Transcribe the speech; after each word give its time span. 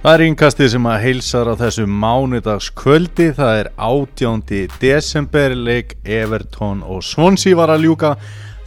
Það 0.00 0.14
er 0.14 0.22
yngkastið 0.24 0.68
sem 0.72 0.86
að 0.88 1.02
heilsar 1.04 1.48
á 1.52 1.54
þessu 1.60 1.82
mánudagskvöldi, 1.84 3.26
það 3.36 3.58
er 3.58 3.68
18. 3.84 4.38
desember, 4.80 5.52
leik 5.52 5.92
Everton 6.08 6.80
og 6.88 7.02
Swansea 7.04 7.58
var 7.58 7.74
að 7.74 7.84
ljúka. 7.84 8.14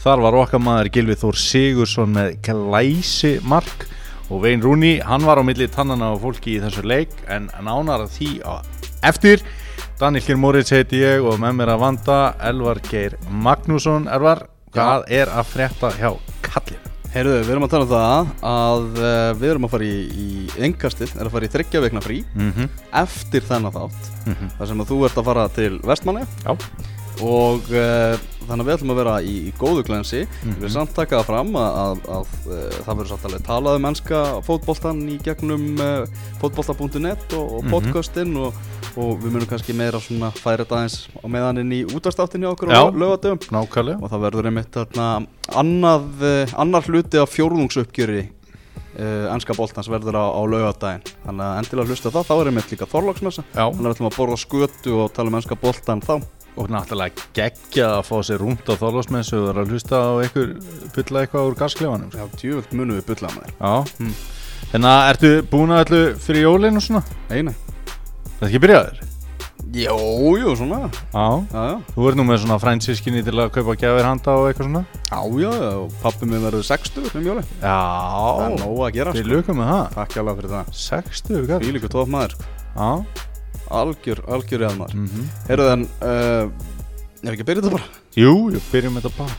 Þar 0.04 0.22
var 0.28 0.38
okkar 0.44 0.62
maður 0.62 0.92
Gilvið 0.94 1.20
Þór 1.24 1.42
Sigursson 1.42 2.14
með 2.14 2.38
glæsi 2.46 3.34
mark 3.50 3.88
og 4.30 4.46
Vein 4.46 4.62
Rúni, 4.62 5.00
hann 5.02 5.26
var 5.26 5.42
á 5.42 5.44
milli 5.50 5.66
tannana 5.74 6.14
á 6.14 6.22
fólki 6.22 6.60
í 6.60 6.62
þessu 6.62 6.86
leik 6.86 7.18
en 7.26 7.50
nánar 7.66 8.06
að 8.06 8.14
því 8.20 8.32
eftir. 9.10 9.42
Daniel 9.98 10.30
Kjær 10.30 10.42
Moritz 10.46 10.78
heiti 10.78 11.02
ég 11.02 11.26
og 11.26 11.42
með 11.42 11.64
mér 11.64 11.74
að 11.74 11.86
vanda 11.88 12.24
Elvar 12.46 12.86
Geir 12.92 13.18
Magnússon. 13.34 14.06
Elvar, 14.06 14.46
hvað 14.70 15.10
er 15.10 15.34
að 15.34 15.50
frétta 15.58 15.96
hjá 15.98 16.12
kallinu? 16.46 16.93
Heyrðu, 17.14 17.34
við 17.46 17.52
erum 17.54 17.66
að 17.68 17.74
tala 17.76 17.86
um 17.86 17.92
það 17.92 18.30
að 18.50 18.86
uh, 18.98 19.34
við 19.38 19.52
erum 19.52 19.68
að 19.68 19.74
fara 19.76 19.86
í, 19.86 19.98
í 20.18 20.30
engastið, 20.66 21.12
er 21.14 21.28
að 21.30 21.36
fara 21.36 21.46
í 21.46 21.52
þryggja 21.54 21.82
veikna 21.84 22.02
frí 22.02 22.18
Mm 22.34 22.50
-hmm. 22.56 22.70
eftir 23.04 23.46
þennan 23.46 23.76
þátt 23.76 24.10
Mm 24.26 24.34
-hmm. 24.34 24.50
þar 24.58 24.68
sem 24.72 24.82
að 24.82 24.90
þú 24.90 24.98
ert 25.06 25.18
að 25.22 25.28
fara 25.30 25.44
til 25.54 25.74
Vestmanni 25.84 26.26
Já. 26.46 26.58
Og 27.22 27.68
uh, 27.70 28.16
þannig 28.48 28.64
að 28.64 28.68
við 28.68 28.74
ætlum 28.74 28.92
að 28.94 28.98
vera 29.00 29.16
í, 29.24 29.34
í 29.48 29.52
góðu 29.60 29.84
glensi 29.88 30.24
Mhm. 30.26 30.56
við 30.58 30.64
erum 30.66 30.74
samt 30.74 30.94
taka 30.98 31.20
það 31.22 31.28
fram 31.30 31.52
að, 31.56 31.78
að, 31.84 32.02
að 32.18 32.32
uh, 32.50 32.78
það 32.84 32.98
verður 32.98 33.12
satt 33.14 33.26
alveg 33.30 33.44
talað 33.48 33.78
um 33.80 33.86
ennska 33.92 34.22
fótboltan 34.48 35.02
í 35.14 35.18
gegnum 35.24 35.68
uh, 35.80 36.06
fótbolta.net 36.42 37.34
og, 37.38 37.46
og 37.60 37.64
Mhm. 37.64 37.72
podcastin 37.72 38.34
og, 38.38 38.54
og 38.98 39.14
við 39.24 39.32
munum 39.38 39.48
kannski 39.50 39.74
meira 39.78 40.00
svona 40.04 40.32
færa 40.36 40.66
þetta 40.66 40.82
eins 40.84 40.98
á 41.16 41.26
meðan 41.30 41.62
inn 41.64 41.72
í 41.72 41.82
útastáttinni 41.86 42.46
okkur 42.50 42.70
Já. 42.74 42.84
lögadöfum 42.92 43.40
Nákvæmlega. 43.56 44.02
og 44.04 44.10
það 44.12 44.26
verður 44.28 44.46
einmitt 44.52 44.72
þarna 44.76 45.08
annað, 45.54 46.54
annar 46.58 46.82
hluti 46.90 47.18
af 47.22 47.30
fjórðungsuppgjöri 47.34 48.28
ennska 48.94 49.56
boltans 49.58 49.88
verður 49.90 50.14
á, 50.22 50.26
á 50.38 50.42
laugadaginn 50.46 51.02
þannig 51.26 51.46
að 51.48 51.58
endilega 51.64 51.88
hlusta 51.90 52.12
það, 52.14 52.28
þá 52.30 52.34
er 52.44 52.50
einmitt 52.52 52.70
líka 52.74 52.86
þorlóksmessa 52.92 53.44
þannig 53.56 53.80
að 53.80 53.88
við 53.88 53.94
ætlum 53.96 54.10
að 54.12 54.18
borða 54.20 54.38
skötu 54.44 54.94
og 55.02 55.14
tala 55.16 55.32
um 55.34 55.38
ennska 55.40 55.58
boltan 55.58 56.02
þá 56.06 56.14
Og 56.54 56.70
náttúrulega 56.70 57.18
geggja 57.34 57.88
að 57.98 58.04
fá 58.06 58.18
sér 58.28 58.38
rúnt 58.44 58.68
á 58.70 58.74
þorlásmessu 58.78 59.40
og 59.40 59.48
vera 59.50 59.64
að 59.64 59.72
hlusta 59.74 59.96
á 59.98 60.12
einhver 60.22 60.52
pulla 60.94 61.24
eitthvað 61.24 61.48
úr 61.50 61.56
gasklefanum. 61.58 62.12
Já, 62.14 62.26
djúvöld 62.38 62.70
munum 62.78 63.00
við 63.00 63.06
bulla 63.10 63.30
með 63.34 63.48
þér 63.48 63.54
Já. 63.58 63.74
Mm. 64.00 64.14
Þannig 64.74 64.90
að 64.92 65.10
ertu 65.14 65.32
búin 65.50 65.74
að 65.74 65.82
öllu 65.88 66.04
fyrir 66.22 66.46
jólinn 66.46 66.78
og 66.78 66.86
svona? 66.86 67.04
Einu 67.34 67.54
Það 68.38 68.44
er 68.44 68.48
ekki 68.52 68.62
byrjaður? 68.68 69.02
Jó, 69.74 69.98
jú, 70.38 70.54
svona 70.60 70.80
Já. 70.84 70.90
Já, 71.50 71.62
já, 71.66 71.78
Þú 71.96 72.08
ert 72.10 72.18
nú 72.20 72.24
með 72.30 72.38
svona 72.44 72.60
frændsískinni 72.62 73.24
til 73.26 73.34
að 73.42 73.52
kaupa 73.58 73.74
gjafir 73.80 74.06
handa 74.06 74.32
og 74.38 74.46
eitthvað 74.52 74.70
svona? 74.70 74.84
já, 75.10 75.20
já, 75.42 75.52
já 75.58 75.74
og 75.82 75.90
pappi 76.04 76.26
minn 76.30 76.46
verður 76.46 76.66
60 76.70 77.10
um 77.18 77.26
jóli 77.32 77.44
Það 77.58 78.44
er 78.46 78.54
Já. 78.54 78.62
nóg 78.62 78.78
að 78.86 78.94
gera 79.00 79.12
Við 79.18 79.26
sko 79.26 79.34
lukum 79.34 79.58
með 79.58 79.68
það. 79.74 79.86
Takk 79.98 80.14
alveg 80.22 80.38
fyrir 83.74 84.22
það 84.24 84.24
60, 84.24 84.24
hvað? 84.24 84.24
Fílíku 84.24 84.24
tóf 84.24 84.24
maður. 84.24 84.24
Já. 84.24 84.24
Algjör, 84.24 84.24
algjör 84.28 84.62
eða 84.68 84.78
maður 84.78 84.94
Mm 84.94 85.08
-hmm. 85.08 85.26
Heyrðu 85.50 85.72
en, 85.74 85.88
uh, 86.02 86.46
ef 87.24 87.32
ekki 87.32 87.42
að 87.42 87.50
byrja 87.50 87.62
þetta 87.62 87.72
bara 87.72 87.84
Jú, 88.16 88.34
jú, 88.54 88.60
byrjum 88.72 89.00
þetta 89.00 89.12
bara. 89.18 89.34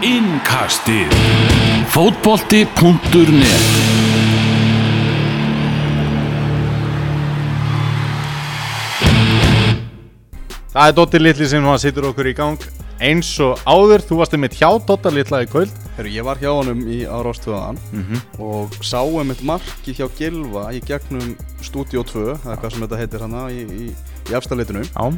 Innkastið 0.00 1.12
Fótbolti.net 1.92 3.80
Það 10.70 10.86
er 10.86 10.94
Dotti 10.94 11.18
Litli 11.18 11.48
sem 11.50 11.64
hann 11.66 11.80
sittur 11.82 12.06
okkur 12.12 12.28
í 12.30 12.34
gang 12.38 12.60
eins 13.00 13.32
og 13.42 13.58
áður. 13.66 14.04
Þú 14.06 14.18
varst 14.20 14.36
einmitt 14.36 14.54
hjá 14.58 14.68
Dotta 14.86 15.10
Litla 15.12 15.42
í 15.42 15.48
kvöld. 15.50 15.72
Heyrðu, 16.00 16.14
ég 16.16 16.24
var 16.24 16.38
hjá 16.40 16.48
honum 16.48 16.78
í 16.88 17.02
árástöðan 17.04 17.76
Mm 17.92 18.04
-hmm. 18.08 18.20
og 18.40 18.72
sáum 18.80 19.30
eitt 19.30 19.42
marki 19.44 19.92
hjá 19.92 20.06
Gilva 20.16 20.70
í 20.72 20.80
gegnum 20.80 21.36
Studio 21.60 22.02
2 22.02 22.38
eða 22.40 22.56
hvað 22.56 22.70
sem 22.72 22.80
þetta 22.86 22.96
heitir 23.00 23.20
hana 23.20 23.42
í, 23.52 23.60
í, 23.68 23.90
í 24.30 24.32
efstaleitinu 24.32 24.80
Já. 24.80 25.12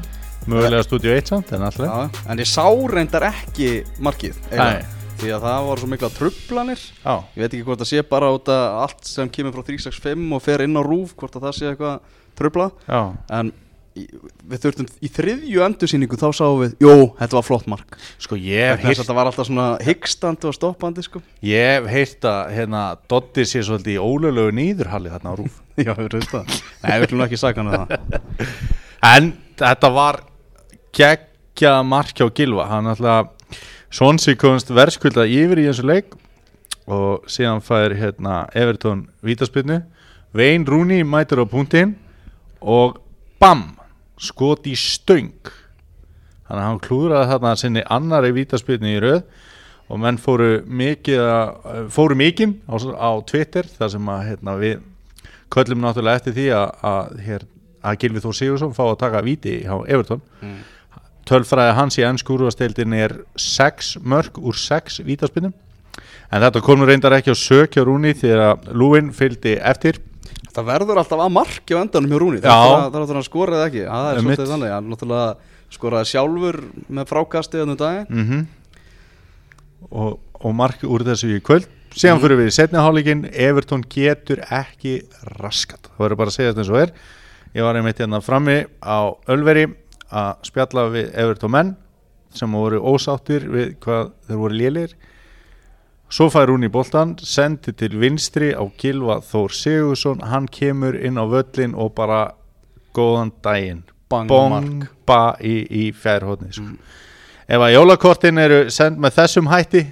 Mögulega 0.47 0.83
stúdíu 0.83 1.15
1 1.15 1.29
samt, 1.29 1.53
en 1.53 1.63
alltaf. 1.63 1.87
Já, 1.87 2.11
en 2.33 2.39
ég 2.39 2.47
sá 2.51 2.67
reyndar 2.67 3.23
ekki 3.23 3.85
markið 4.01 4.35
eiginlega, 4.51 4.87
því 5.23 5.31
að 5.31 5.43
það 5.47 5.67
var 5.69 5.79
svo 5.79 5.87
mikla 5.87 6.09
trublanir 6.19 6.81
Já. 7.05 7.15
ég 7.37 7.41
veit 7.45 7.53
ekki 7.55 7.65
hvort 7.65 7.79
það 7.79 7.91
sé 7.93 8.03
bara 8.03 8.33
út 8.35 8.49
að 8.49 8.83
allt 8.83 9.05
sem 9.07 9.29
kemur 9.31 9.53
frá 9.53 9.63
365 9.63 10.33
og 10.35 10.43
fer 10.43 10.63
inn 10.67 10.75
á 10.75 10.83
rúf 10.83 11.15
hvort 11.15 11.37
að 11.37 11.43
það 11.47 11.55
sé 11.61 11.71
eitthvað 11.71 12.01
trubla 12.35 12.71
Já. 12.89 13.13
en 13.31 13.53
við 13.95 14.63
þurftum 14.63 14.89
í 15.05 15.11
þriðju 15.13 15.65
endursýningu 15.67 16.19
þá 16.21 16.27
sáum 16.37 16.61
við, 16.63 16.75
jú, 16.83 16.95
þetta 17.19 17.39
var 17.39 17.47
flott 17.47 17.69
mark. 17.71 17.99
Sko 18.23 18.39
ég 18.41 18.81
hef 18.81 18.87
að 18.89 19.03
þetta 19.03 19.17
var 19.19 19.31
alltaf 19.31 19.49
svona 19.49 19.67
hyggstandi 19.85 20.49
og 20.49 20.57
stoppandi 20.57 21.05
sko. 21.05 21.23
Ég 21.45 21.77
hef 21.77 21.91
heyrt 21.93 22.29
að 22.29 22.55
hérna, 22.57 22.83
Dotti 23.11 23.45
sé 23.49 23.65
svolítið 23.67 23.99
í 23.99 24.01
ólöglegu 24.01 24.57
nýðurhalli 24.59 25.13
þarna 25.13 25.35
á 25.35 25.39
rúf 25.41 25.61
já, 25.87 25.93
við 25.99 26.17
veist 26.17 26.33
það 26.33 26.57
nei, 26.57 26.97
við 27.03 27.15
nú 27.17 27.27
ekki 27.27 27.43
hann 27.49 27.69
um 27.69 27.77
það. 27.77 27.95
En 29.13 29.33
þetta 29.59 29.89
var 29.91 30.21
geggja 30.95 31.73
mark 31.83 32.15
hjá 32.15 32.29
Gilva 32.31 32.69
Hann 32.71 32.91
alltaf 32.93 33.33
Svonsi 33.93 34.37
komst 34.41 34.71
verðskulda 34.73 35.27
yfir 35.29 35.61
í 35.61 35.67
þessu 35.69 35.85
leik 35.85 36.15
og 36.89 37.27
síðan 37.31 37.61
fær 37.63 37.93
hérna, 37.99 38.47
Everton 38.57 39.05
vítaspinnu 39.27 39.83
Vein 40.33 40.65
Rúni 40.65 41.03
mætir 41.05 41.43
á 41.43 41.47
punktinn 41.47 41.93
og 42.63 43.03
BAM 43.43 43.67
skot 44.23 44.69
í 44.71 44.75
stöng. 44.79 45.33
Þannig 46.47 46.61
að 46.61 46.69
hann 46.69 46.83
klúðraði 46.85 47.31
þarna 47.33 47.55
sinni 47.59 47.85
annari 47.91 48.33
vítaspinnu 48.37 48.93
í 48.93 49.01
röð 49.03 49.23
og 49.93 50.01
menn 50.01 50.19
fóru 50.21 50.63
mikið 50.67 51.23
að, 51.23 51.89
fóru 51.93 52.17
mikinn 52.19 52.59
á, 52.71 52.75
á 52.79 53.11
Twitter 53.29 53.69
þar 53.79 53.95
sem 53.95 54.13
að 54.13 54.23
hérna, 54.31 54.57
við 54.61 54.85
köllum 55.53 55.83
náttúrulega 55.83 56.21
eftir 56.21 56.37
því 56.37 56.47
að, 56.57 56.69
að, 56.93 57.17
hér, 57.27 57.49
að 57.83 57.99
Gilvi 58.05 58.23
Þór 58.25 58.39
Sigursson 58.39 58.77
fá 58.77 58.85
að 58.87 59.01
taka 59.03 59.25
víti 59.27 59.59
hjá 59.65 59.75
Everton. 59.87 60.23
Mm. 60.43 60.63
tölfræði 61.29 61.75
hans 61.79 61.99
í 62.01 62.07
ennsku 62.07 62.35
úrvasteildin 62.35 62.97
er 62.99 63.13
6 63.39 63.99
mörg 64.03 64.41
úr 64.43 64.57
6 64.59 65.03
vítaspinnum 65.07 65.53
en 66.33 66.43
þetta 66.43 66.63
kom 66.65 66.81
nú 66.81 66.89
reyndar 66.89 67.15
ekki 67.15 67.31
á 67.31 67.37
sökja 67.39 67.85
rúni 67.87 68.15
þegar 68.19 68.43
að 68.49 68.73
Lúin 68.75 69.13
fylgdi 69.15 69.55
eftir 69.61 70.01
það 70.53 70.69
verður 70.69 71.01
alltaf 71.03 71.23
að 71.25 71.35
marki 71.37 71.77
á 71.77 71.83
endanum 71.83 72.13
hjá 72.13 72.19
Rúni 72.23 72.43
það 72.43 72.99
er 73.03 73.21
að 73.21 73.29
skora 73.29 73.59
eða 73.59 73.69
ekki. 73.71 73.85
Það 73.89 74.09
er 74.09 74.21
svolítið 74.23 74.53
þannig, 74.53 74.75
hann 74.77 74.91
náttúrulega 74.93 75.53
skoraði 75.73 76.11
sjálfur 76.11 76.59
með 76.93 77.09
frákasti 77.09 77.63
þannig 77.63 77.81
daginn 77.81 78.11
mm 78.11 78.43
og, 79.91 80.19
og 80.43 80.53
mark 80.57 80.83
úr 80.87 81.05
þessu 81.07 81.33
í 81.37 81.41
kvöld. 81.45 81.69
Síðan 81.93 82.23
fyrir 82.23 82.39
við 82.41 82.49
í 82.49 82.55
setni 82.55 82.81
hálíkin 82.81 83.27
Everton 83.29 83.83
getur 83.91 84.41
ekki 84.47 85.03
raskat 85.37 85.91
það 85.91 86.05
verður 86.05 86.21
bara 86.23 86.33
að 86.33 86.37
segja 86.37 86.53
þetta 86.53 86.63
eins 86.63 86.73
og 86.73 86.81
er. 86.81 86.93
Ég 87.53 87.67
var 87.67 87.77
einmitt 87.77 88.01
hérna 88.01 88.23
frammi 88.25 88.59
á 88.81 88.99
Ölveri 89.33 89.67
að 90.09 90.47
spjalla 90.49 90.87
við 90.93 91.11
Everton 91.21 91.53
menn 91.53 91.75
sem 92.33 92.55
voru 92.57 92.81
ósáttir 92.81 93.45
við 93.53 93.75
hvað 93.85 94.15
þeir 94.29 94.41
voru 94.41 94.57
lélir 94.57 94.95
svo 96.13 96.29
fær 96.33 96.51
hún 96.53 96.67
í 96.67 96.71
boltan 96.73 97.15
sendi 97.25 97.73
til 97.77 97.95
vinstri 98.01 98.51
á 98.53 98.61
Gilva 98.79 99.21
Þór 99.25 99.55
Sigursson 99.57 100.21
hann 100.29 100.49
kemur 100.53 100.99
inn 100.99 101.17
á 101.17 101.25
völlin 101.25 101.73
og 101.73 101.95
bara 101.97 102.35
góðan 102.93 103.33
daginn 103.45 103.83
Bang, 104.13 104.29
mark. 104.29 104.67
bomba 104.69 105.37
í, 105.41 105.55
í 105.65 105.85
fjærhóðni 105.97 106.53
sko. 106.53 106.69
ef 107.49 107.65
að 107.65 107.73
jólakortin 107.73 108.43
eru 108.43 108.59
send 108.71 109.01
með 109.01 109.17
þessum 109.23 109.49
hætti 109.49 109.87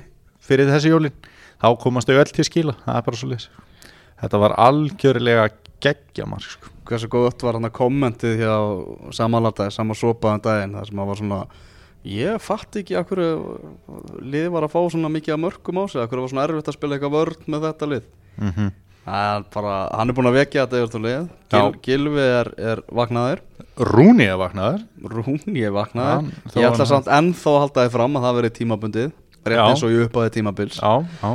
fyrir 0.44 0.68
þessi 0.68 0.92
jólin 0.92 1.16
þá 1.60 1.68
komast 1.80 2.10
þau 2.10 2.20
öll 2.20 2.34
til 2.36 2.44
skila 2.44 2.76
það 2.84 2.98
er 2.98 3.08
bara 3.08 3.20
svo 3.22 3.30
leys 3.32 3.48
þetta 4.20 4.42
var 4.44 4.56
algjörlega 4.60 5.48
geggja 5.80 6.28
mark 6.28 6.44
sko. 6.44 6.68
hversu 6.84 7.08
gott 7.08 7.46
var 7.46 7.56
hann 7.56 7.70
að 7.70 7.78
kommentið 7.80 8.44
hjá 8.44 8.54
samanlataði, 9.16 9.72
saman 9.72 9.96
sopaðan 9.96 10.44
daginn 10.44 10.76
þar 10.76 10.90
sem 10.90 11.00
að 11.00 11.12
var 11.14 11.22
svona 11.24 11.42
ég 12.06 12.40
fatt 12.42 12.76
ekki 12.80 12.96
að 12.98 13.10
hverju 13.10 13.30
liði 14.24 14.52
var 14.54 14.66
að 14.66 14.72
fá 14.72 14.80
svona 14.92 15.10
mikið 15.12 15.34
að 15.36 15.42
mörgum 15.44 15.80
á 15.80 15.84
sig. 15.90 16.00
Að 16.00 16.08
hverju 16.12 16.24
var 16.24 16.32
svona 16.32 16.46
erfitt 16.48 16.70
að 16.70 16.76
spila 16.78 16.96
eitthvað 16.96 17.16
vörn 17.16 17.50
með 17.50 17.66
þetta 17.68 17.90
lið? 17.90 18.06
Mm 18.40 18.52
-hmm. 18.56 18.70
Bara, 19.50 19.74
hann 19.96 20.10
er 20.10 20.14
búin 20.14 20.28
að 20.30 20.38
vekja 20.38 20.66
þetta 20.66 20.80
yfir 20.80 20.90
til 20.92 21.02
lið. 21.02 21.28
Gil, 21.50 21.58
Já. 21.58 21.72
Gilvi 21.82 22.20
er, 22.20 22.50
er 22.58 22.82
vaknaður. 22.92 23.40
Rúni 23.76 24.26
er 24.28 24.36
vaknaður. 24.36 24.82
Rúni 25.02 25.62
er 25.64 25.72
vaknaður. 25.72 26.16
Hann- 26.20 26.32
þó 26.52 26.60
Ég 26.60 26.70
ætla 26.70 26.86
samt 26.86 27.06
ennþá 27.08 27.50
að 27.50 27.60
halda 27.64 27.86
þið 27.86 27.94
fram 27.96 28.16
að 28.16 28.26
það 28.26 28.36
verið 28.40 28.52
tímabundið. 28.58 29.12
Rétt 29.44 29.56
Já. 29.56 29.66
eins 29.68 29.82
og 29.82 29.90
ég 29.90 30.04
uppaði 30.06 30.30
tímabils. 30.30 30.76
Já, 30.76 31.06
já. 31.22 31.30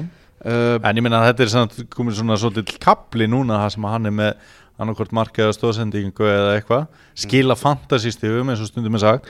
uh, 0.46 0.80
en 0.84 0.96
ég 0.96 1.02
minna 1.02 1.22
að 1.22 1.34
þetta 1.34 1.44
er 1.44 1.50
samt, 1.50 1.90
komin 1.90 2.14
svona 2.14 2.38
svolítið 2.38 2.78
kapli 2.80 3.26
núna 3.28 3.58
það 3.66 3.74
sem 3.74 3.84
hann 3.84 4.06
er 4.06 4.12
með 4.12 4.34
annarkvort 4.78 5.12
markaða 5.12 5.56
stóðsendingu 5.58 6.28
eða 6.30 6.60
eitthvað. 6.60 6.88
Skila 7.16 7.56
fantasístigum 7.56 8.50
eins 8.50 8.62
og 8.62 8.68
stundum 8.68 8.94
er 8.96 9.00
sagt 9.00 9.26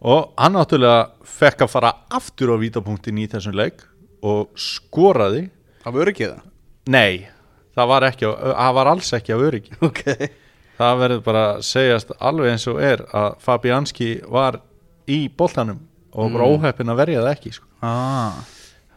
og 0.00 0.32
hann 0.38 0.54
náttúrulega 0.54 1.08
fekk 1.38 1.64
að 1.66 1.72
fara 1.72 1.92
aftur 2.14 2.52
á 2.54 2.56
vítapunktin 2.60 3.18
í 3.18 3.26
þessum 3.30 3.56
leik 3.58 3.82
og 4.22 4.48
skoraði 4.58 5.48
ekki 5.88 6.28
það 6.28 6.42
nei, 6.88 7.26
það 7.76 7.88
var, 7.90 8.06
ekki, 8.10 8.28
það 8.28 8.74
var 8.78 8.90
alls 8.92 9.12
ekki 9.18 9.34
á 9.34 9.38
öryggi 9.38 9.78
Ok 9.88 10.02
það 10.78 11.00
verður 11.02 11.22
bara 11.26 11.42
að 11.56 11.64
segjast 11.66 12.12
alveg 12.22 12.52
eins 12.52 12.66
og 12.70 12.78
er 12.82 13.02
að 13.10 13.32
Fabianski 13.42 14.10
var 14.30 14.60
í 15.10 15.24
boltanum 15.28 15.80
og 16.12 16.30
bara 16.34 16.46
Mm. 16.46 16.54
óheppin 16.58 16.90
að 16.92 16.96
verja 17.02 17.20
það 17.24 17.32
ekki 17.34 17.50
sko. 17.56 17.66
ah. 17.82 18.38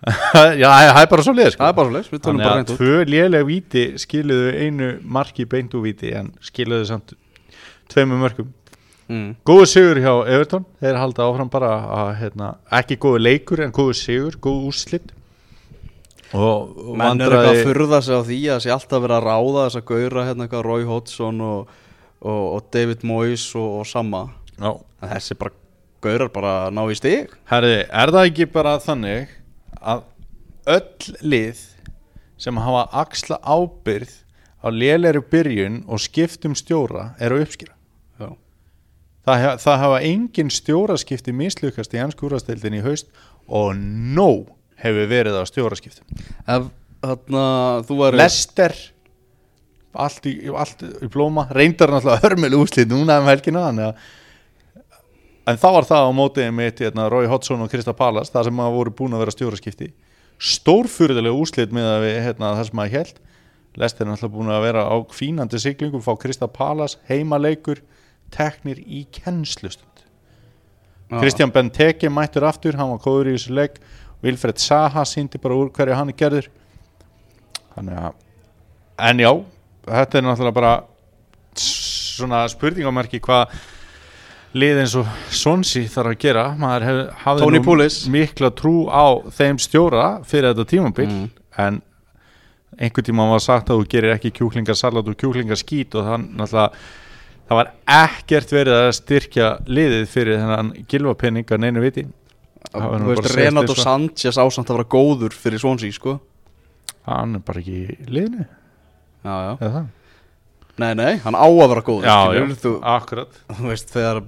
Já, 0.61 0.65
það 0.65 1.01
er 1.03 1.09
bara 1.11 1.23
svo 1.25 1.33
liður 1.37 1.51
sko. 1.53 1.61
Það 1.61 1.69
er 1.71 1.75
bara 1.77 1.99
svo 2.05 2.17
tölum 2.17 2.39
Þannig 2.39 2.47
bara 2.47 2.61
að 2.63 2.71
tvö 2.71 2.93
léleg 3.05 3.43
víti 3.45 3.83
skiluðu 4.01 4.53
einu 4.57 4.87
marki 5.05 5.45
beint 5.45 5.75
úr 5.77 5.83
víti 5.85 6.09
en 6.17 6.31
skiluðu 6.41 6.87
samt 6.89 7.13
tveimur 7.91 8.17
mörgum 8.23 8.47
mm. 9.07 9.29
Góðu 9.47 9.69
sigur 9.69 10.01
hjá 10.03 10.11
Everton. 10.27 10.67
Þeir 10.81 10.99
halda 10.99 11.25
áfram 11.27 11.49
bara 11.53 11.71
að 12.01 12.11
hérna, 12.21 12.51
ekki 12.81 12.99
góðu 13.01 13.23
leikur 13.23 13.63
en 13.65 13.73
góðu 13.75 13.97
sigur, 13.97 14.37
góðu 14.43 14.71
úrslit. 14.71 15.13
Og, 16.31 16.75
Menn 16.95 17.19
er 17.19 17.33
eitthvað 17.35 17.49
að 17.51 17.65
furða 17.67 18.01
sig 18.05 18.15
á 18.15 18.21
því 18.27 18.39
að 18.53 18.61
sé 18.63 18.71
alltaf 18.71 19.01
verið 19.03 19.17
að 19.17 19.25
ráða 19.27 19.65
þess 19.65 19.79
að 19.81 19.87
gauðra 19.89 20.27
hérna 20.29 20.45
eitthvað 20.45 20.67
Roy 20.67 20.85
Hodgson 20.87 21.41
og, 21.43 21.73
og, 22.21 22.45
og 22.45 22.69
David 22.71 23.03
Moyes 23.07 23.49
og, 23.59 23.81
og 23.81 23.89
sama. 23.89 24.21
Já, 24.55 24.71
en 24.71 25.11
þessi 25.11 25.37
bara 25.41 25.57
gauðrar 26.01 26.31
bara 26.31 26.53
ná 26.71 26.85
í 26.87 26.95
stig. 26.97 27.35
Herði, 27.51 27.81
er 27.83 28.15
það 28.15 28.29
ekki 28.29 28.47
bara 28.53 28.77
þannig 28.81 29.35
að 29.81 30.07
öll 30.71 31.19
lið 31.25 31.67
sem 32.41 32.57
hafa 32.57 32.87
axla 33.03 33.37
ábyrð 33.43 34.13
á 34.61 34.67
lélegri 34.69 35.21
byrjun 35.33 35.83
og 35.89 36.01
skiptum 36.01 36.55
stjóra 36.57 37.11
er 37.21 37.33
á 37.33 37.41
uppskýra 37.41 37.75
Það, 39.21 39.47
það 39.61 39.81
hafa 39.83 39.99
engin 40.07 40.49
stjóraskipti 40.49 41.33
mislukast 41.37 41.93
í 41.93 41.99
ennskúrasteildin 42.01 42.79
í 42.79 42.85
haust 42.85 43.11
og 43.45 43.75
nóg 43.77 44.47
hefur 44.81 45.11
verið 45.11 45.37
á 45.37 45.43
stjóraskiptum. 45.45 46.07
ef 46.47 46.71
þarna 47.01 47.43
þú 47.85 47.97
væri 47.99 48.19
Lester, 48.21 48.73
allt 49.93 50.25
í, 50.29 50.33
allt 50.49 50.81
í 50.85 51.09
blóma, 51.11 51.47
reyndar 51.53 51.93
náttúrulega 51.93 52.25
hörmjölu 52.25 52.63
úslit 52.63 52.89
núna 52.89 53.19
um 53.21 53.29
helgina, 53.29 53.67
þannig 53.69 53.91
að 53.91 54.09
en 55.51 55.57
þá 55.57 55.67
var 55.75 55.87
það 55.89 56.07
á 56.07 56.11
mótiði 56.17 56.53
mitt 56.55 56.81
hérna, 56.81 57.07
Rói 57.11 57.27
Hodgson 57.29 57.63
og 57.63 57.71
Krista 57.71 57.93
Pallas, 57.97 58.31
það 58.33 58.49
sem 58.49 58.63
voru 58.75 58.93
búin 58.95 59.17
að 59.17 59.25
vera 59.25 59.35
stjóraskipti. 59.35 59.89
Stórfurðulega 60.41 61.37
úslit 61.37 61.73
með 61.75 61.89
að 61.89 62.05
við, 62.05 62.17
hérna, 62.27 62.53
það 62.57 62.69
sem 62.69 62.83
að 62.83 62.93
held. 62.95 63.17
Lester 63.81 64.05
er 64.05 64.11
náttúrulega 64.11 64.35
búin 64.35 64.53
að 64.53 64.65
vera 64.65 64.85
á 64.85 64.95
fínandi 65.15 65.61
siglingum, 65.61 66.03
fá 66.03 66.13
Krista 66.19 66.49
Pallas, 66.51 66.97
heimaleikur, 67.09 67.81
teknir 68.31 68.79
í 68.81 69.03
kennslustund. 69.13 69.87
Já. 71.11 71.19
Kristján 71.19 71.51
Benteke 71.51 72.09
mættur 72.09 72.45
aftur, 72.47 72.77
hann 72.79 72.93
var 72.93 73.01
góður 73.03 73.31
í 73.33 73.35
þessu 73.35 73.55
leik 73.57 73.79
Vilfred 74.23 74.59
Saha 74.61 75.03
síndi 75.05 75.39
bara 75.41 75.57
úr 75.57 75.71
hverju 75.73 75.95
hann 75.97 76.11
er 76.13 76.17
gerður 76.19 76.47
þannig 77.75 77.97
að 77.99 78.13
en 79.09 79.19
já, 79.23 79.31
þetta 79.89 80.17
er 80.19 80.25
náttúrulega 80.27 80.55
bara 80.59 80.73
svona 81.57 82.43
spurningamarki 82.51 83.19
hvað 83.23 83.55
lið 84.61 84.81
eins 84.83 84.95
og 84.99 85.07
Sonsi 85.31 85.85
þarf 85.91 86.11
að 86.13 86.19
gera 86.21 86.45
maður 86.59 86.85
hef, 86.87 86.99
hafði 87.25 87.51
nú 87.55 87.61
Pulis. 87.65 87.99
mikla 88.11 88.51
trú 88.55 88.73
á 88.91 89.05
þeim 89.31 89.59
stjóra 89.63 90.07
fyrir 90.27 90.51
þetta 90.53 90.67
tímabil 90.73 91.07
Mm. 91.11 91.29
en 91.57 91.81
einhvern 92.79 93.05
tíma 93.09 93.29
var 93.31 93.39
sagt 93.43 93.69
að 93.69 93.81
þú 93.81 93.87
gerir 93.91 94.13
ekki 94.15 94.31
kjúklingarsalat 94.31 95.07
og 95.07 95.17
kjúklingarskít 95.19 95.95
og 95.95 96.05
þann 96.07 96.29
náttúrulega 96.37 96.71
það 97.51 97.57
var 97.59 97.69
ekkert 97.91 98.51
verið 98.55 98.77
að 98.79 98.89
styrkja 98.95 99.47
liðið 99.67 100.03
fyrir 100.11 100.37
þennan 100.39 100.69
gilvapenning 100.91 101.51
að 101.51 101.63
neinu 101.65 101.83
viti. 101.83 102.05
Renato 102.71 103.73
og- 103.75 103.81
Sanchez 103.81 104.37
ásamt 104.39 104.69
að 104.71 104.77
vera 104.77 104.87
góður 104.93 105.35
fyrir 105.35 105.59
Swansea, 105.59 105.91
sko. 105.91 106.19
Hann 107.05 107.35
er 107.35 107.39
bara 107.43 107.59
ekki 107.59 107.79
í 107.91 108.07
liðinu. 108.07 108.45
Já, 109.25 109.57
já. 109.59 109.85
Nei, 110.81 110.93
nei, 110.95 111.17
hann 111.17 111.35
á 111.35 111.45
að 111.45 111.67
vera 111.73 111.81
góður 111.83 112.05
já, 112.07 112.55
Þú, 112.61 112.71
akkurat. 112.81 113.33
þú 113.51 113.67
veist, 113.67 113.91
þegar 113.91 114.21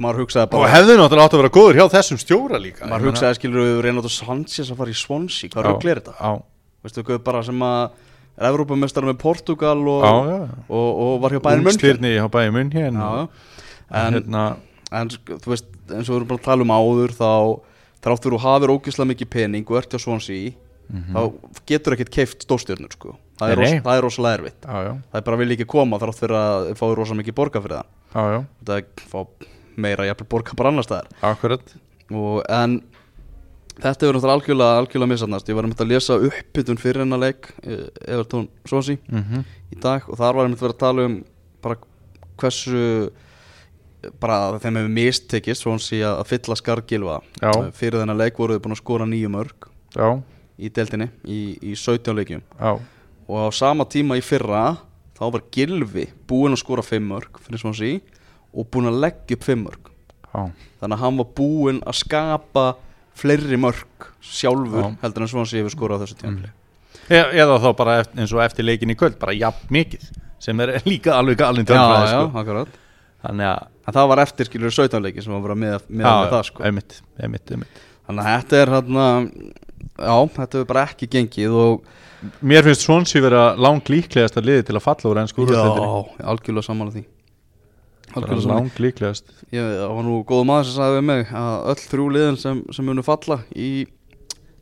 maður 0.00 0.22
hugsaði 0.22 0.46
og 0.46 0.50
bara 0.54 0.70
hefði 0.72 0.96
náttúrulega 0.96 1.26
átt 1.26 1.34
að 1.36 1.42
vera 1.42 1.52
góður 1.52 1.76
hjá 1.78 1.86
þessum 1.92 2.18
stjóra 2.22 2.58
líka. 2.62 2.86
Maður 2.88 3.10
hugsaði, 3.10 3.36
skilur 3.38 3.82
Renato 3.84 4.08
Sanchez 4.08 4.70
að 4.70 4.76
fara 4.80 4.90
í 4.90 4.96
Swansea 4.96 5.50
Hvað 5.52 5.84
er 5.86 6.00
þetta? 6.00 6.42
Veistu, 6.82 7.04
hvað 7.04 7.22
bara 7.22 7.42
sem 7.46 7.58
að 7.62 7.90
er 8.38 8.48
Evrópamestari 8.48 9.08
með 9.10 9.18
Portugal 9.22 9.78
og, 9.92 10.04
á, 10.04 10.12
já, 10.28 10.38
og, 10.68 10.88
og 11.06 11.20
var 11.24 11.34
hjá 11.36 11.42
Bayern 11.44 11.64
München. 11.66 11.76
Ungstyrni 11.76 12.14
hjá 12.16 12.26
bæði 12.32 12.54
munn 12.56 12.72
hér 12.72 12.90
Já, 12.96 13.08
já. 13.20 13.28
en 14.02 14.16
hérna 14.18 14.44
en 14.92 15.08
sk- 15.12 15.38
þú 15.42 15.52
veist, 15.54 15.68
eins 15.92 16.08
og 16.08 16.14
við 16.14 16.18
erum 16.22 16.30
bara 16.32 16.40
að 16.40 16.46
tala 16.48 16.66
um 16.66 16.72
áður 16.74 17.14
þá 17.16 17.30
þráttur 18.02 18.34
þú 18.36 18.40
hafir 18.44 18.72
ógeðslega 18.74 19.10
mikið 19.12 19.30
pening 19.36 19.68
og 19.70 19.78
ert 19.82 19.92
hjá 19.94 20.00
Swansea 20.02 20.52
þá 21.12 21.20
getur 21.70 21.94
ekkert 21.96 22.10
keift 22.12 22.42
stórstjörnur 22.44 22.92
sko. 22.92 23.14
það, 23.40 23.52
er 23.54 23.80
það 23.86 23.94
er 23.96 24.02
rosalega 24.04 24.38
erfitt. 24.40 24.66
Já, 24.66 24.90
það 25.12 25.20
er 25.20 25.24
bara 25.28 25.38
vilja 25.40 25.56
ekki 25.56 25.66
koma 25.72 25.98
þrátt 26.02 26.18
fyrir 26.20 26.36
að 26.36 26.66
þið 26.68 26.80
fáið 26.82 26.96
rosalega 26.98 27.20
mikið 27.22 27.36
borga 27.38 27.62
fyrir 27.64 27.78
það. 27.78 27.86
Já, 28.12 28.40
þetta 28.60 28.76
er 28.76 29.06
fá 29.12 29.20
meira 29.86 30.04
jafnvel 30.10 30.28
borga 30.34 30.56
bara 30.58 30.72
annar 30.74 30.84
staðar. 30.84 31.08
Akkurat. 31.24 31.72
Og, 32.12 32.42
en 32.52 32.74
þetta 33.78 34.06
er 34.08 34.16
náttúrulega 34.16 34.36
algjörlega, 34.36 34.78
algjörlega 34.82 35.12
misannast 35.14 35.48
ég 35.48 35.56
var 35.56 35.66
einmitt 35.66 35.82
að 35.82 35.92
lesa 35.94 36.18
uppbytun 36.28 36.80
fyrir 36.80 37.04
hennar 37.04 37.22
leik 37.22 37.50
eh, 37.64 37.88
Evertón 38.06 38.48
Swansea 38.68 39.00
mm 39.08 39.44
í 39.72 39.78
dag 39.80 40.04
og 40.04 40.18
þar 40.20 40.36
var 40.36 40.44
einmitt 40.44 40.60
verið 40.60 40.74
að 40.74 40.82
tala 40.82 41.04
um 41.08 41.14
bara 41.64 41.78
hversu 42.42 42.82
bara 44.20 44.58
þeim 44.62 44.78
hefur 44.80 44.94
mistekist 44.96 45.64
Swansea 45.64 46.14
að 46.18 46.30
fylla 46.32 46.56
skargilva. 46.58 47.20
Já. 47.40 47.52
fyrir 47.76 48.00
þennan 48.02 48.18
leik 48.18 48.38
voru 48.40 48.56
þau 48.56 48.64
búin 48.64 48.76
að 48.76 48.82
skora 48.82 49.06
nýju 49.08 49.30
mörg 49.32 49.68
já, 49.94 50.08
í 50.58 50.70
deltinni 50.74 51.08
í, 51.24 51.40
í 51.62 51.76
17 51.78 52.16
leikjum. 52.18 52.42
Já, 52.58 52.72
og 53.28 53.46
á 53.46 53.48
sama 53.54 53.86
tíma 53.86 54.18
í 54.18 54.24
fyrra 54.24 54.76
þá 55.18 55.24
var 55.36 55.46
Gilvi 55.54 56.08
búinn 56.28 56.56
að 56.56 56.64
skora 56.64 56.84
5 56.86 57.08
mörg 57.08 57.42
fyrir 57.44 57.62
Swansea 57.62 58.00
og 58.52 58.68
búinn 58.72 58.90
að 58.90 59.00
leggja 59.06 59.38
upp 59.38 59.46
5 59.48 59.62
mörg 59.62 59.92
já, 60.32 60.42
þannig 60.80 60.96
að 60.96 61.04
hann 61.04 61.20
var 61.20 61.30
búinn 61.38 61.82
að 61.86 62.00
skapa 62.02 62.66
fleiri 63.18 63.58
mörg 63.60 64.08
sjálfur 64.22 64.84
Já. 64.84 64.90
heldur 65.04 65.26
en 65.26 65.32
Swansea 65.32 65.62
hefur 65.62 65.74
skorað 65.74 66.02
á 66.02 66.02
þessu 66.04 66.18
tíma 66.22 66.52
e 67.10 67.22
eða 67.42 67.58
þá 67.62 67.70
bara 67.78 67.96
eftir, 68.02 68.20
eins 68.22 68.34
og 68.34 68.42
eftir 68.44 68.66
leikin 68.66 68.92
í 68.92 68.98
kvöld 68.98 69.18
bara 69.20 69.34
jafn 69.36 69.72
mikið 69.74 70.08
sem 70.42 70.62
er 70.64 70.76
líka 70.90 71.16
alveg 71.18 71.40
galinn 71.42 71.66
já, 71.66 71.72
tölfræði 71.74 72.10
já, 72.10 72.12
sko. 72.12 72.42
akkurat 72.42 72.78
þannig 73.22 73.50
að 73.52 73.64
en 73.82 73.96
það 73.98 74.12
var 74.12 74.22
eftir 74.22 74.48
skilur 74.48 74.74
17 74.74 75.02
leiki 75.02 75.24
sem 75.24 75.34
var 75.34 75.42
bara 75.48 75.58
með, 75.58 75.88
með, 75.88 76.06
með 76.06 76.30
það 76.36 76.46
sko 76.50 76.68
einmitt, 76.68 77.00
einmitt, 77.18 77.56
einmitt 77.56 77.88
Þannig 78.02 78.26
að 78.26 78.32
þetta 78.40 78.58
er 78.58 78.70
hérna 78.72 79.04
Já, 79.92 80.16
þetta 80.34 80.58
hefur 80.58 80.68
bara 80.72 80.84
ekki 80.88 81.08
gengið 81.10 81.58
og 81.58 81.90
Mér 82.42 82.62
finnst 82.66 82.84
Swansea 82.86 83.22
vera 83.22 83.42
langt 83.58 83.88
líklegast 83.90 84.36
að 84.38 84.46
liði 84.46 84.66
til 84.68 84.76
að 84.78 84.84
falla 84.84 85.10
úr 85.10 85.20
ennsku. 85.24 85.46
Já, 85.50 85.62
algjörlega 86.30 86.66
sammála 86.68 86.94
því 86.94 87.02
Langt 88.14 88.78
líklegast 88.82 89.30
það 89.50 89.92
var 89.96 90.04
nú 90.06 90.16
góð 90.28 90.44
maður 90.48 90.64
sem 90.68 90.74
sagði 90.78 90.96
við 90.98 91.06
mig 91.10 91.26
að 91.42 91.68
öll 91.72 91.82
þrjú 91.92 92.06
liðin 92.16 92.36
sem, 92.42 92.62
sem 92.72 92.84
munu 92.88 93.02
falla 93.06 93.38
í, 93.56 93.86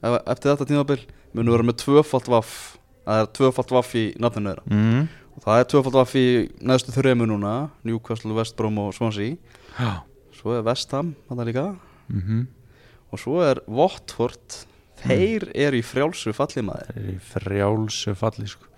ef- 0.02 0.22
eftir 0.26 0.52
þetta 0.52 0.68
tímabil 0.70 1.00
munu 1.34 1.50
vera 1.54 1.66
með 1.66 1.76
tvöfalt 1.84 2.28
vaff 2.30 2.52
það 3.06 3.20
er 3.24 3.26
tvöfalt 3.38 3.70
vaff 3.74 3.94
í 3.98 4.04
nafninu 4.20 4.52
þeirra. 4.52 4.64
Mm. 4.70 5.08
og 5.34 5.42
það 5.44 5.58
er 5.62 5.68
tvöfalt 5.72 5.98
vaff 5.98 6.14
í 6.20 6.24
neðstu 6.62 6.94
þrejum 6.94 7.26
núna 7.26 7.54
Newcastle, 7.84 8.34
West 8.36 8.56
Brom 8.56 8.78
og 8.78 8.94
Swansea. 8.94 9.36
Já. 9.78 9.92
Svo 10.36 10.54
er 10.56 10.62
West 10.66 10.90
Ham 10.92 11.14
þarna 11.28 11.46
líka. 11.48 11.64
Mm 12.10 12.20
-hmm. 12.26 12.46
og 13.12 13.18
svo 13.18 13.40
er 13.42 13.60
Watford 13.66 14.64
þeir 15.04 15.46
eru 15.54 15.78
í 15.80 15.84
frjálsu 15.84 16.32
falli 16.36 16.64
maður. 16.66 16.90
Það 16.90 17.02
er 17.02 17.12
í 17.12 17.18
frjálsu 17.32 18.14
falli 18.18 18.48
sko. 18.50 18.68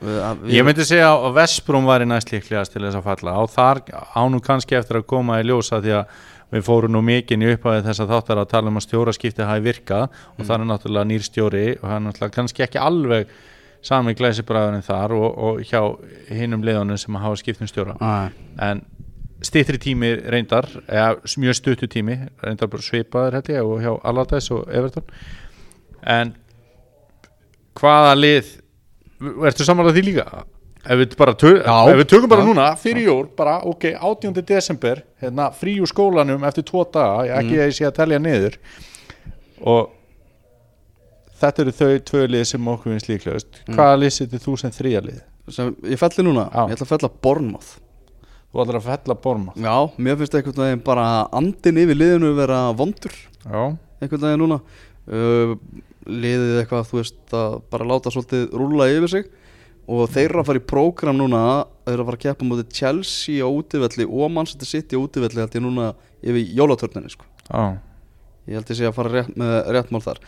Ég 0.50 0.66
myndi 0.66 0.86
segja 0.88 1.12
að 1.14 1.38
Vesprún 1.38 1.88
væri 1.88 2.08
næst 2.08 2.32
líklegast 2.34 2.74
til 2.74 2.84
þess 2.84 3.00
að 3.00 3.08
falla. 3.08 3.38
Og 3.42 3.50
þar 3.52 3.82
ánum 4.14 4.42
kannski 4.44 4.78
eftir 4.78 5.00
að 5.00 5.08
koma 5.14 5.40
í 5.42 5.48
ljósa 5.48 5.82
því 5.82 5.96
að 6.00 6.20
við 6.52 6.66
fórum 6.66 6.92
nú 6.92 7.00
mikinn 7.04 7.44
í 7.44 7.52
upphæði 7.54 7.86
þess 7.86 8.04
að 8.04 8.12
þáttar 8.12 8.42
að 8.42 8.50
tala 8.50 8.72
um 8.72 8.78
að 8.80 8.86
stjóraskipti 8.86 9.46
hafi 9.48 9.64
virkað 9.64 10.18
og 10.36 10.44
það 10.44 10.56
er 10.58 10.66
náttúrulega 10.68 11.08
nýr 11.08 11.24
stjóri 11.24 11.66
og 11.78 11.86
það 11.86 11.96
er 11.96 12.04
náttúrulega 12.06 12.36
kannski 12.36 12.64
ekki 12.66 12.82
alveg 12.82 13.32
sami 13.82 14.14
glæsibræðurinn 14.14 14.84
þar 14.86 15.14
og, 15.16 15.28
og 15.46 15.62
hjá 15.66 15.80
hinnum 16.30 16.62
liðunum 16.66 17.00
sem 17.00 17.16
hafa 17.18 17.40
skiptum 17.40 17.70
stjóra. 17.70 17.96
Æ, 17.98 18.34
en 18.68 18.84
stýttri 19.42 19.80
tími 19.82 20.12
reyndar 20.30 20.68
eða 20.86 21.16
mjög 21.40 21.58
stuttu 21.58 21.88
tími 21.90 22.18
reyndar 22.44 22.70
bara 22.70 22.84
svipaður 22.84 23.40
og 23.64 23.80
hjá 23.82 23.92
Allardyce 24.04 24.54
og 24.54 24.68
Everton 24.70 25.08
en 26.06 26.34
hvaða 27.78 28.14
lið 28.18 28.50
ertu 29.48 29.64
samanlega 29.66 29.96
því 29.98 30.04
líka 30.08 30.26
ef 30.82 30.98
við, 30.98 31.12
bara 31.16 31.32
tö, 31.38 31.52
Já. 31.62 31.76
ef 31.92 31.98
við 32.00 32.08
tökum 32.10 32.28
bara 32.32 32.42
Já. 32.42 32.46
núna 32.48 32.68
fyrir 32.80 33.04
jól 33.06 33.26
bara 33.38 33.58
ok, 33.70 33.84
18. 33.94 34.42
desember 34.46 35.02
hérna, 35.22 35.50
frí 35.54 35.76
úr 35.80 35.86
skólanum 35.90 36.42
eftir 36.48 36.64
tvo 36.66 36.82
daga 36.92 37.22
Mm. 37.22 37.38
ekki 37.38 37.58
að 37.58 37.66
ég 37.68 37.76
sé 37.78 37.86
að 37.86 37.94
telja 38.00 38.18
niður 38.18 38.56
og 39.62 39.90
þetta 41.42 41.62
eru 41.64 41.72
þau 41.78 41.92
tvö 42.10 42.24
lið 42.30 42.44
sem 42.50 42.68
okkur 42.74 42.92
finnst 42.92 43.08
líklegast 43.10 43.62
Mm. 43.68 43.76
hvaða 43.76 44.00
lið 44.02 44.12
setur 44.18 44.38
þú 44.42 44.58
sem 44.58 44.70
þrija 44.70 45.04
lið 45.06 45.20
sem 45.50 45.74
ég 45.84 45.98
felli 45.98 46.22
núna, 46.26 46.48
Já. 46.52 46.66
ég 46.68 46.74
ætla 46.76 46.86
að 46.86 46.92
fella 46.96 47.10
Bournemouth 47.22 47.70
þú 48.52 48.60
ætlar 48.64 48.80
að 48.80 48.88
fella 48.90 49.14
Borma 49.14 49.52
Já, 49.56 49.76
mér 49.98 50.16
finnst 50.18 50.34
einhvern 50.34 50.60
veginn 50.66 50.84
bara 50.84 51.06
andin 51.32 51.78
yfir 51.78 51.94
liðinu 51.96 52.34
vera 52.36 52.72
vondur 52.74 53.14
já, 53.46 53.78
einhvern 54.02 54.20
veginn 54.26 54.42
núna 54.42 54.60
uh, 55.08 55.56
liðið 56.06 56.58
eitthvað, 56.62 56.88
þú 56.88 56.98
veist, 57.00 57.20
að 57.36 57.56
bara 57.72 57.88
láta 57.92 58.12
svolítið 58.14 58.58
rúlla 58.58 58.88
yfir 58.92 59.12
sig. 59.12 59.30
Og 59.92 60.04
þeir 60.14 60.28
eru 60.28 60.42
að 60.42 60.48
fara 60.48 60.60
í 60.60 60.66
prógram 60.72 61.16
núna 61.18 61.44
þeir 61.84 61.94
eru 61.96 62.04
að 62.04 62.10
fara 62.10 62.18
að 62.18 62.24
keppa 62.26 62.48
mútið 62.48 62.74
Chelsea 62.78 63.42
á 63.42 63.48
útivelli 63.50 64.06
og 64.06 64.30
Manchester 64.30 64.68
City 64.68 64.98
á 64.98 65.02
útivelli 65.02 65.42
held 65.42 65.56
ég 65.58 65.64
núna 65.64 65.88
yfir 66.22 66.52
jólatörninni 66.58 67.10
sko. 67.10 67.26
já 67.50 67.80
ég 68.46 68.58
held 68.58 68.70
ég 68.72 68.78
sé 68.78 68.88
að 68.88 68.96
fara 68.96 69.12
rétt, 69.16 69.34
með 69.38 69.56
rétt 69.74 69.92
mál 69.94 70.02
þar. 70.02 70.20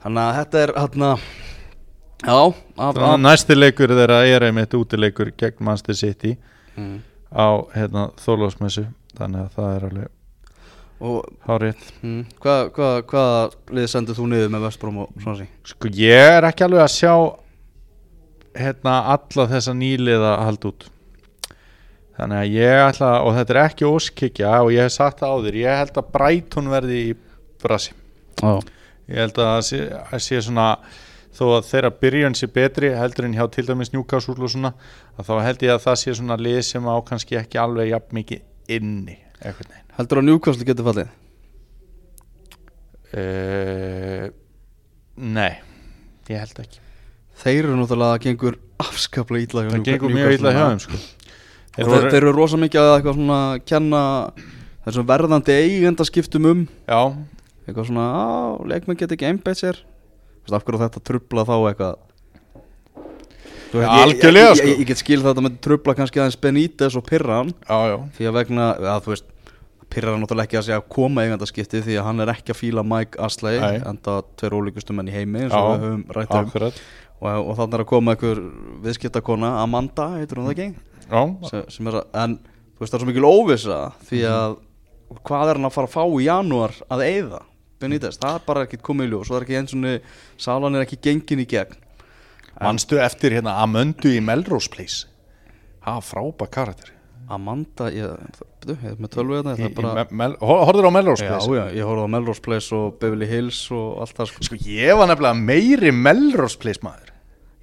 Þannig 0.00 0.22
að 0.22 0.36
þetta 0.38 0.62
er 0.62 0.72
hérna 0.76 1.10
já, 1.10 2.36
af, 2.36 2.60
Þannig 2.76 3.02
af, 3.02 3.10
að 3.10 3.24
næsti 3.26 3.56
leikur 3.58 3.94
þeirra 3.98 4.20
er 4.28 4.46
einmitt 4.48 4.76
útileikur 4.76 5.32
gegn 5.40 5.66
Manchester 5.66 5.98
City 5.98 6.36
mm. 6.76 6.96
á 7.32 7.48
hérna, 7.74 8.08
Þorlásmessu 8.20 8.86
þannig 9.18 9.44
að 9.44 9.52
það 9.58 9.74
er 9.74 9.86
alveg 9.90 10.16
hárið 11.00 11.84
mm, 12.04 12.24
hvað 12.42 12.66
hva, 12.76 12.88
hva 13.08 13.22
lið 13.72 13.86
sendur 13.88 14.18
þú 14.18 14.26
niður 14.28 14.50
með 14.52 14.66
Vestbrom 14.66 14.98
og 15.04 15.14
svona 15.16 15.38
sí 15.38 15.46
Sko 15.70 15.92
ég 15.96 16.34
er 16.36 16.48
ekki 16.50 16.66
alveg 16.66 16.84
að 16.84 16.92
sjá 16.98 17.14
hérna 18.56 18.96
alla 19.14 19.46
þessa 19.50 19.74
nýliða 19.76 20.32
hald 20.44 20.64
út. 20.70 20.88
Þannig 22.18 22.40
að 22.40 22.56
ég 22.56 22.82
ætla 22.84 23.10
og 23.24 23.36
þetta 23.36 23.54
er 23.54 23.60
ekki 23.62 23.88
óskikja 23.88 24.56
og 24.64 24.72
ég 24.74 24.84
hef 24.84 24.96
sagt 24.96 25.22
það 25.22 25.36
áður 25.36 25.60
ég 25.60 25.78
held 25.80 26.00
að 26.00 26.10
Brighton 26.16 26.72
verði 26.72 26.98
í 27.04 27.14
brasi. 27.62 27.94
Já, 28.40 28.58
ég 29.08 29.22
held 29.24 29.40
að 29.44 29.62
sé, 29.70 29.80
að 29.88 30.24
sé 30.26 30.42
svona 30.44 30.66
þó 31.36 31.44
að 31.54 31.68
þeirra 31.70 31.92
byrjun 32.02 32.36
sé 32.36 32.50
betri 32.50 32.92
heldur 32.96 33.28
en 33.28 33.36
hjá 33.38 33.46
til 33.54 33.64
dæmis 33.68 33.92
Newcastle 33.94 34.36
og 34.36 34.52
svona 34.52 34.74
þá 35.16 35.34
held 35.46 35.64
ég 35.64 35.76
að 35.76 35.84
það 35.86 36.00
sé 36.02 36.16
svona 36.18 36.38
lið 36.40 36.60
sem 36.66 36.90
á 36.90 36.96
kannski 37.06 37.38
ekki 37.40 37.60
alveg 37.62 37.92
jafn 37.94 38.18
mikið 38.18 38.74
inni 38.76 39.16
eitthvað 39.40 39.70
neginn 39.70 39.89
heldur 40.00 40.20
að 40.20 40.28
Newcastle 40.28 40.68
getur 40.68 40.88
fallið? 40.90 41.10
Uh, 43.10 44.28
Nei, 45.20 45.52
ég 46.30 46.38
held 46.40 46.60
ekki. 46.62 46.82
Þeir 47.40 47.64
eru 47.64 47.78
náttúrulega 47.78 48.16
að 48.16 48.24
gengur 48.26 48.58
afskaplega 48.80 49.46
ítla 49.46 49.64
það 49.66 49.86
gengur 49.88 50.14
mjög 50.14 50.34
illa 50.36 50.52
hjá 50.54 50.62
þeim 50.62 50.82
sko. 50.84 51.00
þeir, 51.76 51.90
þeir, 51.90 52.16
eru 52.20 52.32
rosa 52.36 52.60
mikið 52.60 52.82
að 52.82 52.92
eitthvað 52.94 53.18
svona 53.18 53.40
kenna 53.68 54.02
þessum 54.86 55.08
verðandi 55.08 55.56
eigendaskiptum 55.56 56.48
um. 56.50 56.62
Já, 56.86 57.00
eitthvað 57.66 57.90
svona, 57.90 58.06
á, 58.14 58.28
leikmenn 58.70 59.00
get 59.00 59.16
ekki 59.16 59.28
einbeitt 59.30 59.60
sér. 59.60 59.82
Vist, 60.44 60.54
af 60.56 60.64
hverju 60.64 60.82
þetta 60.84 61.04
trubla 61.10 61.46
þá 61.48 61.56
eitthvað? 61.58 61.98
Þú 63.70 63.78
veit, 63.78 63.86
ég- 63.86 64.04
algjörlega, 64.04 64.50
ég, 64.50 64.56
sko. 64.60 64.70
ég, 64.70 64.78
ég 64.80 64.88
get 64.88 65.02
skil 65.02 65.20
þetta 65.24 65.44
með 65.46 65.58
trubla 65.66 65.94
kannski 65.98 66.22
aðeins 66.22 66.40
Benítez 66.42 66.96
og 66.98 67.04
Pirran. 67.06 67.52
Já, 67.66 67.78
já. 67.92 67.98
Því 68.16 68.30
að 68.30 68.38
vegna, 68.40 68.70
að 68.94 69.04
þú 69.04 69.14
veist 69.14 69.28
Pirran 69.90 70.22
náttúrulega 70.22 70.48
ekki 70.48 70.58
að 70.60 70.66
segja 70.68 70.84
koma 70.94 71.24
eigendaskipti 71.24 71.82
því 71.86 71.98
að 71.98 72.06
hann 72.06 72.24
er 72.24 72.32
ekki 72.34 72.54
að 72.54 72.60
fíla 72.60 72.84
Mike 72.86 73.20
Asley 73.26 73.58
Nei. 73.60 73.80
enda 73.90 74.16
tveir 74.38 74.56
ólíkustum 74.58 75.00
menn 75.00 75.10
í 75.10 75.14
heimi 75.14 75.44
eins 75.44 75.56
og 75.56 75.68
við 75.72 75.84
höfum 75.86 76.04
rætt 76.16 76.34
um. 76.38 76.80
og, 77.20 77.28
og 77.34 77.52
þannig 77.58 77.76
er 77.76 77.84
að 77.84 77.90
koma 77.90 78.14
einhver 78.14 78.42
viðskiptakona 78.86 79.52
Amanda, 79.64 80.08
heitir 80.16 80.40
hún 80.40 80.48
það 80.48 80.56
ekki? 80.56 80.68
Já, 81.10 81.22
sem, 81.74 81.90
er 81.90 82.00
að, 82.00 82.10
en 82.22 82.36
þú 82.40 82.84
veist 82.84 82.92
það 82.92 82.98
er 82.98 83.04
svo 83.04 83.10
mikil 83.10 83.28
óvissa 83.28 83.78
því 84.08 84.24
að 84.30 84.58
hvað 85.26 85.52
er 85.52 85.58
hann 85.58 85.68
að 85.68 85.76
fara 85.76 85.90
að 85.90 85.96
fá 85.96 86.04
í 86.06 86.26
janúar 86.28 86.76
að 86.86 87.06
eyða? 87.08 87.44
Benítez, 87.80 88.18
það 88.20 88.36
er 88.36 88.42
bara 88.46 88.64
ekkert 88.66 88.84
komið 88.84 89.08
í 89.08 89.12
ljós 89.14 89.30
og 89.30 89.34
það 89.34 89.38
er 89.38 89.46
ekki 89.46 89.58
eins 89.60 89.74
og 89.74 90.42
salan 90.44 90.76
er 90.76 90.84
ekki 90.84 90.98
gengin 91.00 91.40
í 91.40 91.46
gegn. 91.48 91.78
Manstu 92.60 92.98
eftir 93.00 93.32
hérna 93.32 93.56
Amöndu 93.62 94.12
í 94.12 94.20
Melrose 94.20 94.68
Place? 94.68 95.08
Það 95.80 95.96
var 95.96 96.04
frábæð 96.04 96.50
karakter. 96.52 96.90
Amanda, 97.32 97.88
ég, 97.94 98.42
betur, 98.60 98.76
ég 98.84 98.90
er 98.92 98.98
með 99.04 99.12
tölvu 99.16 99.36
hérna, 99.38 99.52
Í- 99.54 99.60
það 99.60 99.66
er 99.66 99.70
í 99.72 99.76
bara 99.80 99.94
Me- 99.98 100.16
Mel- 100.20 100.36
Hor- 100.40 100.62
Horfður 100.68 100.88
á 100.88 100.92
Melrose 100.96 101.24
Já, 101.24 101.30
Place? 101.34 101.50
já, 101.58 101.64
ég 101.80 101.88
horfði 101.90 102.04
á 102.04 102.10
Melrose 102.14 102.42
Place 102.46 102.72
og 102.76 102.98
Beverly 103.02 103.28
Hills 103.30 103.60
og 103.74 104.00
allt 104.04 104.16
það 104.20 104.30
sko. 104.32 104.44
Sko 104.50 104.58
ég 104.68 104.96
var 105.00 105.08
nefnilega 105.10 105.40
meiri 105.40 105.92
Melrose 105.96 106.58
Place 106.62 106.80
maður. 106.84 107.08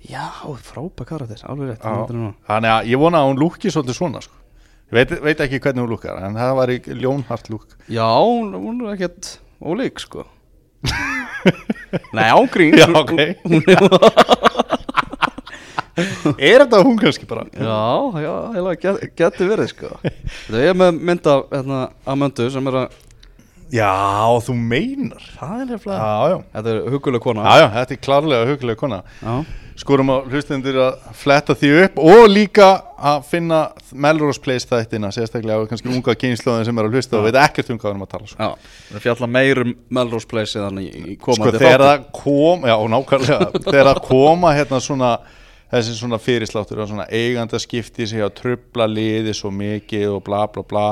Já, 0.08 0.26
frábæk 0.64 1.08
karakter, 1.10 1.42
alveg 1.50 1.74
rétt 1.74 1.84
Já. 1.84 2.34
Þannig 2.48 2.72
að 2.74 2.92
ég 2.94 3.00
vona 3.02 3.18
að 3.24 3.30
hún 3.32 3.42
lúki 3.42 3.72
svolítið 3.74 3.98
svona 3.98 4.22
sko. 4.24 4.34
Ég 4.88 4.96
veit, 5.02 5.10
veit 5.22 5.42
ekki 5.44 5.60
hvernig 5.60 5.84
hún 5.84 5.90
lúkar 5.92 6.22
En 6.24 6.38
það 6.40 6.54
var 6.56 6.70
í 6.72 6.78
ljónhart 6.96 7.50
lúk. 7.52 7.66
Já, 7.92 8.08
hún, 8.24 8.54
hún 8.56 8.86
er 8.88 8.94
ekkert 8.96 9.34
ólík 9.60 10.00
sko. 10.00 10.24
Nei, 12.16 12.30
ángrín 12.32 12.78
Já, 12.78 12.88
ok. 12.96 13.14
Er 13.18 13.36
þetta 16.38 16.84
hún 16.86 16.98
kannski 17.02 17.28
bara? 17.30 17.48
Já, 17.54 18.22
já, 18.24 18.34
heila 18.56 18.78
get, 18.80 19.04
geti 19.18 19.50
verið 19.50 19.74
sko 19.74 19.92
Það 20.48 20.64
er 20.64 20.78
með 20.78 21.04
mynda 21.10 21.38
hérna, 21.52 21.84
Amandu 22.08 22.50
sem 22.54 22.72
er 22.72 22.82
að 22.84 23.04
Já, 23.68 23.92
þú 24.46 24.54
meinar 24.56 25.24
Það 25.36 25.62
er 25.62 25.72
nefnilega 25.74 26.02
Já, 26.02 26.32
já 26.32 26.38
Þetta 26.56 26.74
er 26.74 26.92
huguleg 26.94 27.24
kona 27.24 27.48
Já, 27.48 27.64
já, 27.64 27.68
þetta 27.78 27.96
er 27.98 28.04
klárlega 28.06 28.52
huglega 28.52 28.80
kona 28.80 29.02
já. 29.20 29.34
Skorum 29.78 30.10
á 30.10 30.18
hlustendur 30.26 30.78
að 30.82 31.10
fletta 31.14 31.54
því 31.54 31.70
upp 31.84 32.00
og 32.02 32.24
líka 32.32 32.68
að 32.98 33.28
finna 33.30 33.60
Melrose 33.94 34.42
Place 34.42 34.66
þættina, 34.66 35.12
sérstaklega 35.14 35.62
og 35.62 35.70
kannski 35.70 35.92
unga 35.94 36.16
kynnslóðin 36.18 36.66
sem 36.66 36.80
er 36.82 36.88
að 36.88 36.98
hlusta 36.98 37.20
og 37.20 37.28
veit 37.28 37.38
ekkert 37.44 37.70
um 37.70 37.78
hvað 37.78 37.92
við 37.92 37.94
erum 37.94 38.06
að 38.08 38.10
tala 38.16 38.30
sko. 38.32 38.48
já. 38.48 38.72
Það 38.88 39.04
fjalla 39.04 39.30
meir 39.36 39.62
um 39.62 39.76
Melrose 40.00 40.30
Place 40.32 40.58
eða 40.58 40.72
í, 40.82 40.88
í 40.88 41.18
sko 41.20 41.28
komandi 41.28 41.62
þegar 41.62 41.84
það 41.86 42.08
kom 42.18 42.66
já, 42.66 42.76
nákvæmlega, 42.96 43.52
þegar 43.68 43.92
það 43.92 44.02
koma 44.08 44.56
hérna 44.58 44.82
svona 44.88 45.12
þessi 45.72 45.96
svona 45.98 46.20
fyrirsláttur 46.22 46.84
og 46.84 46.92
svona 46.92 47.08
eiganda 47.12 47.60
skipti 47.60 48.08
sig 48.08 48.24
að 48.24 48.36
trubla 48.42 48.88
liði 48.90 49.34
svo 49.36 49.52
mikið 49.54 50.08
og 50.16 50.24
bla 50.28 50.46
bla 50.52 50.64
bla. 50.68 50.88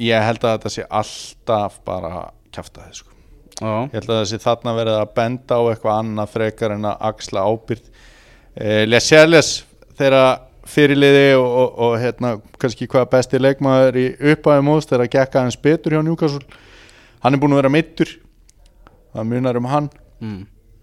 Ég 0.00 0.24
held 0.24 0.44
að 0.44 0.58
þetta 0.58 0.74
sé 0.74 0.84
alltaf 0.88 1.80
bara 1.84 2.28
þið 2.50 2.92
sko. 2.96 3.16
Já, 3.60 3.72
ég 3.90 3.96
held 3.98 4.10
að 4.10 4.22
þessi 4.22 4.40
þarna 4.40 4.76
verið 4.76 4.98
að 4.98 5.10
benda 5.16 5.58
á 5.60 5.62
eitthvað 5.70 5.98
annað 5.98 6.32
frekar 6.34 6.76
en 6.76 6.86
að 6.88 7.02
axla 7.10 7.42
ábyrð 7.44 7.90
eh, 8.56 8.86
Lesjærles 8.88 9.50
þeirra 9.98 10.24
fyrirliði 10.70 11.34
og, 11.36 11.46
og, 11.46 11.76
og 11.84 11.94
hérna 12.00 12.32
kannski 12.60 12.88
hvað 12.90 13.10
besti 13.12 13.40
leikmaður 13.40 13.98
í 14.00 14.06
uppæði 14.32 14.64
móðs 14.64 14.88
þegar 14.88 15.04
að 15.04 15.12
gekka 15.16 15.44
hans 15.44 15.60
betur 15.60 15.96
hjá 15.96 16.02
Newcastle. 16.04 16.60
Hann 17.20 17.36
er 17.36 17.42
búin 17.42 17.56
að 17.56 17.62
vera 17.62 17.72
mittur 17.74 18.14
það 19.12 19.30
munar 19.32 19.58
um 19.60 19.68
hann. 19.70 19.90
Mm. 20.20 20.40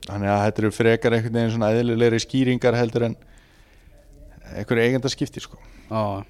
Þannig 0.07 0.31
að 0.33 0.41
þetta 0.45 0.63
eru 0.63 0.73
frekar 0.75 1.17
einhvern 1.17 1.39
veginn 1.39 1.53
svona 1.55 1.71
eðlilegri 1.75 2.21
skýringar 2.23 2.79
heldur 2.79 3.09
en 3.09 3.17
einhverju 4.55 4.87
eigandaskipti 4.87 5.43
sko. 5.43 5.59
Já, 5.91 6.23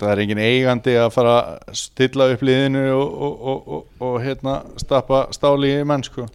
það 0.00 0.12
er 0.12 0.24
engin 0.24 0.42
eigandi 0.44 0.96
að 1.00 1.12
fara 1.14 1.36
að 1.40 1.78
stilla 1.78 2.30
upp 2.34 2.44
liðinu 2.46 2.84
og, 2.94 3.06
og, 3.08 3.34
og, 3.52 3.64
og, 3.78 4.04
og 4.08 4.20
hérna 4.22 4.60
stappa 4.80 5.26
stáli 5.34 5.74
í 5.74 5.86
menn 5.86 6.06
sko. 6.06 6.28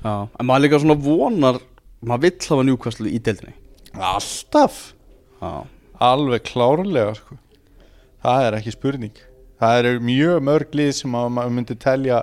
Já. 0.00 0.14
En 0.24 0.48
maður 0.48 0.64
líka 0.64 0.80
svona 0.80 0.96
vonar 0.96 1.60
Maður 2.00 2.22
vill 2.24 2.48
hafa 2.48 2.62
njúkvæslu 2.64 3.10
í 3.12 3.18
deildinni. 3.20 3.52
Alltaf. 3.92 4.76
Já, 5.40 5.66
alveg 6.00 6.46
klárlega 6.48 7.12
sko. 7.18 7.36
það 8.24 8.44
er 8.46 8.56
ekki 8.56 8.72
spurning. 8.72 9.18
Það 9.60 9.80
eru 9.80 10.04
mjög 10.04 10.38
mörg 10.48 10.78
lið 10.80 10.92
sem 10.96 11.16
að 11.16 11.28
maður 11.36 11.52
myndi 11.56 11.76
telja 11.80 12.22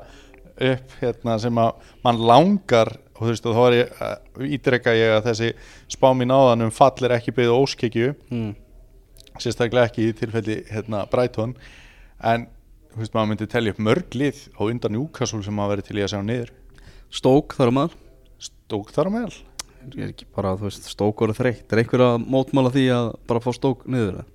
upp 0.57 0.95
hérna, 1.01 1.37
sem 1.37 1.61
að 1.61 1.91
mann 2.05 2.23
langar 2.25 2.95
og 3.17 3.23
þú 3.25 3.31
veist 3.33 3.49
og 3.49 3.57
þá 3.57 3.61
er 3.65 3.77
ég 3.77 3.99
uh, 4.05 4.47
ídreka 4.57 4.95
ég 4.97 5.15
að 5.17 5.29
þessi 5.31 5.51
spámi 5.97 6.27
náðan 6.29 6.67
um 6.67 6.73
fall 6.73 6.95
er 7.03 7.17
ekki 7.17 7.35
byggðu 7.35 7.59
óskekju 7.63 8.13
mm. 8.29 8.51
sérstaklega 9.41 9.89
ekki 9.91 10.09
í 10.09 10.17
tilfelli 10.17 10.61
hérna, 10.71 11.05
Brighton. 11.11 11.57
En 12.21 12.49
þú 12.93 13.03
veist 13.03 13.17
maður 13.17 13.31
myndi 13.33 13.49
telja 13.51 13.73
upp 13.73 13.81
mörg 13.89 14.17
lið 14.17 14.43
á 14.57 14.61
undan 14.69 14.97
Newcastle 14.97 15.43
sem 15.45 15.57
maður 15.57 15.77
verið 15.77 15.89
til 15.89 15.99
í 15.99 16.05
að 16.05 16.13
sjá 16.13 16.21
niður. 16.25 16.53
Stók 17.13 17.57
þar 17.57 17.71
að 17.71 17.79
maður 17.81 18.03
stók 18.67 18.89
þar 18.95 19.09
á 19.09 19.11
meðal? 19.15 19.35
Ég 19.87 20.01
er 20.03 20.09
ekki 20.11 20.25
bara, 20.35 20.55
þú 20.59 20.67
veist, 20.67 20.89
stók 20.91 21.21
voru 21.23 21.35
þreytt. 21.35 21.67
Er 21.71 21.81
einhver 21.81 22.03
að 22.03 22.25
mótmála 22.27 22.71
því 22.73 22.87
að 22.95 23.11
bara 23.29 23.43
fá 23.43 23.47
stók 23.55 23.85
niður 23.87 24.17
eða? 24.17 24.25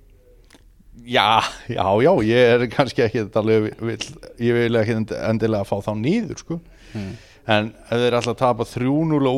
Já, 1.03 1.41
já, 1.67 1.85
já, 2.05 2.11
ég 2.25 2.51
er 2.53 2.63
kannski 2.71 3.03
ekki 3.03 3.23
alveg, 3.39 3.69
vil, 3.81 3.97
ég 4.45 4.57
vil 4.57 4.79
ekki 4.79 4.97
endilega 5.19 5.67
fá 5.67 5.75
þá 5.83 5.91
nýður, 5.99 6.41
sko. 6.41 6.59
Mm. 6.93 7.13
En 7.47 7.73
ef 7.89 7.99
þeir 7.99 8.15
alltaf 8.15 8.37
tapa 8.39 8.63
3-0 8.63 9.27
á 9.27 9.35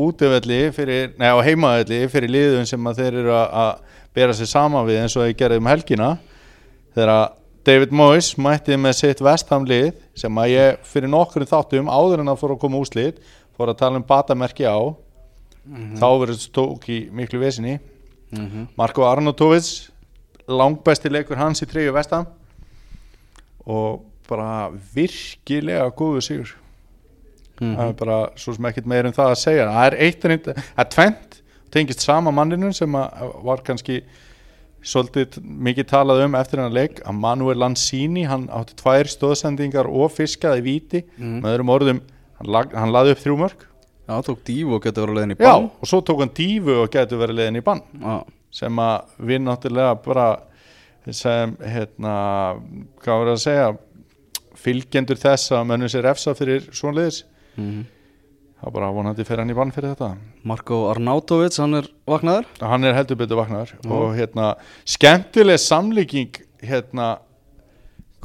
fyrir, 0.76 1.14
nei 1.18 1.30
á 1.30 1.38
heimavelli 1.42 2.08
fyrir 2.08 2.30
liðun 2.30 2.68
sem 2.70 2.84
að 2.88 3.00
þeir 3.02 3.14
eru 3.24 3.32
að- 3.34 3.80
bera 4.16 4.34
sig 4.34 4.48
saman 4.48 4.86
við 4.88 5.02
eins 5.02 5.16
og 5.18 5.26
þeir 5.26 5.38
gerði 5.40 5.58
um 5.58 5.66
helgina 5.66 6.18
þegar 6.96 7.32
David 7.66 7.92
Moyes 7.92 8.36
mætti 8.38 8.78
með 8.78 8.94
sitt 8.94 9.20
vestamlið 9.26 9.94
sem 10.16 10.38
að 10.38 10.52
ég 10.54 10.78
fyrir 10.86 11.10
nokkur 11.12 11.48
þáttum 11.50 11.90
áður 11.90 12.22
en 12.22 12.32
að 12.32 12.40
fór 12.40 12.54
að 12.56 12.62
koma 12.62 12.78
úslið 12.78 13.18
fór 13.58 13.72
að 13.74 13.80
tala 13.82 14.00
um 14.00 14.06
batamerki 14.08 14.64
á 14.70 14.78
þá 15.98 16.08
verður 16.22 16.38
stók 16.40 16.84
í 16.94 17.10
miklu 17.12 17.40
vesinni. 17.42 17.80
Mm 18.32 18.46
-hmm. 18.46 18.68
Marko 18.78 19.02
Arnautovic 19.04 19.90
langbæsti 20.48 21.10
leikur 21.10 21.38
hans 21.38 21.62
í 21.62 21.66
treyju 21.66 21.92
vestam 21.94 22.28
og 23.66 24.04
bara 24.30 24.70
virkilega 24.96 25.90
góðu 25.92 26.22
sigur 26.22 26.56
það 27.60 27.88
er 27.90 27.94
bara 28.00 28.18
svo 28.36 28.54
sem 28.56 28.66
ekkert 28.70 28.86
meir 28.92 29.06
um 29.08 29.14
það 29.16 29.32
að 29.32 29.40
segja. 29.42 29.66
Það 29.72 29.86
er 29.92 29.98
eitt 30.08 30.26
en 30.26 30.32
eitt, 30.36 30.46
það 30.56 30.84
er 30.86 30.90
tvent 30.96 31.42
tengist 31.76 32.02
sama 32.06 32.32
manninu 32.32 32.74
sem 32.76 32.96
að 32.96 33.34
var 33.44 33.62
kannski 33.68 34.02
svolítið 34.86 35.40
mikið 35.42 35.88
talað 35.90 36.24
um 36.28 36.36
eftir 36.38 36.60
hennar 36.62 36.76
leik. 36.76 37.00
Að 37.10 37.16
Manuel 37.20 37.58
Lanzini, 37.58 38.26
hann 38.30 38.48
átti 38.54 38.76
tvær 38.80 39.10
stóðsendingar 39.10 39.88
og 39.90 40.12
fiskaði 40.14 40.62
víti 40.66 41.04
Mm. 41.18 41.40
með 41.42 41.56
öðrum 41.56 41.72
orðum, 41.74 42.02
hann, 42.40 42.52
lag, 42.52 42.74
hann 42.76 42.92
laði 42.94 43.12
upp 43.16 43.24
þrjú 43.24 43.38
mörg 43.40 43.66
Já, 44.06 44.22
tók 44.22 44.44
dífu 44.46 44.76
og 44.76 44.84
getur 44.86 45.08
verið 45.08 45.16
leiðin 45.18 45.32
í 45.34 45.38
Já, 45.42 45.48
bann. 45.56 45.72
og 45.82 45.88
svo 45.90 46.02
tók 46.06 46.20
hann 46.22 46.30
dífu 46.38 46.76
og 46.84 46.92
getur 46.94 47.18
verið 47.18 47.36
leiðin 47.40 47.58
í 47.58 47.64
bann. 47.66 47.82
Já, 48.00 48.24
sem 48.52 48.76
að 48.78 49.02
við 49.26 49.40
náttúrulega 49.42 49.96
bara 50.06 50.28
sem 51.12 51.56
hérna, 51.58 52.14
hvað 53.02 53.18
var 53.24 53.32
að 53.34 53.42
segja 53.42 53.78
fylgjendur 54.56 55.18
þess 55.20 55.52
að 55.52 55.66
mönnum 55.72 55.90
sér 55.92 56.06
efsa 56.12 56.34
fyrir 56.38 56.68
svonleðis 56.72 57.24
mm 57.58 57.84
það 58.66 58.72
bara 58.74 58.88
vonandi 58.96 59.24
fyrir 59.28 59.40
hann 59.44 59.52
í 59.52 59.56
bann 59.58 59.70
fyrir 59.76 59.92
þetta. 59.94 60.08
Marko 60.48 60.78
Arnautovic, 60.90 61.54
hann 61.60 61.76
er 61.78 61.88
vaknaður? 62.10 62.46
Hann 62.64 62.84
er 62.88 62.96
heldur 62.98 63.18
betur 63.20 63.38
vaknaður 63.38 63.74
og 63.86 64.16
hérna 64.18 64.56
skemmtileg 64.90 65.60
samlíking 65.62 66.40
hérna 66.64 67.20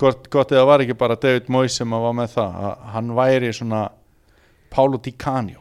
gott, 0.00 0.30
gott 0.32 0.54
eða 0.54 0.64
var 0.70 0.80
ekki 0.80 0.96
bara 0.96 1.16
David 1.20 1.50
Moyes 1.52 1.76
sem 1.76 1.90
var 1.90 2.14
með 2.16 2.30
það 2.38 2.56
að 2.70 2.86
hann 2.94 3.10
væri 3.18 3.50
svona 3.52 3.82
Paulo 4.70 4.96
Di 5.02 5.10
Canio. 5.12 5.60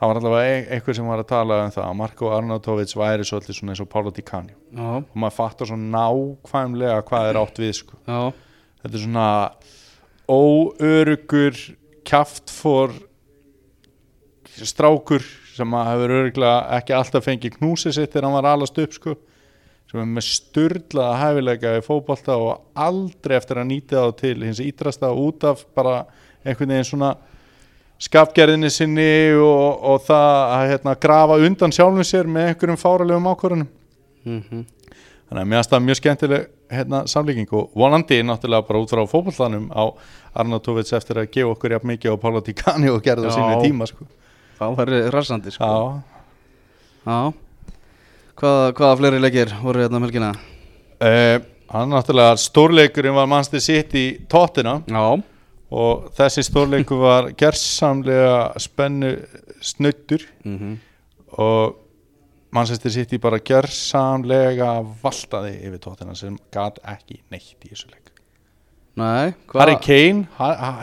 Það 0.00 0.08
var 0.10 0.16
allavega 0.20 0.52
ein- 0.58 0.68
einhver 0.74 0.94
sem 0.96 1.06
var 1.06 1.18
að 1.22 1.28
tala 1.30 1.62
um 1.64 1.70
það 1.70 1.84
að 1.88 1.96
Marko 2.02 2.30
Arnautovic 2.36 2.92
væri 2.96 3.24
svolítið 3.24 3.54
svona 3.62 3.72
eins 3.72 3.80
og 3.86 3.88
Paulo 3.88 4.10
Di 4.10 4.22
Canio. 4.22 4.56
Já, 4.76 4.96
og 4.98 5.16
maður 5.16 5.38
fattar 5.38 5.66
svo 5.70 5.76
nákvæmlega 5.78 7.00
hvað 7.06 7.30
er 7.30 7.40
átt 7.46 7.56
við 7.64 7.72
sko. 7.80 7.96
já, 8.04 8.32
þetta 8.82 8.94
er 8.94 9.04
svona 9.06 9.28
óörugur 10.28 11.76
kjaftfor 12.06 12.94
strákur 14.66 15.24
sem 15.54 15.74
að 15.76 15.90
hefur 15.90 16.14
örgulega 16.20 16.78
ekki 16.78 16.94
alltaf 16.96 17.26
fengið 17.26 17.58
knúsið 17.58 17.96
sitt 17.96 18.12
þegar 18.12 18.28
hann 18.28 18.38
var 18.38 18.48
alast 18.52 18.78
upp 18.80 18.96
sko 18.96 19.16
sem 19.90 20.00
er 20.02 20.06
með 20.06 20.26
styrlaða 20.28 21.18
hæfileika 21.18 21.74
í 21.78 21.82
fótbolta 21.84 22.36
og 22.38 22.60
aldrei 22.78 23.36
eftir 23.38 23.60
að 23.60 23.70
nýta 23.72 24.04
þá 24.04 24.20
til 24.20 24.36
hins 24.44 24.62
ídrasta 24.62 25.10
út 25.10 25.46
af 25.48 25.64
bara 25.74 26.04
einhvern 26.44 26.76
veginn 26.76 26.88
svona 26.92 27.14
skapgerðinni 28.00 28.70
sinni 28.72 29.10
og, 29.36 29.82
og 29.92 30.04
það 30.06 30.36
að 30.56 30.66
hérna, 30.72 30.98
grafa 31.02 31.40
undan 31.46 31.74
sjálfum 31.74 32.06
sér 32.06 32.30
með 32.30 32.52
einhverjum 32.52 32.80
fáralegum 32.80 33.32
ákvörunum 33.32 33.72
mm 34.24 34.68
þannig 35.30 35.44
að 35.44 35.50
mér 35.50 35.60
finnst 35.60 35.70
það 35.70 35.84
mjög 35.86 35.98
skemmtileg 36.00 36.46
hérna, 36.74 37.00
samlíking 37.06 37.52
og 37.54 37.74
vonandi 37.78 38.16
náttúrulega 38.26 38.66
bara 38.66 38.80
út 38.82 38.90
frá 38.90 39.02
fótbollanum 39.06 39.68
á 39.70 39.84
Arnautovic 40.34 40.92
eftir 40.94 41.18
að 41.22 41.30
gefa 41.34 41.52
okkur 41.54 41.74
jafn 41.76 41.90
mikið 41.90 42.14
á 42.14 42.22
Pála 42.22 42.42
Tíkani 42.46 42.90
og 42.92 43.00
gerða 43.02 43.30
Já. 43.30 43.34
sínu 43.36 43.62
tíma 43.64 43.86
sko. 43.90 44.06
það 44.60 44.76
væri 44.78 45.00
rassandi 45.14 45.50
sko. 45.54 45.64
Já, 45.64 46.02
Já 47.06 47.32
Hvaða, 48.40 48.68
hvaða 48.72 48.96
fleiri 49.00 49.18
leikir 49.20 49.50
voru 49.60 49.82
hérna 49.82 49.98
um 50.00 50.04
helgina? 50.06 50.30
uh, 51.00 51.40
hann 51.72 51.90
náttúrulega 51.92 52.36
stórleikurinn 52.40 53.14
var 53.14 53.26
mannstu 53.28 53.60
sitt 53.60 53.92
í 53.94 54.04
tóttina 54.30 54.78
Já, 54.88 55.04
og 55.70 56.06
þessi 56.16 56.42
stórleikur 56.46 56.98
var 57.02 57.28
gersamlega 57.38 58.52
spennu 58.58 59.16
snuttur 59.60 60.24
mm 60.44 60.78
og 61.40 61.76
Manchester 62.50 62.90
City 62.90 63.20
bara 63.22 63.38
gersamlega 63.38 64.72
valtaði 65.02 65.52
yfir 65.68 65.78
tóttina 65.84 66.16
sem 66.18 66.34
gat 66.52 66.80
ekki 66.90 67.20
neitt 67.30 67.54
í 67.62 67.70
þessu 67.70 67.86
leik 67.92 67.99
nei 68.96 69.34
Harry 69.54 69.76
Kane, 69.80 70.26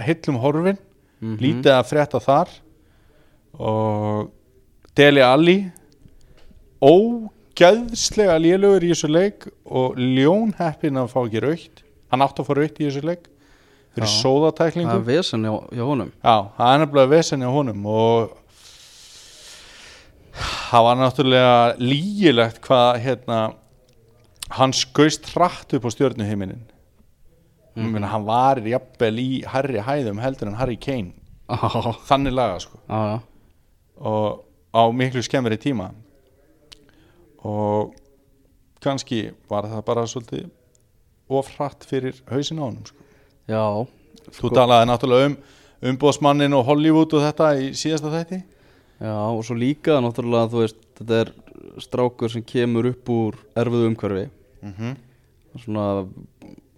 hillum 0.05 0.37
horfin 0.41 0.77
Mhm. 1.21 1.37
lítið 1.41 1.71
að 1.73 1.87
frétta 1.89 2.19
þar. 2.21 2.47
Og 3.59 4.29
Deli 4.95 5.21
Alli 5.25 5.71
ógæðslega 6.81 8.35
lélugur 8.41 8.83
í 8.85 8.91
þessu 8.93 9.09
leik 9.09 9.47
og 9.65 9.97
ljónheppin 9.97 10.99
að 11.01 11.09
fá 11.09 11.19
ekki 11.25 11.41
raukt 11.41 11.81
hann 12.11 12.21
átt 12.21 12.37
að 12.39 12.45
fá 12.47 12.53
raukt 12.59 12.77
í 12.79 12.85
þessu 12.85 13.01
leik 13.03 13.25
fyrir 13.95 14.05
Já. 14.05 14.11
Það 14.13 14.21
sóðatæklingu 14.21 14.93
er 14.93 15.05
vesen 15.07 15.41
hjá, 15.47 15.53
hjá 15.73 15.83
honum. 15.89 16.11
Já, 16.23 16.35
það 16.57 16.73
er 16.75 16.81
nefnilega 16.85 17.09
vesenni 17.15 17.45
á 17.49 17.51
honum 17.57 17.85
og 17.89 18.37
það 20.69 20.85
var 20.87 20.99
náttúrulega 21.01 21.57
lígilegt 21.81 22.61
hvað 22.61 23.01
hérna 23.07 23.39
hann 24.57 24.71
skauðst 24.77 25.31
hratt 25.33 25.73
upp 25.73 25.85
á 25.85 25.89
stjörnuheiminin 25.89 26.61
mm 27.77 28.03
hann 28.11 28.25
var 28.25 28.57
jafnvel 28.57 29.19
í 29.21 29.45
Harry 29.45 29.79
hæðum 29.79 30.19
heldur 30.19 30.47
en 30.47 30.57
Harry 30.57 30.75
Kane. 30.75 31.13
Já, 31.47 31.93
þannig 32.09 32.33
laga 32.33 32.59
sko. 32.59 32.79
Já 32.89 33.19
og 33.97 34.45
á 34.73 34.83
miklu 34.93 35.21
skemmri 35.21 35.57
tíma. 35.57 35.91
Og 37.37 37.93
kannski 38.81 39.31
var 39.49 39.65
það 39.65 39.85
bara 39.85 40.05
svolítið 40.07 40.49
of 41.29 41.49
hratt 41.57 41.85
fyrir 41.87 42.21
hausin 42.29 42.61
á 42.61 42.65
honum 42.67 42.85
sko. 42.85 42.97
Já, 43.47 43.87
þú 44.37 44.51
talaði 44.53 44.89
náttúrulega 44.89 45.31
um 45.31 45.37
umbóðsmannin 45.87 46.55
og 46.57 46.65
Hollywood 46.67 47.13
og 47.13 47.25
þetta 47.25 47.49
í 47.61 47.71
síðasta 47.77 48.13
þætti. 48.13 48.41
Já 49.01 49.13
og 49.13 49.43
svo 49.45 49.57
líka 49.57 49.99
náttúrulega 50.01 50.51
þú 50.51 50.63
veist 50.63 50.79
þetta 50.99 51.19
er 51.23 51.33
strákur 51.81 52.33
sem 52.33 52.45
kemur 52.45 52.89
upp 52.91 53.09
úr 53.13 53.37
erfiðu 53.55 53.91
umhverfi. 53.91 54.29
Mm 54.61 54.73
-hmm. 54.73 54.95
svona 55.63 56.07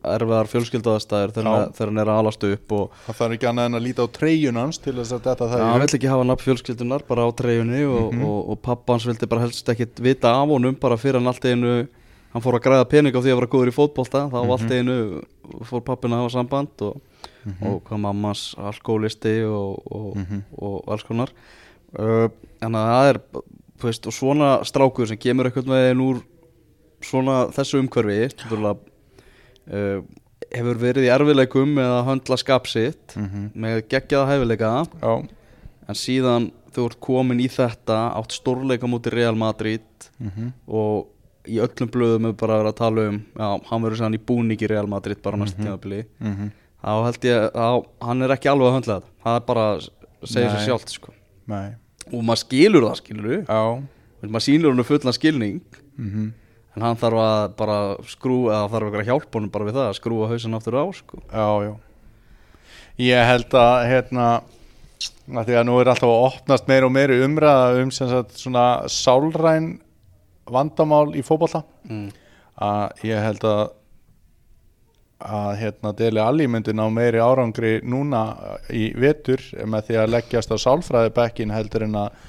erfiðar 0.03 0.47
fjölskyldaðastæður 0.47 1.31
þegar, 1.35 1.47
hann- 1.49 1.73
hann 1.79 1.97
er 1.97 2.05
að 2.07 2.19
alast 2.21 2.43
upp 2.47 2.71
og 2.71 2.91
það 3.07 3.15
þarf 3.19 3.33
ekki 3.35 3.47
annað 3.49 3.65
en 3.65 3.73
að 3.79 3.83
líta 3.83 4.05
á 4.05 4.07
treyjun 4.15 4.55
hans 4.61 4.77
til 4.79 4.93
þess 4.95 5.11
að 5.11 5.21
þetta 5.27 5.47
það 5.49 5.59
hann 5.59 5.75
er 5.75 5.85
vill 5.85 5.95
ekki 5.99 6.09
hafa 6.13 6.23
nafn 6.29 6.45
fjölskyldunar 6.45 7.03
bara 7.07 7.25
á 7.27 7.29
treyjunni 7.35 7.81
og, 7.85 8.13
Mhm. 8.13 8.23
og, 8.25 8.49
og 8.49 8.61
pappa 8.61 8.93
hans 8.93 9.05
vildi 9.05 9.27
bara 9.27 9.41
helst 9.41 9.67
ekkit 9.67 9.99
vita 9.99 10.29
af 10.31 10.47
honum 10.47 10.75
bara 10.79 10.95
fyrir 10.97 11.19
hann 11.19 11.27
allt 11.27 11.43
einu 11.45 11.87
hann 12.31 12.41
fór 12.41 12.55
að 12.59 12.63
græða 12.63 12.87
pening 12.89 13.11
á 13.15 13.19
því 13.19 13.31
að 13.33 13.39
vera 13.39 13.51
góður 13.51 13.71
í 13.71 13.75
fótbolta 13.75 14.29
þá 14.31 14.39
Mhm. 14.39 14.51
allt 14.51 14.71
í 14.71 14.79
einu 14.79 15.23
fór 15.65 15.81
pappin 15.83 16.11
að 16.11 16.21
hafa 16.23 16.29
samband 16.37 16.81
og, 16.81 17.01
Mhm. 17.45 17.67
og 17.67 17.83
hvað 17.83 17.99
mammas 17.99 18.55
alkoholisti 18.57 19.43
og, 19.43 19.81
og, 19.91 20.15
Mhm. 20.15 20.43
og 20.61 20.83
alls 20.87 21.03
konar 21.03 21.29
uh, 21.97 22.29
að 22.61 22.71
það 22.71 23.09
er 23.09 23.19
veist, 23.81 24.05
og 24.07 24.13
svona 24.13 24.59
strákur 24.63 25.07
sem 25.07 25.17
kemur 25.17 25.45
eitthvað 25.49 25.65
veginn 25.71 26.01
úr 26.03 26.21
svona 27.01 27.47
þessu 27.51 27.79
umhverfi 27.81 28.27
náttúrulega, 28.35 28.77
uh, 29.73 30.01
hefur 30.55 30.79
verið 30.81 31.05
í 31.07 31.11
erfileikum 31.13 31.73
með 31.77 31.91
að 31.99 32.05
höndla 32.09 32.37
skap 32.41 32.67
sitt 32.67 33.15
Mhm. 33.15 33.51
með 33.55 33.81
geggjaða 33.91 34.27
hæfileika 34.31 34.71
Já, 35.01 35.13
en 35.89 35.95
síðan 35.95 36.51
þú 36.73 36.85
ert 36.89 36.99
komin 37.01 37.39
í 37.41 37.47
þetta 37.49 38.13
átt 38.17 38.31
stórleika 38.31 38.87
múti 38.87 39.11
Real 39.13 39.35
Madrid 39.35 39.81
mhm. 40.19 40.53
og 40.67 41.07
í 41.49 41.57
öllum 41.59 41.89
blöðum 41.89 42.27
er 42.29 42.33
bara 42.33 42.59
verið 42.61 42.73
að 42.73 42.77
tala 42.77 43.07
um 43.09 43.21
já, 43.35 43.47
hann 43.69 43.81
verður 43.83 43.97
sann 43.97 44.13
í 44.13 44.19
búningi 44.21 44.67
Real 44.69 44.87
Madrid 44.87 45.21
bara 45.21 45.37
næsta 45.37 45.57
Mhm. 45.57 45.65
tímabili 45.65 46.05
Mhm. 46.21 46.51
þá 46.83 47.03
held 47.05 47.21
ég 47.25 47.51
að 47.53 47.85
hann 48.01 48.21
er 48.21 48.29
ekki 48.29 48.49
alveg 48.51 48.67
að 48.69 48.75
höndla 48.77 48.99
þetta 49.01 49.09
það 49.25 49.35
er 49.35 49.45
bara 49.45 49.65
að 49.75 49.89
segja 50.25 50.49
sér 50.49 50.65
sjálft 50.67 50.89
sko. 50.89 51.13
Og 52.11 52.23
maður 52.23 52.41
skilur 52.45 52.81
það 52.89 52.95
skilur 53.01 53.45
Já 53.45 53.81
maður 54.27 54.45
sýnur 54.45 54.73
hann 54.75 54.83
fullan 54.83 55.13
skilning 55.15 55.61
mhm. 55.97 56.33
En 56.79 56.85
hann 56.87 56.99
þarf 56.99 57.19
að 57.19 57.41
bara 57.59 57.77
skrúa 58.07 58.53
eða 58.55 58.71
þarf 58.71 58.87
eitthvað 58.87 59.01
að 59.03 59.09
hjálpa 59.11 59.35
honum 59.35 59.51
bara 59.51 59.67
við 59.67 59.77
það 59.79 59.89
að 59.89 59.97
skrúa 59.97 60.29
hausin 60.31 60.55
aftur 60.55 60.77
á 60.79 60.85
sko. 60.95 61.19
Já, 61.27 61.49
já 61.67 61.73
Ég 62.99 63.27
held 63.29 63.55
að 63.55 63.75
hérna 63.87 64.29
að 65.39 65.49
því 65.49 65.57
að 65.59 65.67
nú 65.67 65.75
er 65.79 65.91
alltaf 65.91 66.09
að 66.11 66.23
opnast 66.29 66.71
meir 66.71 66.87
og 66.87 66.93
meiri 66.95 67.19
umræða 67.23 67.83
um 67.83 67.91
sem 67.95 68.09
sagt 68.11 68.39
svona 68.39 68.63
sálræn 68.91 69.69
vandamál 70.49 71.13
í 71.15 71.23
fótbolta 71.23 71.61
mm. 71.87 72.07
að 72.65 73.05
ég 73.07 73.23
held 73.27 73.45
að 73.47 73.61
að 75.19 75.49
hérna 75.59 75.91
Deli 75.99 76.21
Alli 76.23 76.47
myndi 76.47 76.71
ná 76.71 76.85
meiri 76.95 77.19
árangri 77.19 77.79
núna 77.83 78.23
í 78.71 78.89
vetur 78.95 79.43
með 79.67 79.89
því 79.89 79.97
að 79.99 80.13
leggjast 80.15 80.53
á 80.55 80.57
sálfræðibekkin 80.63 81.51
heldur 81.51 81.83
en 81.89 81.97
að 82.05 82.21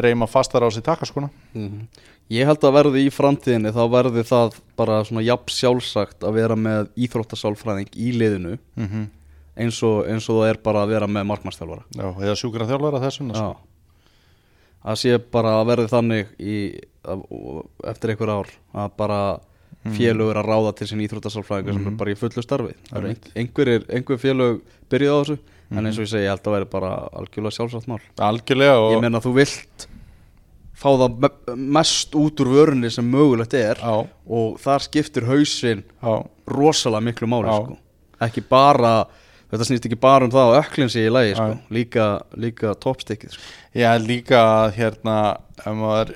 reyma 0.00 0.26
fastar 0.26 0.62
á 0.64 0.68
sér 0.72 0.82
takaskona 0.82 1.30
Mhm. 1.54 1.88
Ég 2.30 2.46
held 2.46 2.60
að 2.64 2.72
verði 2.72 3.00
í 3.06 3.10
framtíðinni 3.12 3.72
þá 3.74 3.82
verði 3.90 4.22
það 4.24 4.54
bara 4.76 5.02
svona 5.04 5.20
jafn 5.22 5.50
sjálfsagt 5.52 6.20
að 6.24 6.32
vera 6.32 6.54
með 6.56 6.88
íþróttasálfræðing 6.96 7.90
í 7.96 8.12
liðinu 8.16 8.58
mm 8.76 8.86
-hmm. 8.88 9.06
eins 9.56 9.82
og, 9.82 10.06
eins 10.08 10.28
og 10.30 10.40
það 10.40 10.48
er 10.48 10.58
bara 10.62 10.82
að 10.84 10.88
vera 10.88 11.06
með 11.06 11.26
markmannstjálfara 11.26 11.82
Já, 11.92 12.08
eða 12.22 12.36
sjúkra 12.36 12.66
þjálfara 12.66 13.02
þessum 13.04 13.34
Já. 13.34 13.56
Það 14.82 14.96
sé 14.98 15.18
bara 15.30 15.60
að 15.60 15.66
verði 15.66 15.88
þannig 15.88 16.26
í, 16.40 16.80
eftir 17.84 18.10
einhver 18.10 18.30
ár 18.30 18.48
að 18.74 18.90
bara 18.96 19.38
félög 19.82 20.30
er 20.30 20.38
að 20.38 20.46
ráða 20.46 20.72
til 20.78 20.86
sín 20.86 21.02
íþróttasálfræðingar 21.02 21.74
sem 21.74 21.86
er 21.86 21.96
bara 21.98 22.10
í 22.12 22.14
fullu 22.14 22.42
starfi. 22.42 22.74
Einhver, 23.34 23.84
einhver 23.90 24.18
félög 24.18 24.60
byrjuð 24.88 25.10
á 25.10 25.18
þessu 25.22 25.38
en 25.78 25.86
eins 25.88 25.98
og 25.98 26.04
ég 26.06 26.10
segi, 26.12 26.24
ég 26.26 26.32
held 26.34 26.46
að 26.46 26.54
verði 26.56 26.70
bara 26.72 26.90
algjörlega 27.20 27.56
sjálfsagt 27.56 27.88
mál 27.90 28.00
Algjörlega 28.28 28.76
og 28.82 28.92
Ég 28.96 29.02
meina 29.04 29.20
þú 29.24 29.32
vilt 29.40 29.86
fá 30.82 30.88
það 30.98 31.18
me- 31.22 31.56
mest 31.78 32.14
út 32.18 32.40
úr 32.42 32.50
vörunni 32.56 32.90
sem 32.90 33.06
mögulegt 33.10 33.54
er 33.54 33.78
Já, 33.82 34.06
og 34.26 34.56
þar 34.62 34.82
skiptir 34.88 35.26
hausinn 35.28 35.84
já, 36.02 36.14
rosalega 36.50 37.04
miklu 37.06 37.28
máli 37.30 37.48
Já. 37.52 37.58
sko. 37.64 37.76
ekki 38.26 38.42
bara 38.48 38.94
þetta 39.52 39.68
snýst 39.68 39.86
ekki 39.86 40.00
bara 40.00 40.24
um 40.24 40.30
það 40.32 40.50
að 40.50 40.58
öklin 40.64 40.90
sé 40.90 41.06
í 41.06 41.12
lagi 41.12 41.34
sko. 41.36 41.48
Já. 41.52 41.58
líka, 41.76 42.06
líka 42.40 42.74
toppstykkið 42.80 43.30
sko. 43.34 43.42
Held 43.76 44.06
líka 44.08 44.38
að 44.42 44.72
hérna 44.78 45.16
ef 45.60 45.74
maður, 45.76 46.12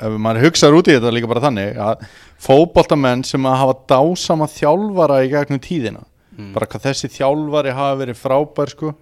ef 0.00 0.16
maður 0.24 0.44
hugsaður 0.46 0.78
út 0.80 0.88
í 0.90 0.94
þetta 0.96 1.12
líka 1.14 1.30
bara 1.30 1.44
þannig 1.46 1.76
að 1.82 2.06
fótboltamenn 2.46 3.24
sem 3.26 3.42
að 3.48 3.58
hafa 3.62 3.76
dásama 3.92 4.46
þjálfara 4.52 5.20
í 5.26 5.30
gegnum 5.32 5.60
tíðina 5.60 6.04
bara 6.54 6.66
hvað 6.66 6.86
þessi 6.90 7.08
þjálfari 7.16 7.72
hafa 7.76 7.98
verið 8.02 8.18
frábær 8.20 8.72
sko 8.74 8.94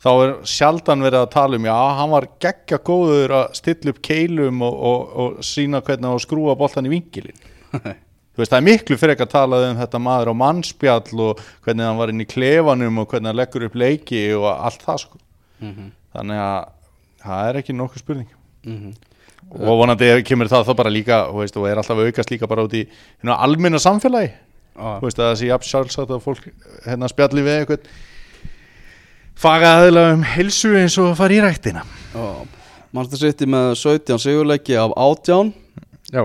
þá 0.00 0.08
er 0.24 0.30
sjaldan 0.48 1.02
verið 1.04 1.20
að 1.26 1.32
tala 1.34 1.56
um 1.60 1.64
já, 1.68 1.74
hann 1.98 2.10
var 2.14 2.26
geggja 2.40 2.78
góður 2.88 3.34
að 3.36 3.50
stilla 3.58 3.92
upp 3.92 3.98
keilum 4.02 4.62
og, 4.64 4.78
og, 4.90 5.10
og 5.20 5.42
sína 5.44 5.82
hvernig 5.84 6.08
að 6.08 6.22
skrúa 6.24 6.54
boltan 6.56 6.86
í 6.88 6.92
vingilin 6.94 7.36
þú 8.32 8.40
veist 8.40 8.52
það 8.54 8.56
er 8.62 8.66
miklu 8.70 8.96
frekar 8.96 9.26
að 9.28 9.34
tala 9.34 9.58
um 9.68 9.76
þetta 9.82 10.00
maður 10.00 10.32
á 10.32 10.40
mannspjall 10.40 11.20
og 11.26 11.42
hvernig 11.66 11.84
hann 11.84 11.98
var 12.00 12.08
inn 12.14 12.24
í 12.24 12.28
klefanum 12.30 13.02
og 13.02 13.10
hvernig 13.12 13.28
hann 13.32 13.36
leggur 13.42 13.66
upp 13.68 13.76
leiki 13.76 14.22
og 14.38 14.48
allt 14.54 14.86
það 14.88 15.02
sko 15.04 15.18
Mhm. 15.60 15.90
þannig 16.16 16.38
að 16.40 16.68
það 17.20 17.48
er 17.50 17.56
ekki 17.60 17.74
nokkuð 17.76 18.00
spurning 18.00 18.28
Mhm. 18.64 18.92
og 19.60 19.74
vonandi 19.82 20.06
kemur 20.24 20.48
það 20.48 20.64
þá 20.70 20.76
bara 20.78 20.90
líka 20.94 21.18
veist, 21.36 21.56
og 21.60 21.66
er 21.68 21.76
alltaf 21.76 21.98
aukast 22.00 22.30
líka 22.32 22.48
bara 22.48 22.64
út 22.64 22.72
í 22.72 22.86
hérna, 23.20 23.36
almenna 23.44 23.76
samfélagi. 23.76 24.30
Þú 24.80 25.06
veist 25.08 25.20
að 25.20 25.28
það 25.30 25.38
sé 25.40 25.50
jafn 25.50 25.68
sjálfsagt 25.70 26.14
að 26.16 26.24
fólk 26.24 26.48
hérna 26.86 27.10
spjalli 27.12 27.44
við 27.46 27.58
eitthvað 27.60 27.90
fagaðilega 29.40 30.16
um 30.16 30.24
helsu 30.34 30.72
eins 30.80 30.98
og 31.00 31.14
fara 31.18 31.36
í 31.36 31.40
ræktina. 31.44 31.84
Manchester 32.90 33.22
City 33.30 33.46
með 33.50 33.72
17 33.78 34.18
sigurleiki 34.20 34.74
af 34.80 34.94
18 34.98 35.52
já, 36.10 36.24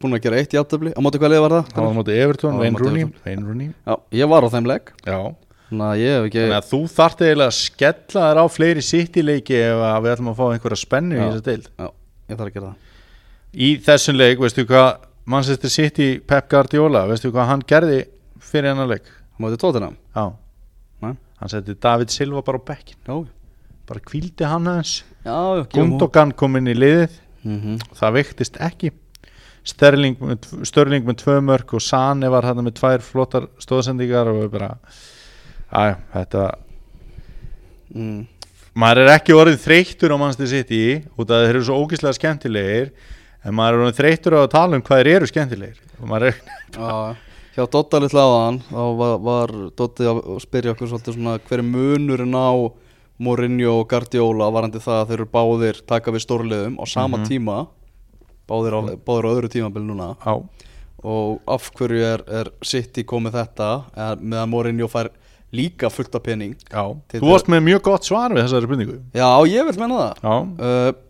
Búin 0.00 0.16
að 0.16 0.24
gera 0.24 0.38
eitt 0.40 0.54
játtöfli 0.56 0.90
Á 0.96 1.00
móti 1.04 1.20
hvað 1.20 1.30
liða 1.34 1.42
var 1.44 1.52
það? 1.54 1.68
á 1.78 1.92
móti 1.94 2.14
Evertón, 2.18 2.56
Wayne 2.58 2.80
Rooney 2.80 3.68
ég 4.16 4.30
var 4.32 4.42
á 4.42 4.48
þeim 4.50 4.66
hef 6.16 6.26
ekki 6.30 6.44
þú 6.72 6.80
þarft 6.96 7.22
eiginlega 7.22 7.52
að 7.52 7.56
skella 7.58 8.22
þér 8.24 8.40
á 8.40 8.44
fleiri 8.48 8.84
City-leiki 8.88 9.58
ef 9.60 9.82
við 10.02 10.12
ætlum 10.14 10.30
að 10.32 10.38
fá 10.40 10.44
einhverja 10.48 10.80
spennu 10.80 11.14
í 11.14 11.20
Já. 11.20 11.26
þessa 11.28 11.44
deil. 11.44 11.64
Já, 11.78 11.88
ég 12.32 12.38
þarf 12.40 12.48
að 12.48 12.54
gera 12.56 12.70
það. 12.70 12.76
Í 13.58 13.68
þessum 13.84 14.18
leik, 14.18 14.40
veistu 14.42 14.64
hvað 14.68 14.88
Manchester 15.28 15.68
City 15.70 16.18
Pep 16.24 16.48
Guardiola, 16.50 17.04
veistu 17.10 17.30
hvað 17.34 17.50
hann 17.50 17.64
gerði 17.68 17.98
fyrir 18.40 18.70
hennar 18.72 18.88
leik? 18.88 19.08
Á 19.08 19.36
móti 19.42 19.58
tóttina 19.60 19.90
Já, 20.16 20.24
hann 21.04 21.50
setti 21.52 21.74
David 21.78 22.10
Silva 22.10 22.40
bara 22.42 22.58
á 22.58 22.64
bekkin, 22.70 22.96
Já, 23.06 23.18
bara 23.88 24.00
kvíldi 24.04 24.44
hann 24.48 24.66
aðeins. 24.68 25.02
Gundogan 25.74 26.32
kom 26.36 26.56
inn 26.56 26.66
í 26.72 26.74
liðið, 26.76 27.10
Mhm. 27.44 27.76
það 27.94 28.12
veiktist 28.18 28.56
ekki. 28.60 28.90
Störling 29.64 30.16
með 30.18 31.16
tvö 31.22 31.40
mörg 31.44 31.74
og 31.74 31.82
Sane 31.82 32.28
var 32.30 32.42
hann 32.42 32.56
með 32.64 32.74
tvær 32.80 32.98
flottar 33.04 33.46
stóðsendingar 33.60 34.26
og 34.32 34.50
bara, 34.50 34.78
að 35.72 35.96
þetta 36.14 36.54
Mm. 37.94 38.26
maður 38.76 38.98
er 39.06 39.18
ekki 39.18 39.32
orðið 39.32 39.62
þreyttur 39.64 40.12
á 40.12 40.16
Manchester 40.20 40.46
City 40.46 41.04
út 41.18 41.30
af 41.30 41.36
að 41.36 41.44
þeir 41.46 41.54
eru 41.54 41.64
svo 41.64 41.78
ógeðslega 41.86 42.18
skemmtilegir 42.18 42.90
en 43.44 43.56
maður 43.56 43.76
er 43.78 43.84
orðið 43.84 43.98
þreyttur 44.00 44.36
á 44.36 44.40
að 44.42 44.52
tala 44.54 44.78
um 44.78 44.84
hvað 44.86 45.00
þeir 45.02 45.10
eru 45.14 45.30
skemmtilegir. 45.30 45.80
Er, 46.18 46.42
Já, 46.74 46.92
hjá 47.56 47.64
Dotta 47.72 48.00
litla 48.02 48.26
áðan 48.26 48.60
þá 48.68 48.82
var, 48.98 49.16
var 49.28 49.54
Dotti 49.78 50.06
að 50.10 50.20
spyrja 50.44 50.74
okkur 50.74 50.92
svolítið 50.92 51.18
svona 51.18 51.38
hver 51.42 51.62
er 51.62 51.66
munurinn 51.66 52.36
á 52.38 52.50
Mourinho 53.18 53.80
og 53.80 53.88
Guardiola 53.90 54.46
varandi 54.54 54.78
það 54.82 55.00
að 55.00 55.08
þeir 55.10 55.18
eru 55.18 55.30
báðir 55.32 55.80
taka 55.90 56.14
við 56.14 56.22
stórliðum 56.22 56.76
á 56.78 56.84
sama 56.86 57.24
tíma 57.26 57.56
báðir 58.48 58.76
á, 58.78 58.80
báðir 59.02 59.26
á 59.26 59.30
öðru 59.34 59.50
tímabil 59.52 59.82
núna? 59.84 60.12
Á, 60.22 60.38
og 61.02 61.40
af 61.50 61.66
hverju 61.78 62.04
er, 62.06 62.22
er 62.40 62.52
City 62.66 63.04
komið 63.06 63.40
þetta 63.40 63.70
meðan 64.22 64.52
Mourinho 64.54 64.88
fær 64.90 65.10
líka 65.54 65.90
fullt 65.90 66.14
af 66.14 66.24
pening? 66.26 66.54
Þú 66.70 67.26
varst 67.26 67.50
með 67.50 67.66
mjög 67.72 67.84
gott 67.90 68.06
svar 68.06 68.34
við 68.36 68.44
þessari 68.46 68.70
byrningu 68.70 68.96
Já, 69.16 69.28
ég 69.50 69.66
vil 69.68 69.76
menna 69.80 70.00
það. 70.00 70.22
Já, 70.22 70.34
uh, 70.62 71.04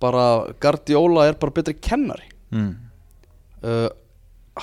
bara 0.00 0.52
Guardiola 0.60 1.28
er 1.28 1.34
bara 1.34 1.50
betri 1.52 1.74
kennari 1.74 2.28
mm. 2.52 2.74
uh, 3.62 3.88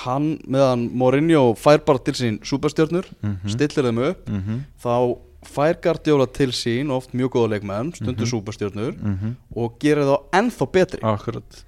hann 0.06 0.38
meðan 0.48 0.90
Mourinho 0.92 1.54
fær 1.56 1.78
bara 1.86 1.98
til 2.04 2.14
sín 2.14 2.40
superstjörnur 2.44 3.06
Mhm. 3.22 3.48
stillir 3.48 3.84
þeim 3.88 3.98
upp 4.10 4.28
Mm 4.28 4.42
-hmm. 4.42 4.60
þá 4.82 5.18
fær 5.46 5.74
Guardiola 5.82 6.26
til 6.26 6.48
sín 6.50 6.90
oft 6.90 7.12
mjög 7.14 7.30
góða 7.30 7.50
leikmenn, 7.54 7.92
stundu 7.94 8.24
Mhm. 8.24 8.30
superstjörnur 8.32 8.92
Mm 9.02 9.36
og 9.56 9.78
gerir 9.80 10.04
þá 10.04 10.16
ennþá 10.32 10.72
betri 10.72 11.00
akkurat 11.02 11.64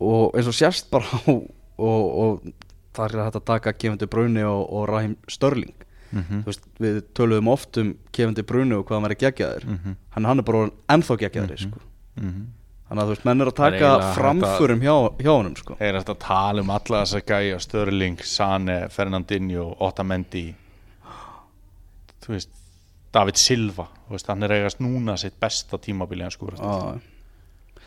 og 0.00 0.34
eins 0.34 0.46
og 0.46 0.52
sérst 0.54 0.90
bara 0.90 1.04
á 1.04 1.28
og, 1.78 2.18
og 2.18 2.42
það 2.94 3.14
er 3.14 3.24
hægt 3.24 3.36
að 3.36 3.44
taka 3.44 3.72
Kevin 3.72 3.98
De 3.98 4.06
Bruyne 4.06 4.44
og, 4.44 4.72
og 4.72 4.88
Raheem 4.88 5.16
Störling 5.28 5.72
mm 6.12 6.42
Þú 6.42 6.44
veist, 6.46 6.60
við 6.80 7.02
töluðum 7.14 7.48
oft 7.48 7.76
um 7.78 7.94
Kevin 8.12 8.34
De 8.34 8.42
Bruyne 8.42 8.72
og 8.76 8.84
hvað 8.86 9.00
hann 9.00 9.08
væri 9.10 9.16
geggjaður 9.18 9.64
-hmm. 9.64 9.94
hann, 10.10 10.24
hann 10.24 10.38
er 10.38 10.42
bara 10.42 10.70
ennþá 10.88 11.16
geggjaður 11.18 11.56
sko. 11.58 11.78
Þannig 12.84 13.00
að 13.00 13.08
þú 13.08 13.14
veist, 13.14 13.24
menn 13.24 13.40
er 13.40 13.48
að 13.48 13.56
Það 13.56 13.66
er 13.66 13.78
taka 13.80 14.08
framförum 14.18 14.82
hjá, 14.84 14.94
hjá 15.24 15.30
honum 15.32 15.54
sko. 15.56 15.76
þeir 15.78 15.88
eru 15.94 16.02
að 16.04 16.18
tala 16.24 16.60
um 16.64 16.72
alla 16.74 17.00
þessa 17.00 17.20
gæja 17.24 17.60
Störling, 17.64 18.18
Sane, 18.28 18.76
Fernandinho 18.92 19.70
Otamendi 19.80 20.44
þú 22.24 22.34
veist 22.34 22.52
David 23.14 23.38
Silva, 23.38 23.86
veist, 24.10 24.28
hann 24.28 24.42
er 24.42 24.56
eigast 24.56 24.80
núna 24.82 25.16
sitt 25.20 25.36
besta 25.40 25.78
tímabili 25.80 26.26
hann 26.26 26.34
skúrast 26.34 26.62
Já. 26.62 27.00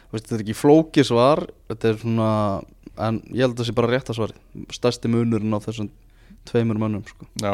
Þú 0.08 0.16
veist, 0.16 0.26
þetta 0.30 0.38
er 0.40 0.44
ekki 0.46 0.58
flóki 0.58 1.06
svar 1.06 1.44
þetta 1.70 1.90
er 1.92 2.02
svona 2.02 2.32
en 2.98 3.22
ég 3.30 3.44
held 3.46 3.54
að 3.54 3.62
það 3.62 3.70
sé 3.70 3.78
bara 3.78 3.92
rétt 3.94 4.12
að 4.12 4.18
svari 4.18 4.68
stærsti 4.74 5.12
munurinn 5.14 5.54
á 5.54 5.60
þessum 5.62 5.90
tveimur 6.48 6.80
mönnum 6.82 7.04
sko. 7.06 7.28
Já, 7.44 7.54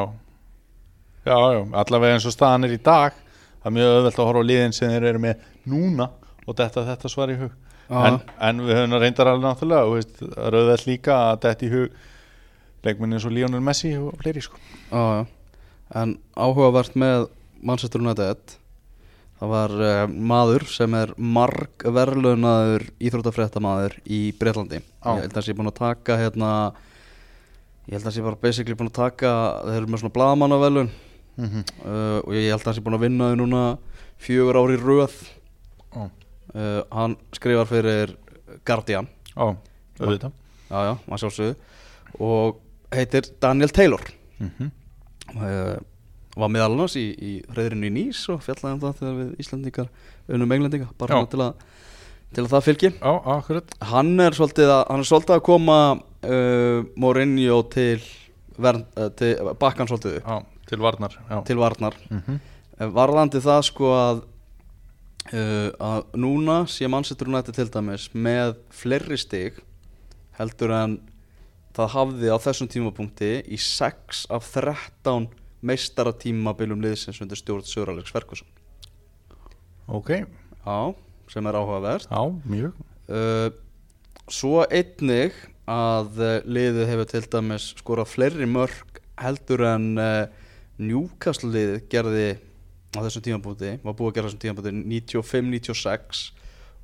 já, 1.28 1.36
já, 1.58 1.62
allavega 1.82 2.16
eins 2.16 2.28
og 2.30 2.36
staðan 2.36 2.70
er 2.70 2.76
í 2.78 2.82
dag 2.84 3.16
það 3.18 3.70
er 3.72 3.76
mjög 3.80 3.96
öðvöld 3.98 4.20
að 4.20 4.30
horfa 4.30 4.44
á 4.44 4.50
liðin 4.52 4.76
sem 4.78 4.94
þeir 4.94 5.08
eru 5.12 5.24
með 5.24 5.48
núna 5.74 6.10
og 6.48 6.58
þetta, 6.58 6.86
þetta 6.90 7.12
svar 7.12 7.32
í 7.34 7.38
hug. 7.40 7.54
En, 7.94 8.18
en 8.40 8.64
við 8.64 8.78
höfum 8.80 8.98
reyndar 8.98 9.30
alveg 9.30 9.44
náttúrulega 9.44 9.86
og 9.86 10.50
öðvöld 10.50 10.86
líka 10.88 11.20
að 11.30 11.46
þetta 11.46 11.66
í 11.66 11.72
hug 11.74 12.02
leikminni 12.84 13.18
eins 13.18 13.28
og 13.28 13.34
Lionel 13.36 13.64
Messi 13.64 13.94
og 14.00 14.16
fleiri 14.22 14.44
sko. 14.44 14.60
Já, 14.92 15.04
já. 15.20 15.26
en 16.02 16.18
áhugavert 16.36 16.96
með 17.00 17.28
Manchester 17.64 18.04
United 18.04 18.58
það 19.40 19.52
var 19.52 19.76
uh, 19.76 20.08
maður 20.08 20.66
sem 20.72 20.96
er 20.96 21.14
marg 21.18 21.84
verðlunaður 21.84 22.88
íþróttafréttamaður 23.04 24.00
í 24.08 24.24
Breitlandi 24.40 24.80
ég 24.80 24.84
held 25.04 25.30
að 25.30 25.38
það 25.38 25.48
sé 25.48 25.56
búin 25.58 25.72
að 25.72 25.80
taka 25.80 26.20
hérna 26.22 26.52
ég 27.88 27.96
held 27.96 28.04
að 28.04 28.08
það 28.08 28.18
sé 28.18 28.26
bara 28.28 28.42
basically 28.44 28.80
búin 28.80 28.92
að 28.92 29.00
taka 29.02 29.34
þeir 29.66 29.80
eru 29.82 29.92
með 29.92 30.04
svona 30.04 30.18
bladamannavelun 30.18 30.92
mm 31.36 31.48
-hmm. 31.48 31.64
uh, 31.84 32.20
og 32.24 32.36
ég 32.36 32.52
held 32.52 32.62
að 32.62 32.68
það 32.68 32.78
sé 32.78 32.86
búin 32.86 33.00
að 33.00 33.06
vinna 33.08 33.32
þau 33.32 33.40
núna 33.42 33.64
fjögur 34.24 34.60
ári 34.62 34.78
röð. 34.80 35.16
Já, 35.94 36.10
uh, 36.56 36.82
hann 36.92 37.18
skrifar 37.36 37.70
fyrir 37.70 38.16
Guardian. 38.66 39.08
Já, 39.34 39.56
auðvitað. 40.00 40.32
Já 40.70 40.78
já, 40.88 40.94
maður 41.08 41.24
sjálfsögðu. 41.24 41.56
Og 42.20 42.62
heitir 42.94 43.28
Daniel 43.42 43.70
Taylor. 43.70 44.02
Mm 44.40 44.52
-hmm. 44.58 44.72
uh, 45.36 45.82
var 46.36 46.50
meðal 46.50 46.72
annars 46.74 46.96
í, 46.98 47.06
í 47.14 47.34
hreðrinu 47.54 47.90
í 47.90 47.94
Nýs 47.94 48.24
og 48.34 48.42
fjallaði 48.42 48.74
um 48.74 48.82
það 48.82 48.98
þegar 49.00 49.18
við 49.20 49.44
Íslandingar 49.44 49.90
unnum 50.34 50.56
englendinga 50.56 50.88
bara 50.98 51.26
til 51.30 51.42
að, 51.46 51.54
til 52.34 52.44
að 52.44 52.50
það 52.56 52.66
fylgi. 52.68 52.92
Já, 52.98 53.14
akkurat. 53.36 53.76
Hann 53.92 54.20
er 54.20 54.38
svolítið 54.38 54.74
að, 54.74 54.84
hann 54.90 55.04
er 55.04 55.10
svolítið 55.12 55.36
að 55.36 55.46
koma 55.50 55.78
uh, 55.94 56.80
Mourinho 56.96 57.62
til, 57.74 58.02
uh, 58.58 58.82
til 59.20 59.34
bakkan 59.62 59.88
svolítið 59.92 60.22
Já, 60.22 60.42
til 60.70 60.82
varnar 60.82 61.18
Já, 61.30 61.44
til 61.46 61.58
varnar. 61.58 61.98
Mm 62.10 62.22
-hmm. 62.28 62.40
Varðandi 62.94 63.40
það 63.40 63.62
sko 63.62 63.94
að 63.94 64.24
uh, 65.32 65.70
að 65.80 66.18
núna 66.20 66.64
sé 66.72 66.90
Manchester 66.92 67.30
United 67.32 67.56
til 67.56 67.70
dæmis 67.72 68.10
með 68.14 68.58
fleiri 68.74 69.18
stig 69.22 69.62
heldur 70.38 70.74
en 70.76 70.98
það 71.74 71.94
hafði 71.96 72.34
á 72.34 72.38
þessum 72.44 72.70
tímapunkti 72.70 73.34
í 73.48 73.58
6 73.62 74.28
af 74.34 74.52
13 74.54 75.30
meistaratímabilum 75.64 76.84
liðsins 76.84 77.22
undir 77.24 77.40
stjórn 77.40 77.66
Söralegs 77.66 78.12
Ferguson. 78.12 78.50
Ok, 79.88 80.26
Já, 80.64 80.96
sem 81.32 81.48
er 81.48 81.58
áhugavert. 81.60 82.08
Já, 82.08 82.24
mjög. 82.48 82.76
Uh, 83.08 83.50
Svo 84.32 84.62
einnig 84.72 85.36
að 85.68 86.20
uh, 86.24 86.38
liðið 86.48 86.88
hefur 86.88 87.10
til 87.12 87.24
dæmis 87.34 87.66
skorað 87.76 88.12
fleiri 88.14 88.48
mörg 88.48 89.02
heldur 89.20 89.66
en 89.68 89.90
uh, 90.00 90.30
Newcastle 90.80 91.52
liðið 91.52 91.82
gerði 91.92 92.28
á 92.94 93.00
þessum 93.02 93.26
tímapunkti, 93.26 93.72
var 93.84 93.96
búið 93.98 94.10
að 94.12 94.16
gera 94.16 94.28
þessum 94.30 94.44
tímapunkti 94.44 94.74
95-96 95.12 96.24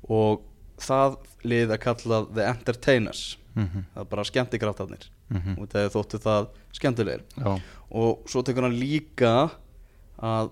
og 0.08 0.42
það 0.80 1.18
lið 1.44 1.74
er 1.74 1.82
kallað 1.82 2.30
The 2.34 2.46
Entertainers. 2.48 3.24
Mm 3.54 3.66
-hmm. 3.66 3.84
það 3.94 4.00
er 4.04 4.10
bara 4.10 4.24
skemmtikraftarnir. 4.24 5.10
Mm 5.30 5.58
og 5.58 5.68
það 5.68 5.90
þóttu 5.94 6.18
það 6.18 6.48
skemmtilegir. 6.72 7.22
Já, 7.36 7.60
og 7.90 8.22
svo 8.26 8.42
tekur 8.42 8.62
hann 8.62 8.78
líka 8.80 9.50
að 10.18 10.50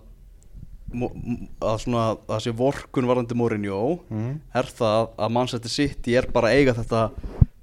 að 1.62 1.79
svona 1.83 2.05
að 2.11 2.21
það 2.29 2.40
sé 2.44 2.53
vorkun 2.57 3.07
varandi 3.07 3.35
Mourinho 3.35 3.99
mm. 4.09 4.40
er 4.55 4.64
það 4.64 5.11
að 5.18 5.33
Manchester 5.37 5.71
City 5.71 6.14
er 6.16 6.27
bara 6.33 6.49
að 6.49 6.55
eiga 6.55 6.75
þetta 6.79 7.11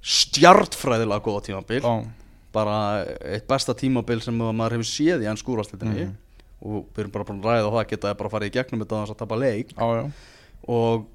stjartfræðilega 0.06 1.24
góða 1.24 1.42
tímabil. 1.48 1.80
Já, 1.82 2.04
bara 2.52 2.76
eitt 3.24 3.48
besta 3.48 3.74
tímabil 3.74 4.20
sem 4.22 4.36
maður 4.38 4.78
hefur 4.78 4.88
séð 4.88 5.24
í 5.24 5.28
enn 5.30 5.40
skúrastiltinni 5.40 6.06
Mhm. 6.06 6.14
Og 6.60 6.86
við 6.94 7.02
erum 7.02 7.12
bara 7.14 7.26
búin 7.28 7.42
að 7.42 7.50
ræða 7.50 7.68
á 7.68 7.74
það 7.76 7.88
geta 7.90 8.14
bara 8.16 8.32
farið 8.32 8.48
í 8.48 8.54
gegnum 8.56 8.82
þetta 8.82 9.02
að 9.02 9.18
tapa 9.20 9.38
leik. 9.40 9.74
Já, 9.76 10.10
og 10.66 11.06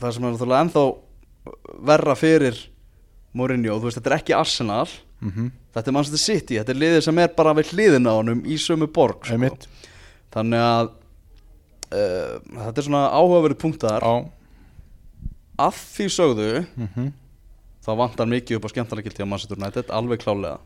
það 0.00 0.14
sem 0.14 0.24
er 0.24 0.34
náttúrulega 0.34 0.64
ennþá 0.66 0.84
verra 1.90 2.16
fyrir 2.18 2.62
Mourinho, 3.36 3.76
þú 3.76 3.88
veist, 3.88 3.98
þetta 4.00 4.12
er 4.12 4.18
ekki 4.18 4.36
Arsenal. 4.36 4.88
Mm 5.20 5.30
-hmm. 5.32 5.50
þetta 5.72 5.90
er 5.90 5.92
Manchester 5.92 6.20
City, 6.20 6.54
þetta 6.58 6.72
er 6.72 6.80
liðið 6.80 7.00
sem 7.00 7.18
er 7.18 7.28
bara 7.36 7.54
við 7.54 7.72
hliðina 7.72 8.10
á 8.12 8.18
honum 8.20 8.42
í 8.44 8.56
sömu 8.60 8.86
borg 8.86 9.24
sko. 9.24 9.48
Þannig 10.32 10.60
að 10.60 10.90
uh, 11.92 12.34
þetta 12.64 12.80
er 12.80 12.84
svona 12.84 13.08
áhugaverið 13.12 13.58
punktar 13.58 14.02
að 15.56 15.72
því 15.72 16.06
sögðu 16.12 16.66
mm 16.76 16.88
-hmm. 16.94 17.12
það 17.80 17.96
vantar 17.96 18.26
mikið 18.26 18.56
upp 18.56 18.64
á 18.68 18.72
skemmtarnagildi 18.72 19.24
á 19.24 19.30
Manchester 19.30 19.58
United, 19.58 19.90
alveg 19.90 20.20
klálega 20.20 20.58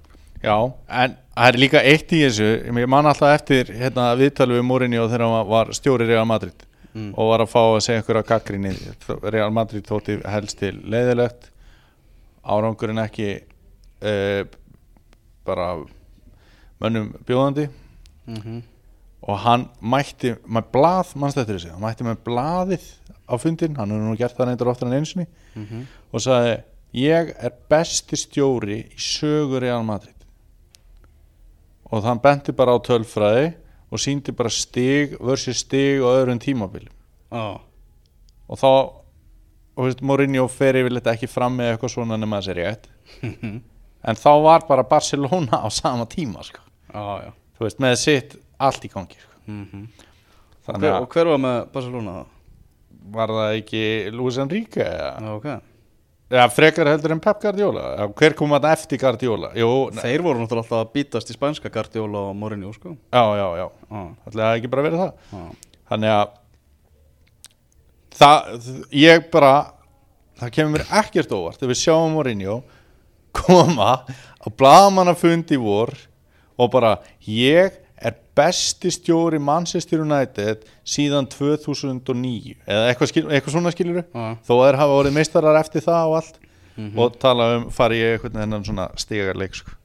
Já, 0.43 0.57
en 0.89 1.17
það 1.37 1.49
er 1.49 1.59
líka 1.61 1.81
eitt 1.85 2.13
í 2.17 2.23
þessu 2.25 2.47
Ég 2.65 2.89
man 2.89 3.07
alltaf 3.07 3.35
eftir 3.35 3.69
hérna, 3.77 4.15
viðtalið 4.17 4.57
við 4.61 4.65
Mourinho 4.65 5.07
þegar 5.09 5.25
hann 5.27 5.49
var 5.51 5.73
stjóri 5.77 6.07
Real 6.09 6.25
Madrid 6.29 6.67
Mm. 6.91 7.13
og 7.15 7.29
var 7.31 7.39
að 7.45 7.51
fá 7.53 7.61
að 7.63 7.81
segja 7.85 8.01
einhverja 8.01 8.23
gaggrinni 8.27 8.71
Real 9.31 9.53
Madrid 9.55 9.85
þótti 9.87 10.17
helst 10.27 10.59
til 10.59 10.73
leiðilegt 10.91 11.45
árangurinn 12.43 12.99
ekki 12.99 13.29
uh, 14.03 14.43
bara 15.47 15.69
mönnum 16.83 17.13
bjóðandi 17.29 17.69
mm 18.27 18.35
-hmm. 18.41 18.59
og 19.23 19.39
hann 19.39 19.69
mætti 19.81 20.35
með 20.51 20.65
blað, 20.75 21.15
mannst 21.15 21.39
eftir 21.39 21.61
þessu 21.61 21.71
hann 21.71 21.81
mætti 21.87 22.05
með 22.05 22.17
blaðið 22.27 22.85
á 23.31 23.35
fundin 23.39 23.77
hann 23.79 23.91
hefur 23.91 24.09
nú 24.11 24.17
gert 24.19 24.37
það 24.37 24.47
neitt 24.51 24.67
oftar 24.67 24.89
en 24.89 24.99
einsinni 24.99 25.27
Mhm. 25.55 25.87
og 26.13 26.21
sagði 26.21 26.63
ég 26.95 27.35
er 27.39 27.53
besti 27.71 28.17
stjóri 28.17 28.81
í 28.91 28.99
sögu 28.99 29.61
Real 29.61 29.83
Madrid 29.85 30.15
og 31.91 32.05
þann 32.05 32.21
benti 32.23 32.55
bara 32.57 32.77
á 32.77 32.79
tölfræði 32.87 33.51
og 33.91 33.99
síndi 34.03 34.33
bara 34.37 34.51
stig 34.55 35.17
versus 35.21 35.65
stig 35.65 36.03
og 36.03 36.13
öðrum 36.15 36.41
tímabil 36.43 36.87
Já, 37.31 37.61
og 38.51 38.59
þá 38.59 38.67
og 38.71 39.87
veist, 39.87 40.03
Mourinho 40.05 40.47
fer 40.51 40.77
yfirleitt 40.81 41.07
ekki 41.13 41.29
fram 41.31 41.55
með 41.57 41.73
eitthvað 41.75 41.93
svona 41.95 42.17
nema 42.21 42.41
þessi 42.43 42.57
rétt. 42.59 42.89
En 44.01 44.17
þá 44.17 44.31
var 44.41 44.63
bara 44.65 44.83
Barcelona 44.89 45.59
á 45.61 45.69
sama 45.69 46.07
tíma 46.09 46.41
sko. 46.41 46.63
þú 46.91 47.67
veist, 47.67 47.81
með 47.85 47.95
sitt 48.01 48.37
allt 48.59 48.87
í 48.87 48.89
gangi 48.93 49.19
sko. 49.21 49.35
mm 49.47 49.89
þannig 50.67 50.85
hver, 50.85 50.95
að 50.95 51.03
Og 51.03 51.15
hver 51.15 51.29
var 51.31 51.41
með 51.41 51.59
Barcelona 51.75 52.15
þá? 52.21 52.25
var 53.11 53.33
það 53.33 53.55
ekki 53.59 53.83
Luis 54.13 54.37
Enrique 54.39 54.85
Já, 54.85 55.17
ok 55.35 55.47
ja, 56.31 56.45
frekar 56.55 56.89
heldur 56.91 57.15
en 57.17 57.23
Pep 57.23 57.41
Guardiola. 57.43 57.87
Hver 58.19 58.37
kom 58.39 58.55
að 58.57 58.69
eftir 58.73 59.01
Guardiola? 59.03 59.51
Jú, 59.59 59.71
Þeir 59.99 60.25
voru 60.27 60.43
náttúrulega 60.43 60.67
alltaf 60.67 60.85
að 60.85 60.93
bítast 60.97 61.33
í 61.33 61.37
spænska 61.37 61.73
Guardiola 61.75 62.27
og 62.31 62.37
Mourinho, 62.39 62.73
sko. 62.77 62.95
Já, 63.13 63.25
já, 63.41 63.47
já. 63.61 63.67
Já, 63.91 64.05
það 64.37 64.45
ekki 64.53 64.73
bara 64.73 64.87
verið 64.87 65.03
það. 65.05 65.13
Já. 65.35 65.75
Þannig 65.91 66.15
að 66.17 66.37
það, 68.21 68.71
ég 68.95 69.27
bara 69.33 69.53
það 70.41 70.53
kemur 70.57 70.77
mér 70.77 70.87
ekkert 71.03 71.35
óvart 71.37 71.63
ef 71.63 71.71
við 71.71 71.81
sjáum 71.83 72.15
Mourinho 72.17 72.61
koma 73.37 73.91
á 74.07 74.47
bladamannafundi 74.49 75.59
í 75.59 75.61
vor 75.63 75.93
og 76.61 76.71
bara 76.73 76.97
ég 77.27 77.69
er 77.69 77.80
besti 78.41 78.93
stjóri 78.95 79.41
Manchester 79.43 80.05
United 80.05 80.65
síðan 80.89 81.29
2009 81.31 82.57
eða 82.65 82.87
eitthvað, 82.91 83.13
skil, 83.13 83.27
eitthvað 83.29 83.57
svona 83.57 83.75
skilur 83.75 84.01
Já. 84.03 84.31
þó 84.47 84.55
að 84.57 84.65
þeir 84.65 84.81
hafa 84.81 84.97
orðið 85.03 85.19
meistarar 85.19 85.61
eftir 85.61 85.85
það 85.85 86.09
og 86.15 86.17
allt 86.21 86.41
og 86.97 87.21
tala 87.21 87.51
um 87.59 87.69
fari 87.75 88.01
ég 88.01 88.17
eitthvað 88.17 88.41
þennan 88.41 88.65
svona 88.65 88.89
stigarleik 89.01 89.59
sko. 89.59 89.77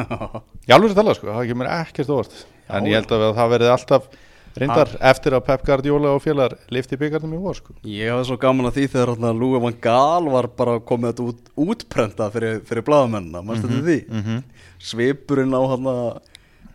ég 0.66 0.74
alveg 0.74 0.94
að 0.94 0.98
tala 1.02 1.14
sko, 1.18 1.30
það 1.36 1.52
kemur 1.52 1.70
ekkert 1.74 2.12
óvart 2.14 2.42
en 2.70 2.88
ég 2.88 3.00
held 3.00 3.14
að 3.16 3.24
það 3.36 3.54
verði 3.54 3.72
alltaf 3.74 4.10
reyndar 4.58 4.90
eftir 5.10 5.36
að 5.36 5.44
Pep 5.46 5.64
Guardiola 5.66 6.14
og 6.16 6.22
félagar 6.24 6.56
lifti 6.74 6.98
byggarnum 6.98 7.36
í 7.36 7.40
vor 7.42 7.58
sko. 7.58 7.74
Ég 7.86 8.10
hafði 8.10 8.28
svo 8.30 8.38
gaman 8.42 8.70
að 8.70 8.78
því 8.78 8.86
þegar 8.94 9.36
Lúi 9.38 9.60
van 9.62 9.76
Gaal 9.84 10.30
var 10.32 10.48
bara 10.58 10.78
komið 10.86 11.12
þetta 11.12 11.26
út, 11.28 11.52
útprentað 11.66 12.34
fyrir, 12.34 12.58
fyrir 12.66 12.86
bladamennina, 12.86 13.44
mannstu 13.46 13.70
mm 13.70 13.84
því? 13.86 13.98
-hmm. 14.08 14.42
Svipurinn 14.90 15.54
á 15.54 15.62
hérna 15.70 15.94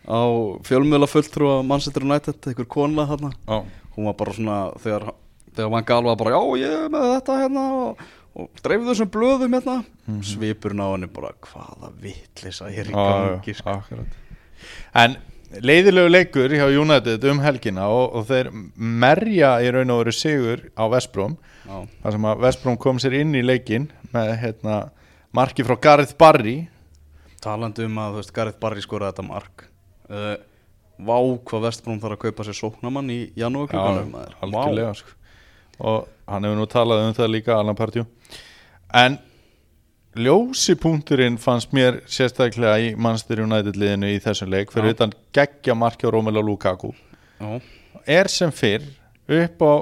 á 0.06 0.22
fjölmjöla 0.66 1.08
fulltrúa 1.10 1.62
Manchester 1.66 2.06
United, 2.06 2.38
einhver 2.46 2.68
kona 2.70 3.06
hérna 3.10 3.32
hún 3.96 4.06
var 4.10 4.16
bara 4.18 4.34
svona 4.36 4.58
þegar, 4.82 5.10
þegar 5.54 5.72
Van 5.72 5.86
Gaal 5.88 6.04
var 6.04 6.18
bara 6.20 6.34
já 6.36 6.40
ég 6.60 6.74
er 6.84 6.90
með 6.92 7.06
þetta 7.14 7.38
hérna 7.40 7.64
og, 7.76 8.02
og 8.36 8.60
dreifðu 8.62 8.90
þessum 8.92 9.12
blöðum 9.14 9.56
hérna. 9.56 9.76
Svipurinn 10.26 10.84
á 10.84 10.88
henni 10.92 11.08
bara 11.12 11.32
hvaða 11.46 11.92
vitlisa 12.02 12.68
ég 12.72 12.84
er 12.84 12.92
í 12.92 12.96
gangi 12.96 13.56
sko. 13.56 13.78
En 14.96 15.16
leiðilegu 15.64 16.12
leikur 16.12 16.52
hjá 16.52 16.66
United 16.68 17.24
um 17.30 17.40
helgina 17.40 17.88
og, 17.92 18.18
og 18.20 18.28
þeir 18.28 18.52
merja 18.76 19.56
í 19.64 19.70
raun 19.72 19.94
og 19.94 20.04
veru 20.04 20.16
sigur 20.16 20.66
á 20.76 20.84
Vestbróm 20.92 21.38
þar 21.66 22.16
sem 22.16 22.28
að 22.28 22.42
Vestbróm 22.44 22.80
kom 22.80 23.00
sér 23.02 23.16
inn 23.22 23.34
í 23.34 23.44
leikin 23.44 23.88
með 24.12 24.34
hérna, 24.42 24.80
marki 25.34 25.64
frá 25.66 25.74
Gareth 25.82 26.14
Barry. 26.20 26.66
Talandi 27.42 27.88
um 27.88 27.98
að 28.02 28.20
veist 28.20 28.34
Gareth 28.36 28.60
Barry 28.60 28.84
skoraði 28.84 29.16
þetta 29.16 29.26
mark 29.26 29.66
uh, 30.10 30.34
vá 30.96 31.16
hvað 31.20 31.68
Vestbrún 31.68 32.00
þarf 32.00 32.16
að 32.16 32.22
kaupa 32.26 32.46
sér 32.46 32.56
sóknamann 32.56 33.12
í 33.12 33.20
janúar 33.36 33.70
klukkanum. 33.70 34.12
Vá. 34.16 34.34
algjörlega 34.46 34.94
sko. 34.96 35.16
og 35.78 36.06
hann 36.26 36.46
hefur 36.48 36.60
nú 36.60 36.66
talað 36.72 37.06
um 37.06 37.16
það 37.16 37.32
líka 37.34 37.56
Alan 37.56 37.76
Partjú 37.76 38.06
en 38.96 39.18
ljósipunkturinn 40.16 41.36
fannst 41.40 41.74
mér 41.76 42.00
sérstaklega 42.08 42.78
í 42.80 42.92
Manchester 42.96 43.42
United 43.44 43.76
liðinu 43.76 44.14
í 44.14 44.20
þessum 44.24 44.48
leik 44.52 44.72
fyrir 44.72 44.94
Já. 44.94 44.96
utan 44.96 45.12
geggja 45.36 45.76
marki 45.76 46.08
á 46.08 46.10
Romelu 46.14 46.40
Lukaku 46.40 46.94
já, 47.36 47.60
er 48.06 48.30
sem 48.32 48.52
fyrr 48.54 48.86
upp 49.28 49.60
á 49.60 49.72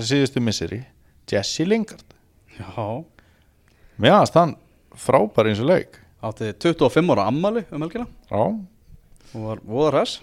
síðustu 0.00 0.40
misseri 0.40 0.80
Jesse 1.28 1.66
Lingard 1.68 2.16
já, 2.56 3.04
mér 4.00 4.16
aðast 4.16 4.38
hann 4.40 4.56
frábær 4.96 5.50
eins 5.50 5.60
og 5.60 5.68
leik 5.68 6.00
átti 6.24 6.54
25 6.64 7.12
ára 7.12 7.28
ammali 7.28 7.66
um 7.68 7.84
helgina 7.84 8.08
já, 8.08 8.42
og 9.32 9.46
var 9.46 9.62
voðar 9.64 9.98
hress. 10.00 10.20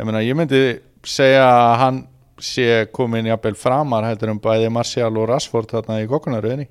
Ég 0.00 0.08
ég 0.26 0.36
myndi 0.36 0.62
segja 1.04 1.44
að 1.46 1.74
hann 1.82 2.04
sé 2.42 2.86
komin 2.92 3.28
jafnvel 3.28 3.54
framar 3.54 4.06
heldur 4.08 4.32
um 4.32 4.40
bæði 4.42 4.70
Martial 4.72 5.12
og 5.14 5.28
Rashford 5.30 5.70
þarna 5.70 6.00
í 6.02 6.08
kokkunaröðinni 6.10 6.68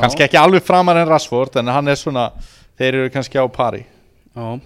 kannski 0.00 0.24
ekki 0.26 0.40
alveg 0.40 0.64
framar 0.64 1.00
en 1.00 1.08
Rashford 1.08 1.58
en 1.60 1.70
hann 1.72 1.90
er 1.90 1.98
svona, 2.00 2.30
þeir 2.80 2.98
eru 3.02 3.12
kannski 3.12 3.40
á 3.40 3.46
pari. 3.52 3.84
Já, 4.32 4.60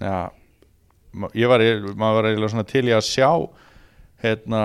já, 0.00 0.18
ég 1.36 1.50
var 1.50 1.64
maður 1.98 2.20
var 2.20 2.30
eiginlega 2.30 2.52
svona 2.54 2.68
til 2.68 2.86
í 2.88 2.94
að 2.96 3.04
sjá 3.08 3.30
hérna 4.24 4.62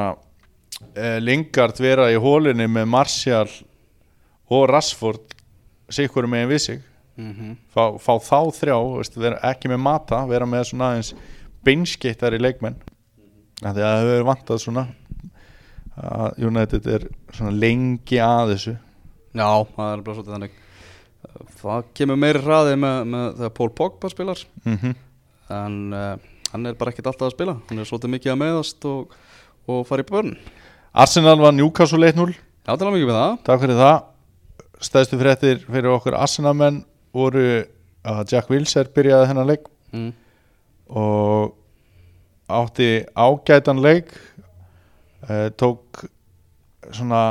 eh, 0.95 1.19
Lingard 1.21 1.79
vera 1.83 2.09
í 2.13 2.19
hólunni 2.21 2.69
með 2.71 2.89
Martial 2.93 3.47
og 4.53 4.67
Rashford 4.71 5.35
sikkur 5.93 6.29
megin 6.29 6.51
við 6.53 6.63
sig 6.67 6.81
mm 7.19 7.53
fá, 7.73 7.83
fá 8.01 8.13
þá 8.21 8.39
þrjá, 8.57 8.77
veist, 8.97 9.17
ekki 9.51 9.71
með 9.71 9.83
mata 9.85 10.23
vera 10.29 10.47
með 10.49 10.67
svona 10.71 10.91
aðeins 10.91 11.13
beinskittar 11.63 12.35
í 12.35 12.41
leikmenn 12.41 12.79
að 13.63 13.79
það 13.79 13.99
hefur 14.01 14.27
vantað 14.27 14.63
svona 14.63 14.87
að 15.93 16.41
United 16.41 16.89
er 16.89 17.07
svona 17.31 17.53
lengi 17.53 18.19
að 18.23 18.55
þessu. 18.55 18.75
Já, 19.33 19.49
það 19.75 19.89
er 19.91 20.03
bara 20.05 20.15
svolítið 20.17 20.35
þannig. 20.35 20.59
Það 21.61 21.89
kemur 21.97 22.19
meiri 22.19 22.41
hraði 22.43 22.77
með, 22.81 22.97
með 23.13 23.27
þegar 23.39 23.53
Paul 23.59 23.69
Pogba 23.77 24.11
spilar. 24.11 24.45
Mm 24.65 24.95
en 25.53 25.93
uh, 25.93 26.13
hann 26.53 26.65
er 26.65 26.77
bara 26.79 26.93
ekkert 26.93 27.09
alltaf 27.11 27.27
að 27.27 27.35
spila. 27.35 27.57
Hann 27.69 27.81
er 27.81 27.87
svolítið 27.89 28.13
mikið 28.15 28.33
að 28.33 28.39
meðast 28.41 28.87
og, 28.89 29.13
og 29.69 29.83
fara 29.89 30.05
í 30.05 30.07
börn. 30.07 30.31
Arsenal 30.93 31.35
var 31.41 31.53
Newcastle 31.53 32.09
1-0 32.09 32.31
já, 32.31 32.71
tala 32.71 32.93
mikið 32.93 33.09
með 33.09 33.19
það. 33.19 33.35
Takk 33.49 33.63
fyrir 33.63 33.79
það. 33.81 33.95
Stæðstu 34.83 35.19
fréttir 35.19 35.61
fyrir 35.67 35.91
okkur 35.93 36.17
Arsenal 36.17 36.55
menn 36.57 36.81
voru 37.13 37.47
að 38.03 38.23
Jack 38.33 38.51
Wilshere 38.51 38.91
byrjaði 38.93 39.29
þennan 39.29 39.49
leik 39.49 39.67
mm. 39.93 40.11
og 40.99 41.53
átti 42.51 42.89
ágætan 43.15 43.81
leik 43.83 44.11
uh, 45.29 45.49
tók 45.55 46.03
svona 46.91 47.23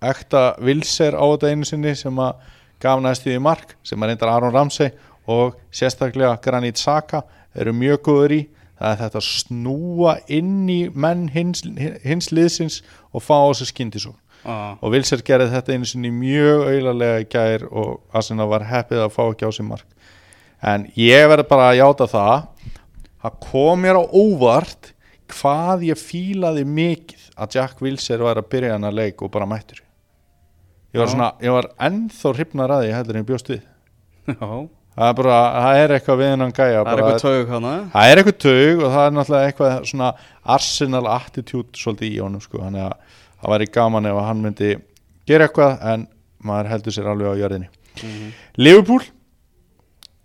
ekta 0.00 0.54
vilser 0.64 1.16
á 1.18 1.24
þetta 1.24 1.50
einu 1.50 1.66
sinni 1.68 1.96
sem 1.98 2.22
að 2.22 2.46
gaf 2.80 3.02
næstu 3.04 3.34
í 3.34 3.42
mark 3.42 3.74
sem 3.84 4.00
að 4.00 4.12
reyndar 4.12 4.32
Aron 4.32 4.54
Ramsey 4.54 4.94
og 5.30 5.58
sérstaklega 5.74 6.38
Granit 6.42 6.80
Xhaka 6.80 7.24
eru 7.54 7.74
mjög 7.76 8.02
góður 8.08 8.36
í 8.38 8.40
það 8.80 8.92
er 8.94 9.00
þetta 9.02 9.20
að 9.20 9.28
snúa 9.28 10.14
inn 10.32 10.70
í 10.72 10.80
menn 10.94 11.26
hins, 11.34 11.64
hins 12.04 12.30
liðsins 12.32 12.80
og 13.12 13.24
fá 13.26 13.36
á 13.36 13.52
sig 13.58 13.68
skyndisók 13.74 14.16
ah. 14.44 14.76
og 14.80 14.94
Vilser 14.94 15.22
gerði 15.26 15.50
þetta 15.54 15.76
einu 15.76 15.88
sinni 15.88 16.12
mjög 16.14 16.66
auðarlega 16.68 17.22
í 17.22 17.28
gær 17.30 17.66
og 17.70 18.16
Arsenal 18.16 18.48
var 18.50 18.66
heppið 18.68 19.04
að 19.06 19.14
fá 19.16 19.22
ekki 19.26 19.48
á 19.48 19.50
sig 19.54 19.68
mark. 19.68 19.86
En 20.60 20.86
ég 20.98 21.28
verði 21.30 21.48
bara 21.48 21.70
að 21.70 21.80
játa 21.80 22.08
það 22.10 22.48
það 23.20 23.38
kom 23.46 23.84
mér 23.84 24.00
á 24.00 24.04
óvart 24.04 24.92
hvað 25.30 25.86
ég 25.90 26.00
fílaði 26.00 26.66
mikið 26.66 27.28
að 27.40 27.56
Jack 27.56 27.80
Wilser 27.84 28.24
var 28.24 28.40
að 28.40 28.50
byrja 28.52 28.74
hann 28.74 28.88
að 28.88 28.98
leik 28.98 29.22
og 29.22 29.32
bara 29.32 29.48
mættur. 29.48 29.80
Ég 30.90 30.98
var 30.98 31.06
Já. 31.06 31.12
svona, 31.14 31.30
ég 31.44 31.54
var 31.54 31.70
ennþá 31.86 32.34
hrifnar 32.34 32.74
að 32.74 32.84
því 32.84 32.94
heldur 32.96 33.16
en 33.16 33.22
ég 33.22 33.28
bjóst 33.28 33.50
við. 33.52 33.62
Já, 34.30 34.48
það 34.96 35.06
er 35.06 35.16
bara, 35.20 35.38
það 35.54 35.80
er 35.80 35.94
eitthvað 35.96 36.20
við 36.20 36.30
hennan 36.34 36.54
gæja 36.54 36.80
það 36.80 36.90
er 36.90 37.00
eitthvað 37.00 37.22
taug 37.24 37.52
hana 37.54 37.72
það 37.92 38.10
er 38.10 38.20
eitthvað 38.20 38.38
taug 38.44 38.82
og 38.82 38.94
það 38.94 39.04
er 39.04 39.14
náttúrulega 39.16 39.50
eitthvað 39.50 39.76
svona 39.90 40.10
Arsenal 40.56 41.04
attitude 41.14 41.80
svolítið 41.80 42.10
í 42.10 42.20
honum 42.24 42.44
sko, 42.44 42.60
þannig 42.64 42.86
að 42.88 43.18
það 43.40 43.52
væri 43.54 43.70
gaman 43.74 44.08
ef 44.10 44.20
hann 44.26 44.42
myndi 44.44 44.74
gera 45.28 45.46
eitthvað 45.48 45.78
en 45.92 46.06
maður 46.44 46.70
heldur 46.74 46.96
sér 46.96 47.10
alveg 47.12 47.32
á 47.32 47.40
jörðinni. 47.40 47.70
Mhm. 48.00 48.28
Liverpool 48.56 49.04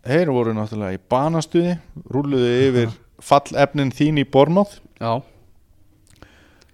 þeir 0.06 0.32
voru 0.34 0.54
náttúrulega 0.54 0.97
í 0.97 1.01
banastuði 1.12 1.78
rúluðu 2.13 2.51
yfir 2.69 2.91
fallefnin 3.25 3.93
þín 3.95 4.19
í 4.21 4.25
Bormóð 4.30 4.78
já, 4.99 5.21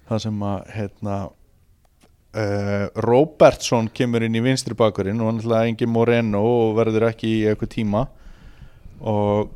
það 0.09 0.19
sem 0.25 0.43
að 0.43 0.71
hérna, 0.75 1.15
uh, 2.35 2.87
Robertson 3.07 3.87
kemur 3.95 4.25
inn 4.25 4.35
í 4.35 4.43
vinstri 4.43 4.75
bakurinn 4.77 5.21
og 5.21 5.31
hann 5.31 5.39
ætlaði 5.41 5.71
engin 5.71 5.93
Moreno 5.93 6.43
og 6.43 6.75
verður 6.79 7.07
ekki 7.11 7.31
í 7.39 7.41
eitthvað 7.49 7.73
tíma. 7.77 8.05
Og 9.01 9.49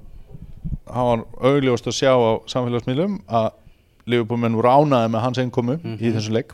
hann 0.89 1.09
var 1.11 1.25
augljóst 1.51 1.89
að 1.91 1.97
sjá 1.99 2.11
á 2.15 2.31
samfélagsmiðlum 2.49 3.19
að 3.27 3.51
Liverpoolmenn 4.09 4.55
voru 4.57 4.69
ánaði 4.71 5.11
með 5.13 5.23
hans 5.25 5.41
einkomu 5.41 5.75
í 5.97 6.13
þessu 6.13 6.33
leik 6.33 6.53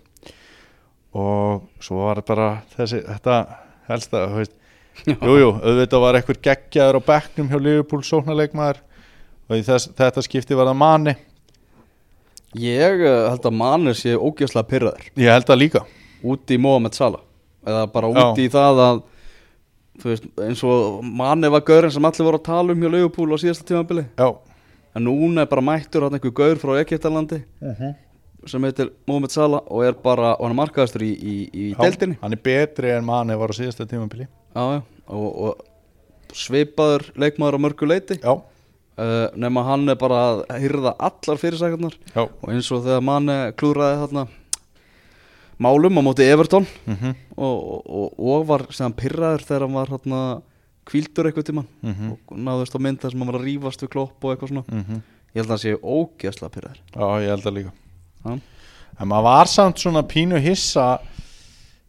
og 1.11 1.65
svo 1.83 2.05
var 2.05 2.21
bara 2.27 2.51
þessi, 2.75 3.01
þetta 3.07 3.39
helsta 3.89 4.23
þú 4.31 4.39
veist, 4.39 4.55
jú, 5.07 5.33
jú, 5.41 5.49
auðvitað 5.57 6.05
var 6.05 6.19
eitthvað 6.19 6.41
geggjaður 6.47 7.01
á 7.03 7.07
bekknum 7.09 7.51
hjá 7.51 7.59
Liverpool 7.59 8.05
sóknarleikmaður 8.07 8.79
og 9.49 9.67
þess, 9.67 9.91
þetta 9.97 10.23
skipti 10.25 10.57
var 10.57 10.71
það 10.71 10.81
manni 10.83 11.17
Ég 12.59 12.99
uh, 12.99 13.29
held 13.31 13.45
að 13.47 13.55
Manur 13.55 13.95
sé 13.95 14.17
ógeðslega 14.17 14.67
pyrraður 14.67 15.05
ég 15.15 15.31
held 15.31 15.47
það 15.47 15.61
líka. 15.61 15.81
Út 16.21 16.51
í 16.51 16.57
Mohamed 16.59 16.97
Salah. 16.97 17.23
Eða 17.63 17.85
bara 17.93 18.09
út 18.11 18.19
Já. 18.19 18.43
í 18.43 18.47
það 18.51 18.81
að 18.83 19.01
veist, 20.03 20.27
eins 20.41 20.63
og 20.67 20.99
Mane 21.05 21.51
var 21.53 21.63
gaurinn 21.65 21.93
sem 21.93 22.07
allir 22.09 22.27
voru 22.27 22.41
að 22.41 22.47
tala 22.49 22.75
um 22.75 22.83
hjá 22.83 22.89
Liverpool 22.91 23.31
á 23.31 23.37
síðasta 23.39 23.67
tímabili. 23.69 24.03
Já, 24.19 24.27
en 24.97 25.07
núna 25.07 25.45
er 25.45 25.51
bara 25.51 25.63
mættur 25.63 26.07
hann 26.07 26.17
einhver 26.17 26.35
gaur 26.35 26.59
frá 26.59 26.73
Egyptalandi 26.81 27.41
sem 28.49 28.63
heitir 28.63 28.91
Mohamed 29.07 29.31
Salah 29.31 29.61
og 29.69 29.83
er 29.85 29.93
bara, 29.93 30.35
og 30.39 30.47
hann 30.47 30.55
er 30.55 30.59
markaðastur 30.65 31.03
í, 31.05 31.11
í, 31.13 31.35
í 31.53 31.65
já 31.73 31.77
deildinni. 31.83 32.17
hann 32.21 32.33
er 32.33 32.41
betri 32.41 32.91
en 32.95 33.05
manni 33.05 33.35
var 33.37 33.49
á 33.53 33.55
síðasta 33.57 33.85
tímabili. 33.85 34.27
Já, 34.55 34.63
já, 34.77 34.81
og, 35.07 35.27
og 35.45 36.33
svipaður 36.33 37.09
leikmaður 37.19 37.57
á 37.59 37.63
mörgu 37.67 37.87
leiti. 37.87 38.17
Já, 38.23 38.33
uh, 38.33 39.27
nema 39.35 39.63
hann 39.67 39.89
er 39.89 39.95
bara 39.99 40.21
að 40.31 40.43
hyrða 40.63 40.95
allar 40.97 41.37
fyrirsækarnar 41.41 41.97
já. 42.15 42.23
Og 42.25 42.49
eins 42.53 42.71
og 42.71 42.83
þegar 42.85 43.01
Mane 43.05 43.37
klúraði 43.59 43.99
þarna 44.05 44.27
málum 45.61 45.99
á 45.99 46.01
móti 46.01 46.25
Everton 46.25 46.65
mm 46.89 47.11
og, 47.41 47.85
og, 47.89 48.19
og 48.19 48.43
var 48.49 48.63
sem 48.75 48.93
pyrraður 48.93 49.43
þegar 49.47 49.63
hann 49.65 49.75
var 49.77 49.89
hérna 49.93 50.19
kvíldur 50.85 51.29
eitthvað 51.29 51.47
tíman 51.51 51.67
Mhm. 51.81 52.11
og 52.27 52.37
náðust 52.37 52.75
á 52.75 52.79
mynd 52.81 52.99
þar 53.01 53.11
sem 53.13 53.21
hann 53.21 53.31
var 53.31 53.39
að 53.39 53.45
rífast 53.47 53.81
við 53.85 53.89
klopp 53.93 54.23
og 54.25 54.33
eitthvað 54.35 54.49
svona. 54.51 54.63
Mhm. 54.69 55.01
ég 55.31 55.39
held 55.41 55.47
að 55.47 55.53
hann 55.55 55.63
sé 55.63 55.73
ógeðslega 55.81 56.51
pyrraður 56.55 56.79
Já, 56.91 57.05
ég 57.23 57.29
held 57.31 57.43
það 57.45 57.55
líka. 57.57 57.71
En 58.25 59.09
maður 59.09 59.27
var 59.29 59.49
samt 59.49 59.81
svona 59.81 60.03
pínu 60.05 60.39
hissa 60.41 60.99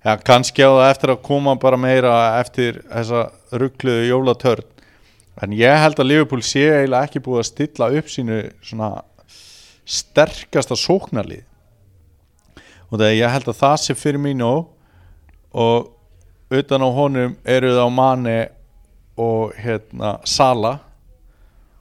Já, 0.03 0.17
kannski 0.19 0.65
á 0.67 0.71
það 0.75 0.89
eftir 0.89 1.11
að 1.13 1.21
koma 1.23 1.53
bara 1.63 1.79
meira 1.79 2.13
eftir 2.41 2.81
þessa 2.91 3.21
ruggluðu 3.55 4.09
jólatörn. 4.09 4.67
En 5.39 5.55
ég 5.55 5.79
held 5.79 6.01
að 6.03 6.09
Liverpool 6.11 6.43
sé 6.43 6.65
eiginlega 6.67 7.07
ekki 7.07 7.23
búið 7.23 7.39
að 7.39 7.47
stilla 7.49 7.89
upp 8.01 8.11
sínu 8.11 8.41
svona 8.67 8.91
sterkasta 9.87 10.75
sóknarlið. 10.75 11.47
Og 12.91 12.99
það 12.99 13.15
ég 13.15 13.35
held 13.37 13.49
að 13.55 13.61
það 13.63 13.79
sé 13.85 13.97
fyrir 13.97 14.23
mín 14.27 14.43
og 14.43 15.87
utan 16.51 16.83
á 16.83 16.89
honum 16.99 17.39
eru 17.47 17.71
það 17.71 17.87
á 17.87 17.91
Mane 18.03 18.39
og 19.23 19.55
hérna 19.55 20.17
Sala 20.27 20.81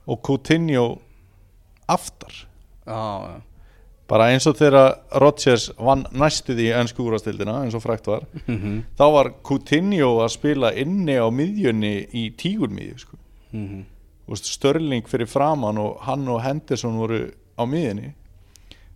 og 0.06 0.22
Coutinho 0.22 0.92
aftar. 1.90 2.46
Já, 2.86 3.02
já. 3.34 3.51
Bara 4.12 4.26
eins 4.34 4.44
og 4.50 4.58
þegar 4.60 4.98
Rodgers 5.24 5.70
vann 5.80 6.04
næstu 6.12 6.52
því 6.58 6.68
ennsku 6.82 7.06
úrastildina 7.08 7.62
eins 7.64 7.76
og 7.78 7.84
frækt 7.86 8.10
var 8.12 8.26
Mhm, 8.48 8.84
þá 9.00 9.06
var 9.16 9.30
Coutinho 9.48 10.10
að 10.26 10.34
spila 10.36 10.74
inni 10.76 11.16
á 11.16 11.28
miðjunni 11.32 11.94
í 12.12 12.26
tígurmiðju 12.36 12.98
sko. 13.06 13.18
mhm. 13.54 13.86
Þú 14.28 14.36
veist, 14.36 14.48
Störling 14.54 15.08
fyrir 15.08 15.28
framann 15.28 15.78
og 15.82 15.98
hann 16.06 16.28
og 16.30 16.42
Henderson 16.44 16.98
voru 17.00 17.32
á 17.58 17.64
miðjunni 17.68 18.14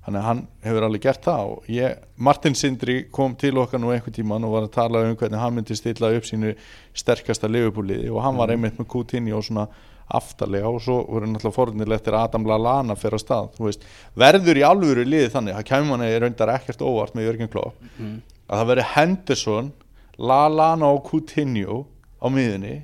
þannig 0.05 0.19
að 0.21 0.27
hann 0.27 0.41
hefur 0.63 0.83
alveg 0.85 1.01
gert 1.01 1.23
það 1.25 1.49
og 1.49 1.63
ég, 1.67 1.95
Martin 2.17 2.53
Sindri 2.55 2.95
kom 3.11 3.33
til 3.35 3.57
okkar 3.57 3.79
nú 3.81 3.89
einhvern 3.91 4.13
tíman 4.13 4.43
og 4.45 4.51
var 4.53 4.67
að 4.67 4.71
tala 4.75 5.01
um 5.09 5.15
hvernig 5.17 5.39
hann 5.41 5.55
myndi 5.55 5.75
stilla 5.75 6.11
upp 6.15 6.23
sínu 6.29 6.53
sterkasta 6.93 7.47
liðupúliði 7.49 8.11
og 8.13 8.21
hann 8.21 8.37
var 8.37 8.53
einmitt 8.53 8.77
með 8.77 8.87
Coutinho 8.93 9.41
svona 9.41 9.67
aftarlega 10.13 10.69
og 10.69 10.81
svo 10.85 10.99
voru 11.09 11.25
náttúrulega 11.31 11.55
forðinilegt 11.55 12.05
þegar 12.05 12.19
Adam 12.27 12.45
Lallana 12.45 12.95
fer 12.95 13.15
á 13.17 13.19
stað 13.19 13.55
veist, 13.59 13.85
verður 14.15 14.59
í 14.61 14.65
alvöru 14.67 15.05
liði 15.05 15.31
þannig 15.33 15.55
það 15.57 15.65
kemur 15.71 15.89
manni 15.97 16.11
raundar 16.21 16.51
ekkert 16.59 16.83
óvart 16.85 17.15
með 17.17 17.25
Jörgen 17.31 17.49
Klopp 17.51 17.75
Mhm. 17.99 18.21
að 18.49 18.59
það 18.61 18.67
veri 18.73 18.85
Henderson 18.93 19.71
Lallana 20.17 20.85
og 20.93 21.03
Coutinho 21.09 21.85
á 22.21 22.27
miðunni 22.29 22.83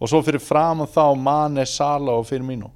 og 0.00 0.08
svo 0.08 0.22
fyrir 0.22 0.40
fram 0.40 0.80
að 0.86 0.92
þá 0.94 1.16
Mane, 1.18 1.64
Sala 1.66 2.12
og 2.14 2.26
Firmino. 2.26 2.70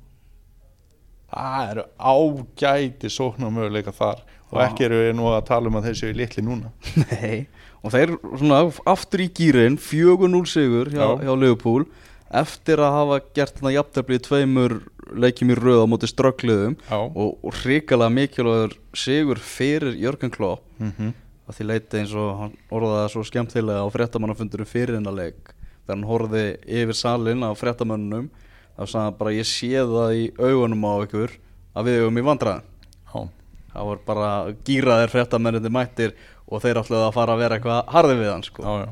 Það 1.32 1.70
eru 1.70 1.84
ágæti 1.98 3.08
sóknarmöguleika 3.08 3.92
þar 3.96 4.18
og 4.52 4.58
ekki 4.66 4.84
eru 4.84 4.98
við 5.00 5.14
nú 5.16 5.30
að 5.32 5.46
tala 5.48 5.70
um 5.70 5.78
að 5.78 5.86
þeir 5.88 5.98
séu 6.00 6.16
litli 6.18 6.42
núna. 6.44 6.72
Nei, 7.08 7.46
og 7.82 7.94
þeir 7.94 8.12
svona 8.36 8.58
aftur 8.92 9.22
í 9.24 9.28
gýrin 9.32 9.78
4-0 9.80 10.42
sigur 10.50 10.90
hjá, 10.92 11.06
Já. 11.06 11.22
hjá 11.24 11.32
Liverpool 11.40 11.86
eftir 12.32 12.80
að 12.82 12.94
hafa 12.96 13.18
gert 13.36 13.58
þarna 13.58 13.74
jafntefli 13.76 14.18
í 14.18 14.22
tveimur 14.26 14.76
leikjum 15.12 15.52
í 15.52 15.56
röð 15.58 15.82
á 15.84 15.86
móti 15.90 16.08
ströggluðum 16.10 16.76
og, 16.88 17.34
og 17.42 17.58
hrikalega 17.62 18.14
mikilvægur 18.16 18.76
sigur 18.96 19.40
fyrir 19.42 19.98
Jörgen 20.00 20.32
Klopp 20.32 20.64
mm 20.78 20.92
-hmm. 20.92 21.12
að 21.48 21.58
því 21.58 21.66
leiti 21.68 21.98
eins 22.00 22.14
og 22.14 22.30
hann 22.38 22.54
orðaði 22.70 23.12
svo 23.12 23.24
skemmtilega 23.24 23.84
á 23.84 23.88
fréttamannafundurum 23.92 24.66
fyrir 24.66 24.96
hennar 24.96 25.14
leik 25.14 25.54
þegar 25.84 25.96
hann 25.96 26.08
horfði 26.08 26.44
yfir 26.66 26.94
salin 26.96 27.44
á 27.44 27.50
fréttamannunum 27.52 28.30
þá 28.78 28.86
sagði 28.86 29.04
hann 29.04 29.18
bara 29.18 29.36
ég 29.36 29.46
sé 29.46 29.72
það 29.76 30.10
í 30.16 30.24
augunum 30.38 30.84
á 30.88 30.94
ykkur 31.04 31.30
að 31.74 31.84
við 31.84 32.00
eigum 32.00 32.18
í 32.18 32.26
vandræðin 32.28 32.68
Já. 33.12 33.28
það 33.72 33.86
var 33.86 33.98
bara 34.06 34.30
gýraðir 34.64 35.12
fréttamennandi 35.12 35.70
mættir 35.70 36.14
og 36.52 36.62
þeir 36.62 36.82
ætlaði 36.82 37.06
að 37.06 37.16
fara 37.16 37.34
að 37.34 37.42
vera 37.42 37.56
eitthvað 37.56 37.92
harði 37.92 38.18
við 38.20 38.30
hann 38.32 38.44
sko. 38.46 38.62
Já, 38.62 38.72
já. 38.84 38.90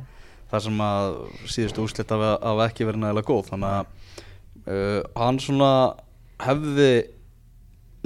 Það 0.51 0.65
sem 0.67 0.83
að 0.87 1.15
síðustu 1.55 1.85
úrslit 1.85 2.11
hafa 2.15 2.33
hafa 2.43 2.67
ekki 2.71 2.87
verið 2.89 3.03
nægilega 3.05 3.29
góð 3.31 3.49
þannig 3.53 3.73
að 3.79 3.87
uh, 4.67 5.01
hann 5.23 5.39
svona 5.43 5.71
hefði 6.41 6.91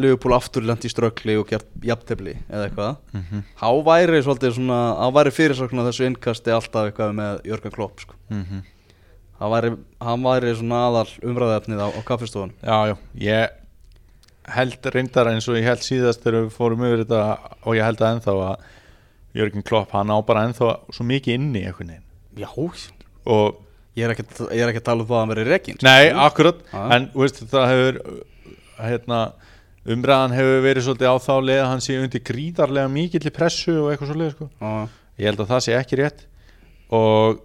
Liverpool 0.03 0.35
aftur 0.35 0.65
lent 0.67 0.83
í 0.83 0.91
ströggli 0.91 1.37
og 1.39 1.47
gert 1.53 1.69
jafntefli 1.87 2.33
eða 2.51 2.65
eitthvað 2.69 2.97
Mhm. 3.15 3.43
Há 3.61 3.69
væri 3.87 4.23
svolítið 4.27 4.57
svona, 4.57 4.79
há 4.99 5.07
væri 5.15 5.31
fyrirsökn 5.31 5.83
þessu 5.87 6.07
innkasti 6.09 6.51
alltaf 6.51 6.89
eitthvað 6.91 7.13
með 7.15 7.43
Jörgen 7.47 7.73
Klopp 7.77 8.01
sko. 8.03 8.15
Mhm. 8.31 8.65
Hann 9.39 9.51
væri, 9.51 9.71
hann 10.01 10.23
væri 10.23 10.55
svona 10.57 10.81
aðal 10.89 11.11
umræðefnið 11.23 11.79
á, 11.83 11.89
á 11.95 12.01
kaffistofun 12.07 12.53
já, 12.63 12.77
já, 12.91 12.97
ég 13.19 13.49
held 14.55 14.83
reyndar 14.95 15.27
eins 15.31 15.49
og 15.49 15.57
ég 15.57 15.65
held 15.65 15.83
síðast 15.83 16.23
þegar 16.23 16.45
við 16.45 16.53
fórum 16.59 16.85
yfir 16.87 17.05
þetta 17.05 17.39
og 17.65 17.75
ég 17.75 17.85
held 17.85 17.99
að 18.03 18.13
ennþá 18.15 18.35
að 18.35 18.57
Jörgen 19.35 19.65
Klopp, 19.67 19.91
hann 19.91 20.11
á 20.15 20.19
bara 20.27 20.45
ennþá 20.47 20.69
svo 20.95 21.05
mikið 21.07 21.35
inni 21.39 21.65
veginn 21.67 22.04
Já, 22.35 22.51
og 23.25 23.61
ég 23.95 24.05
er 24.09 24.15
ekki, 24.15 24.27
ég 24.51 24.65
er 24.65 24.73
ekki 24.73 24.83
að 24.83 24.89
tala 24.89 25.05
um 25.05 25.09
það 25.09 25.17
að 25.17 25.23
hann 25.23 25.33
veri 25.35 25.47
rekin 25.49 25.81
Nei, 25.87 26.11
akkurat, 26.27 26.61
Já. 26.73 26.83
en 26.97 27.09
þú 27.13 27.23
veist, 27.23 27.41
það 27.53 27.67
hefur 27.71 27.99
hérna, 28.83 29.21
umræðan 29.95 30.35
hefur 30.35 30.63
verið 30.65 30.87
svolítið 30.89 31.13
á 31.15 31.17
þá 31.23 31.35
leið 31.49 31.63
að 31.63 31.71
hann 31.71 31.85
sé 31.85 31.99
undir 32.01 32.25
gríðarlega 32.27 32.93
mikill 32.93 33.33
pressu 33.35 33.75
og 33.83 33.91
eitthvað 33.93 34.11
svolítið 34.13 34.35
sko. 34.35 34.49
Já, 34.59 34.73
ég 35.21 35.31
held 35.31 35.45
að 35.45 35.53
það 35.53 35.65
sé 35.69 35.77
ekki 35.79 36.01
rétt 36.01 36.27
og 36.95 37.43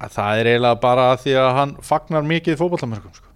að 0.00 0.14
það 0.16 0.40
er 0.42 0.50
eiginlega 0.52 0.80
bara 0.82 1.08
að 1.14 1.24
því 1.24 1.34
að 1.40 1.50
hann 1.58 1.74
fagnar 1.84 2.28
mikið 2.28 2.60
fótbollamörkum 2.60 3.16
sko. 3.16 3.26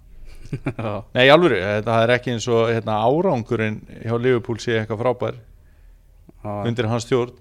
já, 0.85 0.91
Nei, 1.17 1.25
alvöru, 1.33 1.57
það 1.87 2.03
er 2.03 2.13
ekki 2.19 2.35
eins 2.35 2.47
og 2.53 2.69
hérna, 2.69 2.99
árangurinn 3.09 3.81
hjá 4.05 4.15
Liverpool 4.21 4.61
sé 4.61 4.77
eitthvað 4.79 5.01
frábær 5.01 5.39
já. 5.41 6.53
undir 6.69 6.89
hans 6.91 7.07
stjórn 7.07 7.33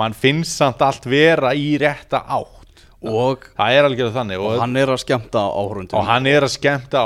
mann 0.00 0.16
finnst 0.16 0.56
samt 0.60 0.82
allt 0.84 1.06
vera 1.08 1.52
í 1.56 1.74
rétta 1.80 2.24
átt. 2.26 2.56
Og, 3.00 3.46
það 3.56 3.74
er 3.78 3.86
algjörð 3.88 4.16
þannig 4.18 4.42
og 4.44 4.58
hann 4.60 4.74
er 4.76 4.90
að 4.92 4.98
skemmta 5.00 5.40
áhörundum 5.56 5.96
og 5.96 6.04
hann 6.04 6.26
er 6.28 6.44
að 6.44 6.50
skemmta 6.52 7.00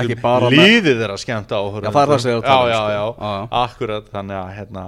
ekki 0.00 0.16
áhörundum 0.18 0.56
líðið 0.56 1.02
er 1.06 1.12
að 1.14 1.20
skemmta 1.22 1.60
áhörundum 1.60 1.86
Já, 1.86 1.92
það 1.94 2.02
er 2.02 2.10
það 2.10 2.22
sem 2.24 2.32
ég 2.32 2.36
er 2.36 2.40
að 2.40 2.48
tala 2.48 2.64
um, 2.64 2.72
já, 2.72 2.78
sko. 2.80 2.88
já, 2.90 2.96
já, 2.96 3.04
Já, 3.06 3.36
já. 3.36 3.44
akkurat 3.60 4.08
þannig 4.16 4.38
að 4.40 4.50
hérna, 4.56 4.84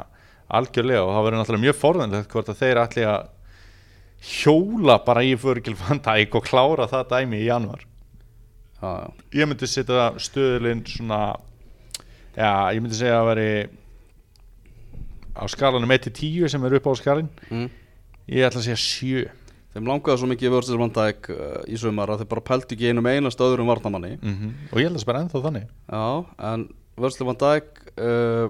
algjörlega 0.58 1.04
og 1.04 1.12
það 1.14 1.26
verður 1.28 1.42
náttúrulega 1.42 1.64
mjög 1.68 1.78
forðanlegt 1.84 2.34
hvort 2.34 2.50
að 2.50 2.58
þeir 2.64 2.80
ætli 2.82 3.06
að 3.12 3.28
hjóla 4.18 4.98
bara 5.06 5.22
í 5.22 5.36
Dijk 5.38 6.34
og 6.40 6.48
klára 6.50 6.88
það 6.90 7.06
dæmi 7.12 7.38
í 7.38 7.46
januar 7.46 7.84
já, 8.82 8.90
ég 9.38 9.46
myndi 9.50 9.70
setja 9.70 10.08
stöðulinn 10.18 10.82
svona 10.90 11.20
já, 12.34 12.50
ég 12.74 12.82
myndi 12.82 12.98
segja 12.98 13.20
að 13.22 13.30
veri 13.30 13.50
á 15.38 15.44
skalanum 15.48 15.90
1-10 15.94 16.48
sem 16.52 16.64
er 16.68 16.78
upp 16.80 16.88
á 16.90 16.92
skalin 16.98 17.28
Mm. 17.50 17.68
ég 18.28 18.44
ætla 18.48 18.60
að 18.60 18.66
segja 18.68 18.82
7 18.82 19.28
Þeim 19.74 19.84
langaði 19.86 20.18
svo 20.18 20.26
mikið 20.30 20.52
vörðsins 20.54 20.80
vandæk 20.80 21.26
uh, 21.30 21.58
í 21.68 21.76
sumar 21.78 22.08
að 22.10 22.22
þeir 22.22 22.28
bara 22.30 22.44
pæltu 22.48 22.74
ekki 22.74 22.88
einum 22.88 23.06
einast 23.06 23.40
öðrum 23.44 23.68
varnamanni 23.68 24.14
mm 24.16 24.54
og 24.72 24.78
ég 24.80 24.88
held 24.88 24.96
að 24.96 25.02
það 25.02 25.10
bara 25.10 25.20
ennþá 25.24 25.42
þannig. 25.44 25.66
Já, 25.92 26.06
en 26.52 26.64
Vörðsli 26.98 27.26
van 27.28 27.38
Dijk 27.38 27.82
uh, 28.00 28.48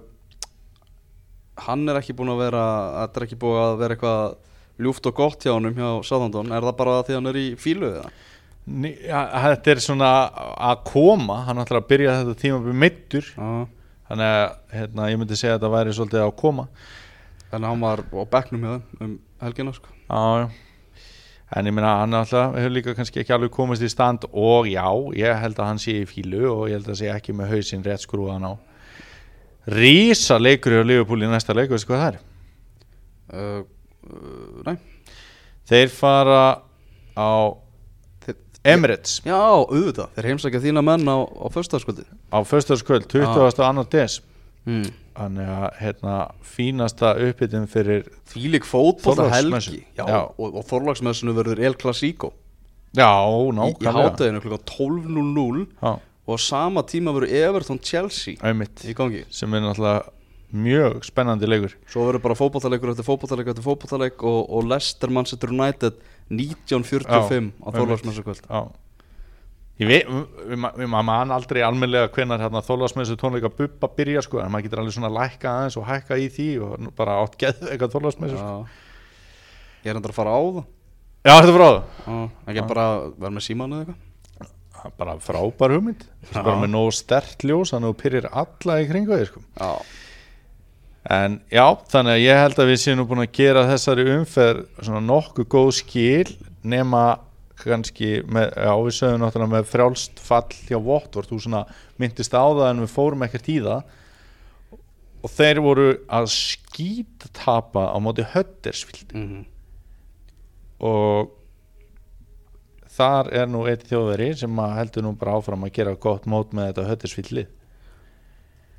hann 1.67 1.89
er 1.91 1.99
ekki 2.01 2.15
búin 2.17 2.31
að 2.33 2.41
vera 2.47 2.63
þetta 3.03 3.21
er 3.21 3.27
ekki 3.27 3.39
búin 3.43 3.59
að 3.61 3.75
vera 3.83 3.97
eitthvað 3.97 4.37
ljúft 4.87 5.09
og 5.11 5.17
gott 5.19 5.43
hjá 5.45 5.53
honum 5.57 5.75
hjá 5.75 5.89
Southampton. 6.07 6.53
Er 6.55 6.63
það 6.69 6.77
bara 6.79 7.01
því 7.03 7.17
hann 7.19 7.31
er 7.33 7.39
í 7.41 7.47
fílu 7.59 7.89
eða? 7.91 8.11
Ný, 8.69 8.93
ja, 9.09 9.25
þetta 9.49 9.73
er 9.75 9.81
svona 9.83 10.09
að 10.71 10.83
koma. 10.87 11.41
Hann 11.49 11.59
ætlar 11.65 11.81
að 11.83 11.89
byrja 11.91 12.15
þetta 12.21 12.35
tíma 12.43 12.59
með 12.63 12.79
mittur 12.85 13.31
Já, 13.35 13.51
þannig 14.09 14.33
að 14.33 14.47
hérna, 14.73 15.11
ég 15.13 15.21
myndi 15.21 15.37
segja 15.39 15.57
að 15.57 15.61
þetta 15.61 15.75
væri 15.77 15.95
svolítið 15.97 16.25
að 16.25 16.35
koma 16.41 16.69
En 17.53 17.65
hann 17.65 17.81
var 17.81 18.03
á 18.05 18.25
bekknum 18.29 18.65
hjá 18.67 18.73
þeim 18.99 19.05
um 19.07 19.13
helgina 19.41 19.73
sko. 19.73 19.93
En 21.57 21.65
ég 21.65 21.73
meina 21.73 21.95
hann 22.03 22.17
alltaf 22.19 22.53
hefur 22.59 22.75
líka 22.75 22.95
kannski 22.97 23.23
ekki 23.23 23.33
alveg 23.33 23.55
komist 23.55 23.85
í 23.85 23.89
stand 23.89 24.27
og 24.29 24.69
já, 24.69 24.85
ég 25.17 25.41
held 25.41 25.57
að 25.57 25.71
hann 25.71 25.81
sé 25.81 25.95
í 26.03 26.09
fílu 26.09 26.43
og 26.51 26.67
ég 26.69 26.77
held 26.77 26.91
að 26.93 26.99
sé 27.01 27.09
ekki 27.15 27.33
með 27.37 27.55
hausinn 27.55 27.87
rétt 27.87 28.05
skrúðan 28.05 28.45
á 28.45 28.53
Rísa 29.69 30.37
leikur 30.41 30.77
í 30.77 30.85
Liverpool 30.85 31.25
í 31.25 31.29
næsta 31.29 31.57
leik, 31.57 31.73
veistu 31.73 31.89
hvað 31.89 32.03
það 32.03 32.13
er? 32.13 32.21
uh, 33.33 33.65
uh, 34.13 34.61
Nei 34.69 34.77
Þeir 35.69 35.91
fara 35.93 36.43
á 37.17 37.33
Emirates 38.69 39.19
Já, 39.25 39.39
auðvitað, 39.39 40.11
þeir 40.17 40.31
heimsækja 40.33 40.63
þína 40.65 40.85
menn 40.85 41.09
á, 41.09 41.17
á 41.25 41.47
föstaskvöldi 41.53 42.07
á 42.31 42.39
föstaskvöld, 42.47 43.09
20. 43.11 43.29
Ah. 43.29 43.69
annar 43.69 43.89
des 43.93 44.21
mm. 44.69 44.89
Þannig 45.19 45.49
að 45.51 45.65
hérna, 45.81 46.17
fínasta 46.47 47.15
uppbytun 47.19 47.65
fyrir 47.71 48.05
fótbolta 48.63 49.27
Þorláksmessu. 49.27 49.73
helgi 49.73 49.87
Já, 49.99 50.05
Já. 50.07 50.21
og, 50.31 50.53
og 50.61 50.67
Þorlagsmessinu 50.69 51.35
verður 51.35 51.63
El 51.67 51.75
Clasico 51.81 52.33
Já, 52.97 53.09
Í, 53.09 53.49
í 53.49 53.57
nákvæmlega 53.57 54.05
hátæðinu 54.05 54.45
klukkan 54.45 54.69
12.00 54.71 55.65
Já, 55.83 55.97
Og 56.29 56.37
á 56.37 56.45
sama 56.45 56.85
tíma 56.85 57.15
verður 57.17 57.35
Everton 57.41 57.81
Chelsea 57.81 58.37
auðmitt 58.45 58.85
í 58.85 58.95
gangi 58.97 59.25
sem 59.33 59.53
er 59.57 59.65
náttúrulega 59.65 60.13
mjög 60.53 61.03
spennandi 61.09 61.49
leikur 61.49 61.75
Svo 61.89 62.07
verður 62.07 62.25
bara 62.25 62.37
fótboltaleikur 62.39 62.93
eftir 62.93 63.07
fótboltaleik 63.09 63.51
eftir 63.53 63.65
fótboltaleik 63.65 64.23
og, 64.29 64.39
og 64.49 64.69
Leicester 64.69 65.13
Manchester 65.13 65.53
United 65.53 65.99
1945 66.29 67.09
á 67.09 67.19
einmitt. 67.33 67.57
Þorlagsmessu 67.79 68.25
kvöld. 68.27 68.45
Já. 68.49 68.61
Ég 69.79 69.87
veit, 69.87 70.09
við, 70.51 70.89
maður 70.91 71.33
aldrei 71.37 71.61
almennilega 71.63 72.11
hvenar 72.11 72.41
hérna, 72.43 72.65
þólasmessu 72.67 73.15
tónleika 73.21 73.51
bubba 73.55 73.87
byrja 73.95 74.25
sko, 74.27 74.41
en 74.43 74.51
maður 74.51 74.67
getur 74.67 74.81
alveg 74.83 74.97
svona 74.97 75.11
lækka 75.15 75.53
aðeins 75.53 75.77
og 75.79 75.87
hækka 75.87 76.19
í 76.19 76.27
því 76.35 76.49
og 76.67 76.89
bara 76.99 77.21
átt 77.23 77.37
geð 77.39 77.63
eitthvað 77.69 77.95
þólasmessu 77.95 78.41
sko. 78.41 78.57
Ég 79.85 79.93
er 79.93 80.01
endur 80.01 80.11
að 80.11 80.19
fara 80.19 80.35
á 80.35 80.41
það. 80.43 80.67
Já, 81.29 81.31
þetta 81.37 81.53
er 81.53 81.57
frá 81.59 81.69
það? 81.69 82.27
Ekki 82.51 82.67
bara 82.73 82.89
vera 83.15 83.33
með 83.37 83.47
síman 83.47 83.77
eða 83.77 83.85
eitthvað? 83.87 84.05
Bara 84.99 85.15
frábær 85.23 85.75
hugmynd. 85.77 86.05
Bara 86.33 86.59
með 86.59 86.71
nóg 86.75 86.91
stert 86.99 87.47
ljós 87.47 87.71
þannig 87.75 87.89
að 87.89 87.95
þú 87.95 88.03
pyrrir 88.03 88.29
alla 88.43 88.79
í 88.83 88.91
kringu 88.91 89.15
þig 89.15 89.31
sko. 89.31 89.45
Já, 89.59 89.71
En 91.09 91.39
já, 91.49 91.65
þannig 91.89 92.15
að 92.15 92.25
ég 92.25 92.43
held 92.43 92.59
að 92.61 92.71
við 92.71 92.81
séum 92.83 92.99
nú 93.01 93.07
búin 93.09 93.25
að 93.25 93.33
gera 93.39 93.65
þessari 93.71 94.05
umferð 94.13 94.65
svona 94.83 95.01
nokkuð 95.09 95.49
góð 95.55 95.71
skil 95.79 96.35
nema 96.69 97.05
kannski 97.59 98.19
með, 98.29 98.53
já 98.55 98.73
við 98.77 98.97
sögum 98.99 99.23
náttúrulega 99.25 99.55
með 99.55 99.71
frjálst 99.71 100.21
fall 100.23 100.59
hjá 100.69 100.77
Votvort, 100.79 101.31
þú 101.31 101.41
svona 101.43 101.63
myndist 101.99 102.37
á 102.37 102.45
það 102.45 102.67
en 102.69 102.83
við 102.85 102.93
fórum 102.93 103.25
ekkert 103.27 103.49
í 103.51 103.57
það. 103.65 103.95
Og 105.19 105.33
þeir 105.35 105.63
voru 105.65 105.87
að 106.15 106.29
skýta 106.31 107.33
tapa 107.35 107.89
á 107.91 107.97
móti 107.99 108.27
Höttersvild 108.35 109.17
mm 109.17 109.47
og 110.79 111.35
þar 112.99 113.31
er 113.35 113.49
nú 113.51 113.65
eitt 113.71 113.87
þjóðveri 113.89 114.31
sem 114.39 114.61
heldur 114.79 115.07
nú 115.07 115.15
bara 115.19 115.39
áfram 115.39 115.67
að 115.67 115.75
gera 115.79 115.95
gott 115.99 116.27
mót 116.31 116.55
með 116.57 116.71
þetta 116.71 116.89
Höttersvildlið 116.93 117.49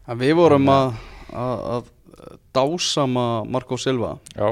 En 0.10 0.18
við 0.18 0.34
vorum 0.40 0.66
að, 0.74 0.94
að, 1.38 1.60
að 1.76 1.90
dásama 2.56 3.26
Marco 3.48 3.78
Silva. 3.78 4.18
Já, 4.36 4.50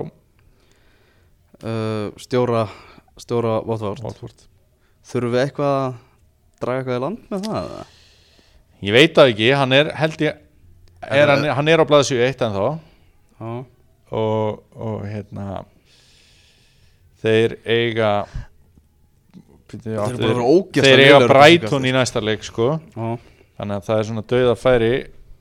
uh, 1.64 2.12
stjóra 2.22 2.68
stjóra 3.18 3.60
Votvort 3.66 4.46
Þurfum 5.08 5.32
við 5.34 5.44
eitthvað 5.46 5.78
að 5.78 5.94
draga 6.62 6.82
eitthvað 6.82 6.98
í 6.98 7.04
land 7.06 7.32
með 7.32 7.48
það? 7.48 7.96
Ég 8.88 8.94
veit 8.94 9.16
það 9.16 9.32
ekki, 9.32 9.48
hann 9.58 9.74
er 9.78 9.90
held 9.98 10.22
ég 10.26 10.44
er, 11.08 11.32
hann, 11.32 11.48
hann 11.58 11.72
er 11.72 11.82
á 11.82 11.90
blaðsju 11.90 12.20
eitt 12.26 12.44
en 12.46 12.58
þá 12.58 12.66
og, 14.18 14.62
og 14.76 15.02
hérna 15.08 15.64
þeir 17.24 17.58
eiga 17.66 18.12
Þeir 19.68 19.98
að 20.00 20.38
ógeðslega 20.48 20.86
Þeir 20.86 21.02
eiga 21.04 21.18
þessi 21.28 21.90
í 21.90 21.92
næsta 21.92 22.22
leik 22.24 22.46
sko. 22.48 22.68
Já, 22.96 23.08
þannig 23.60 23.76
að 23.76 23.88
það 23.90 23.98
er 23.98 24.06
svona 24.08 24.24
dauða 24.32 24.54
færi 24.56 24.92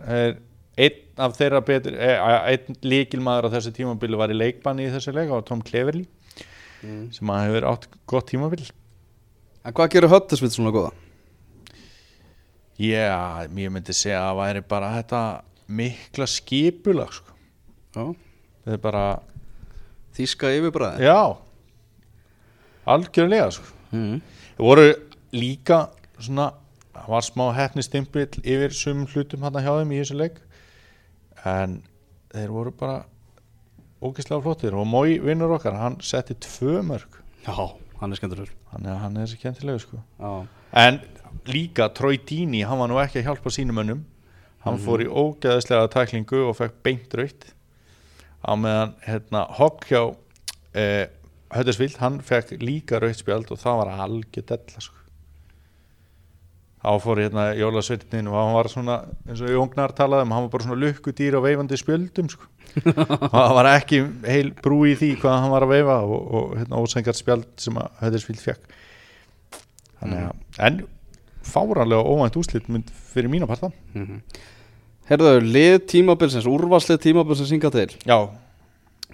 er 0.03 0.33
einn 0.75 1.05
af 1.17 1.37
þeirra 1.39 1.63
betur 1.65 1.97
e, 1.97 2.11
einn 2.53 2.79
líkilmaður 2.85 3.49
á 3.49 3.55
þessu 3.57 3.73
tímabili 3.77 4.19
var 4.21 4.33
í 4.33 4.37
leikbanni 4.37 4.89
í 4.89 4.93
þessu 4.93 5.15
leik 5.17 5.33
og 5.33 5.47
Tom 5.49 5.63
Cleverly 5.65 6.05
mm. 6.83 7.07
sem 7.17 7.33
að 7.33 7.47
hefur 7.47 7.69
átt 7.73 7.89
gott 8.09 8.29
tímabil 8.33 8.67
En 9.67 9.75
hvað 9.75 9.97
gerir 9.97 10.13
Höttisvitt 10.13 10.55
svona 10.55 10.71
góða? 10.71 10.93
Já, 12.79 13.49
ég 13.49 13.73
myndi 13.73 13.95
segja 13.97 14.21
að 14.21 14.29
það 14.29 14.37
væri 14.39 14.61
bara 14.71 14.91
þetta 14.95 15.23
mikla 15.67 16.29
skipulag 16.31 17.17
sko. 17.17 17.35
Þetta 17.97 18.77
er 18.77 18.83
bara, 18.85 19.03
þíska 20.15 20.53
yfirbræði 20.55 21.09
já 21.09 21.19
algjörlega 22.87 23.51
sko. 23.57 23.75
mm. 23.91 24.21
Það 24.57 24.69
voru 24.69 24.87
líka 25.35 25.81
svona, 26.19 26.51
það 26.95 27.09
var 27.17 27.27
smá 27.27 27.47
hefni 27.57 27.85
stimpill 27.85 28.29
yfir 28.43 28.77
sumum 28.77 29.09
hlutum 29.11 29.43
hann 29.45 29.59
hjá 29.59 29.73
þeim 29.81 29.93
í 29.93 30.01
þessu 30.01 30.21
leik 30.21 30.39
en 31.47 31.81
þeir 32.35 32.53
voru 32.53 32.73
bara 32.77 33.05
ógeðslega 34.03 34.43
flottir 34.45 34.77
og 34.77 34.87
Mói 34.91 35.17
vinnur 35.23 35.57
okkar, 35.57 35.79
hann 35.81 36.01
setti 36.05 36.37
tvö 36.43 36.83
mörg 36.87 37.21
Já, 37.47 37.55
hann 38.01 38.13
er 38.13 38.19
skemmtur 38.19 38.51
þannig 38.73 38.93
að 38.93 39.01
hann 39.05 39.21
er 39.23 39.35
kjentilegu 39.41 39.83
sko. 39.85 40.03
Já, 40.21 40.33
en 40.83 41.01
líka 41.47 41.89
Troy 41.95 42.19
Dini, 42.19 42.65
hann 42.67 42.81
var 42.83 42.91
nú 42.91 42.99
ekki 43.01 43.23
að 43.23 43.31
hjálpa 43.31 43.53
sínum 43.55 43.81
önnum 43.83 44.05
hann 44.67 44.81
fór 44.83 45.05
í 45.05 45.07
ógeðslega 45.07 45.87
tæklingu 45.95 46.43
og 46.49 46.57
fekk 46.59 46.81
beint 46.85 47.15
raut 47.15 47.47
á 48.43 48.53
meðan 48.59 48.97
hérna 49.07 49.45
Hogg 49.59 49.87
hjá 49.87 50.03
eh, 50.75 51.07
Höttersvild, 51.55 52.01
hann 52.03 52.19
fekk 52.27 52.57
líka 52.59 52.99
rautspjald 53.03 53.53
og 53.55 53.61
það 53.63 53.81
var 53.81 53.93
algjör 54.05 54.49
della 54.51 54.83
sko. 54.83 55.06
Þá 56.87 57.03
fór 57.03 57.21
hérna 57.25 57.47
Jólasveitnin 57.59 58.29
og 58.31 58.37
hann 58.39 58.55
var 58.55 58.71
svona 58.71 58.97
eins 59.27 59.43
og 59.43 59.51
Jóngnar 59.51 59.95
talaði 59.97 60.27
um, 60.27 60.35
hann 60.37 60.47
var 60.47 60.53
bara 60.53 60.67
svona 60.67 60.79
lukkudýr 60.85 61.39
á 61.39 61.41
veifandi 61.43 61.79
spjöldum 61.81 62.31
sko. 62.31 62.47
og 62.87 63.33
það 63.35 63.55
var 63.59 63.71
ekki 63.73 64.01
heil 64.27 64.53
brú 64.63 64.83
í 64.87 64.95
því 64.99 65.13
hvað 65.23 65.39
hann 65.43 65.55
var 65.55 65.67
að 65.67 65.73
veifa 65.75 65.97
og, 66.07 66.27
og 66.39 66.53
hérna 66.61 66.83
ósengar 66.83 67.19
spjald 67.19 67.49
sem 67.63 67.79
að 67.81 68.03
Höttersvild 68.05 68.43
fekk 68.43 68.77
þannig 69.97 70.27
að, 70.29 70.43
en 70.69 70.81
fáranlega 71.47 72.07
óvænt 72.07 72.39
úslit 72.39 72.71
mynd 72.71 72.93
fyrir 73.15 73.33
mína 73.33 73.51
parta 73.51 73.73
mm 73.97 74.21
Herðu, 75.07 75.37
lið 75.39 75.85
tímabilsins, 75.87 76.49
úrvarslið 76.51 76.97
tímabilsins 77.05 77.53
hinga 77.55 77.69
til? 77.71 77.93
Já, 78.11 78.27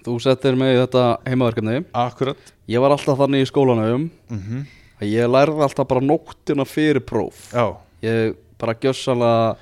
Þú 0.03 0.15
settir 0.19 0.57
mig 0.57 0.73
í 0.73 0.79
þetta 0.81 1.03
heimaverkefni. 1.21 1.83
Akkurat. 1.95 2.39
Ég 2.67 2.81
var 2.81 2.95
alltaf 2.95 3.19
þannig 3.21 3.45
í 3.45 3.49
skólanum. 3.51 4.07
Mm 4.33 4.63
að 4.63 4.82
ég 5.09 5.29
lærði 5.31 5.63
alltaf 5.65 5.87
bara 5.89 6.03
nóttina 6.03 6.65
fyrir 6.67 7.03
próf. 7.05 7.49
Já, 7.53 7.77
Ég 8.03 8.35
bara 8.59 8.75
gjössalega 8.75 9.55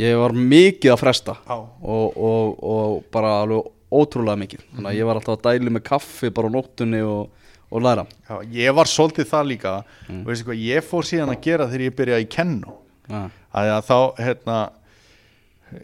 Ég 0.00 0.16
var 0.16 0.32
mikið 0.32 0.92
að 0.94 1.00
fresta 1.00 1.34
og, 1.50 2.14
og, 2.16 2.60
og 2.62 3.00
bara 3.12 3.40
alveg 3.42 3.66
ótrúlega 3.90 4.38
mikið. 4.38 4.62
Þannig 4.70 4.88
að 4.92 4.98
ég 5.00 5.08
var 5.08 5.18
alltaf 5.18 5.36
að 5.36 5.46
dæli 5.48 5.72
með 5.74 5.84
kaffi 5.88 6.30
bara 6.34 6.48
á 6.48 6.54
nóttunni 6.54 7.00
og, 7.04 7.48
og 7.68 7.82
læra. 7.84 8.04
Já, 8.28 8.36
ég 8.54 8.76
var 8.78 8.88
svolítið 8.88 9.28
það 9.32 9.48
líka. 9.50 9.72
Og 10.14 10.30
veistu 10.30 10.46
hvað 10.46 10.62
ég 10.62 10.86
fór 10.86 11.08
síðan 11.08 11.34
að 11.34 11.42
gera 11.48 11.66
þegar 11.68 11.86
ég 11.88 11.96
byrjaði 11.98 12.26
í 12.26 12.30
kennu 12.36 12.76
ja. 13.10 13.24
að 13.50 13.72
þá 13.90 13.96
hérna 14.22 14.58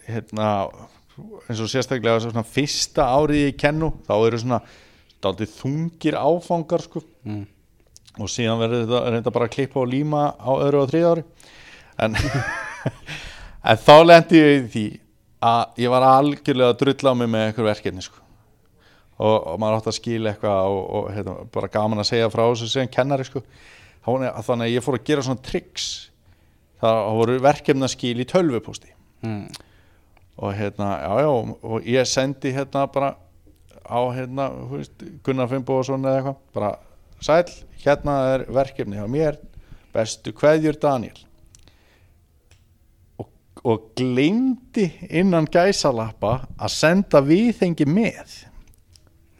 hérna 0.06 0.48
eins 1.46 1.60
og 1.62 1.70
sérstaklega 1.70 2.22
svona 2.24 2.46
fyrsta 2.46 3.06
árið 3.16 3.50
í 3.50 3.54
kennu 3.58 3.92
þá 4.06 4.14
eru 4.16 4.40
svona 4.42 4.62
þungir 5.26 6.14
áfangar 6.20 6.84
sko. 6.84 7.02
Mm. 7.26 7.44
Og 8.16 8.30
síðan 8.32 8.60
verður 8.60 8.84
þetta 8.84 9.00
reynda 9.14 9.32
bara 9.34 9.48
að 9.48 9.54
klippa 9.56 9.82
og 9.82 9.90
líma 9.92 10.22
á 10.36 10.50
öðru 10.54 10.82
og 10.82 10.90
þriða 10.92 11.10
ári. 11.14 11.24
En, 12.04 12.16
en 13.72 13.82
þá 13.82 13.96
lendi 14.04 14.40
ég 14.40 14.56
í 14.56 14.62
því 14.72 14.86
að 15.46 15.82
ég 15.84 15.92
var 15.92 16.06
algjörlega 16.08 16.74
að 16.74 16.80
drulla 16.82 17.12
á 17.12 17.18
mig 17.20 17.30
með 17.32 17.46
einhver 17.50 17.68
verkefni 17.70 18.04
sko. 18.06 18.24
Og, 19.16 19.36
og 19.36 19.60
maður 19.60 19.78
átt 19.78 19.90
að 19.92 19.98
skila 19.98 20.32
eitthvað 20.32 20.72
og, 20.72 20.82
og 20.98 21.06
hérna, 21.14 21.36
bara 21.52 21.72
gaman 21.72 22.02
að 22.02 22.10
segja 22.10 22.32
frá 22.32 22.42
þessu 22.44 22.68
sem 22.72 22.90
kennari 22.92 23.24
sko. 23.28 23.44
Þannig 24.06 24.66
að 24.66 24.74
ég 24.74 24.84
fór 24.84 24.98
að 24.98 25.06
gera 25.08 25.24
svona 25.24 25.44
tricks. 25.44 25.86
Það 26.80 27.00
voru 27.16 27.38
verkefnaskil 27.42 28.18
í 28.20 28.28
tölvupósti. 28.28 28.92
Mm. 29.24 29.48
og 30.36 30.52
hérna, 30.52 31.00
já 31.00 31.12
já 31.24 31.28
og 31.62 31.86
ég 31.88 32.04
sendi 32.04 32.52
hérna 32.52 32.86
bara 32.86 33.14
á 33.88 34.00
hérna, 34.12 34.50
þú 34.50 34.76
veist, 34.76 35.04
Gunnar 35.24 35.48
Fimboðsson 35.48 36.04
eða 36.04 36.18
eitthvað, 36.18 36.36
bara 36.52 36.70
sæl 37.22 37.50
hérna 37.82 38.16
er 38.34 38.46
verkefni 38.52 38.98
hjá 38.98 39.06
mér. 39.10 39.38
Bestu 39.94 40.32
kveðjur 40.36 40.76
Daniel 40.80 41.16
og, 43.16 43.28
og 43.64 43.86
gleymdi 43.96 44.90
innan 45.08 45.48
gæsalappa 45.48 46.42
að 46.60 46.74
senda 46.74 47.22
viðhengi 47.24 47.86
með. 47.88 48.42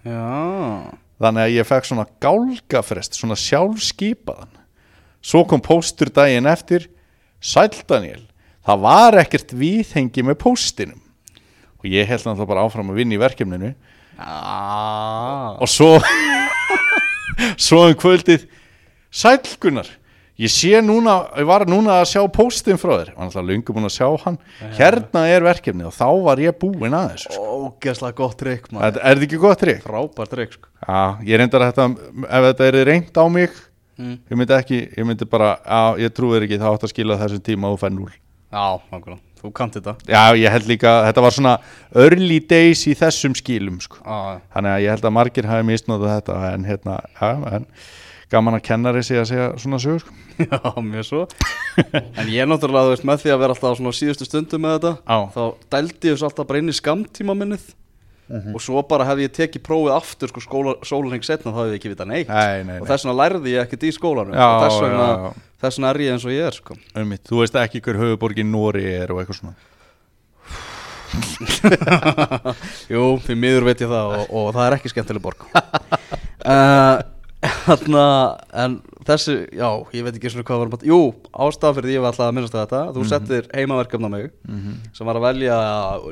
Já. 0.07 0.95
Þannig 1.17 1.43
að 1.43 1.55
ég 1.57 1.69
fekk 1.69 1.89
svona 1.89 2.07
gálgafrest 2.23 3.19
svona 3.19 3.37
sjálfskipaðan. 3.41 4.53
Svo 5.25 5.43
kom 5.49 5.61
póstur 5.65 6.13
daginn 6.15 6.49
eftir. 6.49 6.89
Sæl 7.41 7.73
Daniel 7.89 8.23
það 8.67 8.87
var 8.87 9.19
ekkert 9.23 9.53
viðhengi 9.57 10.25
með 10.27 10.41
póstinum. 10.43 11.03
Og 11.81 11.91
ég 11.91 12.09
held 12.09 12.25
náttúrulega 12.25 12.51
bara 12.51 12.65
áfram 12.67 12.91
að 12.93 13.03
vinna 13.03 13.17
í 13.17 13.21
verkefninu. 13.21 13.75
Ah. 14.17 15.61
og 15.61 15.69
svo 15.69 15.99
svo 17.69 17.85
um 17.87 17.97
kvöldið 17.99 18.49
sælgunar 19.13 19.91
ég 20.37 20.53
sé 20.53 20.81
núna, 20.85 21.17
ég 21.39 21.47
var 21.49 21.65
núna 21.69 22.01
að 22.03 22.11
sjá 22.13 22.23
postin 22.33 22.81
frá 22.81 22.93
þér, 22.99 23.13
var 23.17 23.29
náttúrulega 23.29 23.53
löngu 23.53 23.77
búin 23.77 23.89
að 23.89 23.95
sjá 23.95 24.09
hann. 24.25 24.37
Hérna 24.77 25.23
er 25.33 25.47
verkefnið 25.47 25.89
og 25.89 25.95
þá 25.97 26.09
var 26.27 26.43
ég 26.45 26.59
búinn 26.61 26.97
að 26.97 27.15
þessu 27.15 27.31
sko. 27.33 27.47
Ógeðslega 27.57 28.19
gott 28.19 28.37
trikk 28.43 28.69
er, 28.75 28.99
þetta 28.99 29.27
ekki 29.29 29.41
gott 29.41 29.63
trikk? 29.63 29.81
Frábært 29.87 30.35
trikk 30.35 30.59
sko. 30.59 30.69
Já, 30.83 31.01
ég 31.31 31.41
reyndar 31.41 31.65
að 31.65 31.73
þetta, 31.73 32.11
ef 32.29 32.49
þetta 32.51 32.69
er 32.69 32.79
reynd 32.91 33.17
á 33.17 33.25
mig 33.33 33.57
mm. 33.97 34.19
ég 34.29 34.41
myndi 34.41 34.57
ekki, 34.59 34.83
ég 34.93 35.09
myndi 35.09 35.29
bara 35.31 35.55
já, 35.63 36.05
ég 36.05 36.15
trúi 36.17 36.37
þér 36.37 36.49
ekki, 36.49 36.61
það 36.61 36.77
átt 36.77 36.87
að 36.87 36.93
skila 36.93 37.21
þessum 37.23 37.47
tíma 37.49 37.73
og 37.73 37.81
fær 37.81 37.95
núl 37.97 38.13
Já, 38.13 38.79
nákvæmlega, 38.93 39.23
þú 39.41 39.53
kannt 39.57 39.79
þetta 39.79 39.95
Já, 40.11 40.23
ég 40.39 40.51
held 40.57 40.71
líka, 40.71 40.95
þetta 41.09 41.25
var 41.27 41.37
svona 41.37 41.55
early 41.95 42.41
days 42.51 42.87
í 42.89 42.97
þessum 42.99 43.37
skilum 43.39 43.79
sko. 43.85 44.01
ah. 44.05 44.37
þannig 44.55 44.73
að 44.75 44.83
ég 44.87 44.97
held 44.97 45.09
að 45.11 45.17
margir 45.19 45.51
hafi 45.51 45.69
misnótað 45.69 46.15
þetta 46.17 46.41
en 46.55 46.67
hérna, 46.69 46.99
já, 47.21 47.31
en 47.59 47.67
gaman 48.33 48.59
að 48.59 48.65
kennari 48.67 49.03
sig 49.07 49.21
að 49.21 49.29
segja 49.31 49.51
svona 49.63 49.79
sögur 49.83 50.03
sko. 50.03 50.15
Já, 50.43 50.59
mjög 50.83 51.05
svo 51.09 51.21
En 52.21 52.29
ég 52.29 52.45
náttúrulega, 52.49 52.89
þú 52.89 52.93
veist, 52.93 53.05
með 53.09 53.21
því 53.23 53.31
að 53.33 53.39
vera 53.41 53.55
alltaf 53.55 53.77
svona 53.79 53.93
síðustu 53.97 54.27
stundu 54.27 54.59
með 54.61 54.75
þetta 54.75 54.91
Já. 54.99 55.19
Þá 55.33 55.43
dældi 55.77 56.11
ég 56.11 56.17
þessu 56.17 56.27
alltaf 56.29 56.49
bara 56.51 56.61
inn 56.61 56.73
í 56.73 56.77
skamtíma 56.77 57.37
minnið 57.39 57.69
Og 58.53 58.59
svo 58.61 58.83
bara 58.91 59.07
hefði 59.07 59.29
ég 59.29 59.35
tekið 59.37 59.63
prófið 59.65 59.93
aftur 59.95 60.33
sko 60.33 60.43
skóla, 60.43 60.73
sólarheng 60.85 61.23
setna 61.25 61.53
þá 61.55 61.61
hefði 61.63 61.77
ég 61.77 61.79
ekki 61.81 61.93
vitað 61.95 62.11
neitt 62.11 62.33
Nei, 62.33 62.65
nei, 62.67 62.81
Og 62.81 62.85
nei, 62.85 62.91
þess 62.91 63.07
vegna 63.07 63.17
lærði 63.23 63.53
ég 63.55 63.63
ekkert 63.69 63.87
í 63.87 63.93
skólanum 63.95 64.35
Já, 64.35 64.47
Og 64.49 64.65
þess 64.67 64.81
vegna, 64.83 65.07
já, 65.07 65.29
já. 65.31 65.46
Vegna 65.63 65.91
er 65.93 66.03
ég 66.05 66.13
eins 66.15 66.27
og 66.27 66.35
ég 66.35 66.47
er 66.47 66.57
sko. 66.57 66.77
Um 66.97 67.17
Þú 67.17 67.41
veist 67.43 67.59
ekki 67.61 67.83
hver 67.85 68.01
höfuborgin 68.03 68.53
Nóri 68.53 68.85
er 68.93 69.13
og 69.15 69.23
eitthvað 69.23 69.41
svona? 69.41 69.57
Jú, 72.93 73.03
því 73.25 73.37
miður 73.39 73.69
veit 73.69 73.83
ég 73.85 73.91
það 73.91 74.17
og, 74.19 74.25
og 74.37 74.49
það 74.57 74.65
er 74.67 74.77
ekki 74.77 74.93
skemmtileg 74.93 75.23
borg. 75.25 75.47
Uh, 76.45 76.99
Þarna, 77.67 78.05
en 78.57 78.77
þessi, 79.07 79.35
já, 79.55 79.69
ég 79.95 80.07
veit 80.07 80.17
ekki 80.17 80.31
svona 80.33 80.47
hvað 80.49 80.63
var 80.65 80.87
Jú, 80.87 81.01
ástæða 81.31 81.77
fyrir 81.77 81.91
því 81.91 81.97
ég 81.97 82.05
var 82.05 82.13
alltaf 82.15 82.27
að 82.27 82.37
minnast 82.37 82.57
á 82.57 82.59
þetta 82.63 82.81
Þú 82.97 83.05
settir 83.11 83.49
heimaverkefna 83.53 84.11
mig 84.13 84.31
sem 84.97 85.09
var 85.09 85.21
að 85.21 85.27
velja 85.29 85.59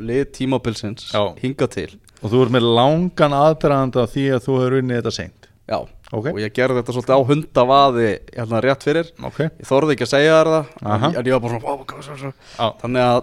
lið 0.05 0.24
tímabilsins 0.36 1.09
hinga 1.40 1.68
til. 1.72 1.88
Og 2.22 2.30
þú 2.32 2.45
ert 2.45 2.55
með 2.55 2.68
langan 2.76 3.36
aðdraðanda 3.36 4.07
því 4.12 4.26
að 4.36 4.45
þú 4.47 4.59
hefur 4.61 4.78
unnið 4.80 5.01
þetta 5.01 5.14
seint 5.16 5.43
Já, 5.64 5.78
Ok. 6.12 6.26
og 6.28 6.38
ég 6.42 6.52
gerði 6.54 6.82
þetta 6.82 6.92
svolítið 6.94 7.16
á 7.16 7.20
hundavaði 7.30 8.08
hérna 8.36 8.60
rétt 8.60 8.84
fyrir 8.84 9.06
Ok 9.24 9.38
Ég 9.46 9.64
þorði 9.68 9.94
ekki 9.96 10.04
að 10.04 10.12
segja 10.12 10.34
þér 10.36 10.50
það 10.52 10.66
Aha. 10.84 11.08
en 11.08 11.24
ég 11.24 11.32
var 11.32 11.40
bara 11.40 11.52
svona, 11.54 11.64
"Vá, 11.64 11.72
hvað, 11.84 12.02
hvað, 12.04 12.18
hvað?" 12.20 12.34
Já. 12.58 12.66
Þannig 12.82 13.02
að 13.08 13.22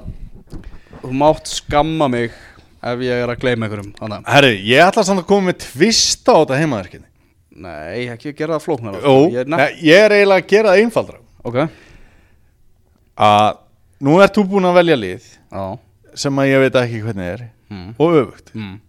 þú 1.02 1.12
mátt 1.22 1.48
skamma 1.48 2.08
mig 2.10 2.32
ef 2.82 3.00
ég 3.06 3.24
er 3.24 3.30
að 3.30 3.40
gleyma 3.42 3.68
einhverjum 3.68 4.26
Herri, 4.26 4.54
ég 4.66 4.82
ætla 4.82 5.04
samt 5.06 5.22
að 5.22 5.28
koma 5.30 5.52
með 5.52 5.58
tvist 5.68 6.26
á 6.26 6.34
þetta 6.42 6.58
heimaverkinni 6.58 7.08
nei, 7.62 8.08
ekki 8.10 8.34
gera 8.36 8.58
það 8.58 8.66
flóknar 8.66 8.98
ég 9.02 9.82
ég 9.84 10.06
er 10.06 10.16
eiginlega 10.16 10.42
að 10.42 10.48
gera 10.48 10.74
það 10.74 10.84
einfaldra 10.86 11.20
Ok, 11.44 11.58
að 13.18 13.58
nú 14.02 14.18
ert 14.22 14.36
þú 14.38 14.46
búin 14.50 14.68
að 14.70 14.78
velja 14.82 14.98
lið 15.00 15.28
já 15.52 15.66
sem 16.22 16.42
að 16.42 16.50
ég 16.52 16.64
veit 16.66 16.78
ekki 16.82 17.02
hvernig 17.06 17.30
er 17.36 17.44
mm. 17.72 17.94
og 17.98 18.18
öfugt 18.22 18.52
Mm. 18.56 18.80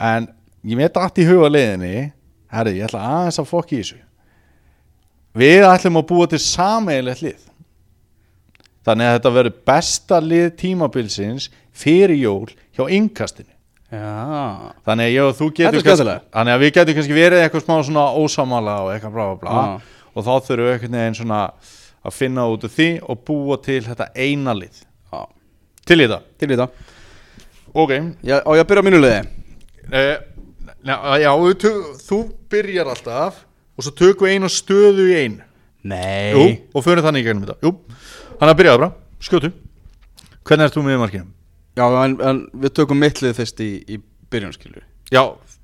en 0.00 0.28
ég 0.64 0.76
veit 0.80 0.96
allt 0.96 1.18
í 1.20 1.26
huga 1.28 1.50
leiðinni 1.52 2.12
herri, 2.54 2.76
ég 2.80 2.88
ætla 2.88 3.02
aðeins 3.06 3.38
að 3.42 3.48
fokki 3.50 3.78
í 3.78 3.82
þessu. 3.84 4.00
Við 5.40 5.64
ætlum 5.68 6.00
að 6.00 6.08
búa 6.10 6.26
til 6.32 6.40
sameigilegt 6.42 7.22
lið. 7.22 7.46
Þannig 8.86 9.06
að 9.10 9.16
þetta 9.18 9.32
verður 9.36 9.56
besta 9.70 10.18
lið 10.24 10.46
tímabilsins 10.58 11.48
fyrir 11.76 12.16
jól 12.18 12.48
hjá 12.76 12.86
innkastinu. 12.90 13.52
Já, 13.90 14.70
þannig 14.86 15.08
að 15.08 15.14
ég 15.16 15.26
og 15.26 15.32
þú 15.34 15.46
Þetta 15.50 15.66
er 15.66 15.72
getum 15.74 15.82
skemmtilegt. 15.82 16.26
þannig 16.30 16.54
að 16.54 16.60
við 16.62 16.72
getum 16.76 16.94
kannski 16.94 17.16
verið 17.16 17.40
eitthvað 17.42 17.64
smá 17.64 17.74
svona 17.88 18.04
ósamala 18.14 18.74
og 18.84 18.90
eitthvað 18.94 19.14
bla 19.16 19.24
bla 19.26 19.38
bla. 19.40 19.64
Já. 19.66 20.04
og 20.14 20.24
þá 20.26 20.30
þurfum 20.46 20.62
við 20.66 20.72
einhvern 20.74 20.96
veginn 21.00 21.18
svona 21.18 21.40
að 22.06 22.14
finna 22.14 22.44
út 22.46 22.64
úr 22.66 22.72
því 22.76 22.88
og 23.02 23.24
búa 23.26 23.56
til 23.62 23.80
þetta 23.84 24.06
eina 24.14 24.54
lið. 24.54 24.78
Já, 25.10 25.20
til 25.86 25.98
í 26.00 26.06
það 26.06 26.70
ok. 27.74 27.92
Já, 28.22 28.36
Á 28.46 28.50
ég 28.58 28.66
byrja 28.66 28.82
á 28.82 28.86
mínu 28.86 29.00
liði? 29.02 29.20
Eh, 29.90 30.16
já, 30.84 30.96
já 31.22 31.30
tök, 31.64 31.88
þú 32.06 32.18
byrjar 32.52 32.90
alltaf 32.92 33.42
og 33.76 33.86
svo 33.86 33.92
tökum 33.96 34.28
við 34.28 34.36
einu 34.36 34.50
stöðu 34.52 35.06
í 35.08 35.16
einu. 35.18 35.44
Nei. 35.90 36.32
Jú, 36.36 36.46
og 36.76 36.84
fyrir 36.84 37.04
þannig 37.04 37.24
í 37.24 37.28
gegnum 37.28 37.46
þetta. 37.48 37.58
Jú, 37.64 37.72
þannig 38.40 38.52
að 38.52 38.58
byrjaðu 38.60 38.82
bara, 38.82 38.90
skjótu. 39.24 39.52
Hvernig 40.44 40.66
ert 40.66 40.76
þú 40.76 40.84
með 40.84 41.00
markinu? 41.00 41.28
Já, 41.78 41.86
en, 42.04 42.16
en 42.26 42.42
við 42.60 42.74
tökum 42.76 43.00
mitt 43.00 43.22
lið 43.24 43.36
fyrst 43.38 43.62
í, 43.64 43.70
í 43.88 44.00
byrjun 44.30 44.52
skilur 44.56 44.82
Já, 45.14 45.22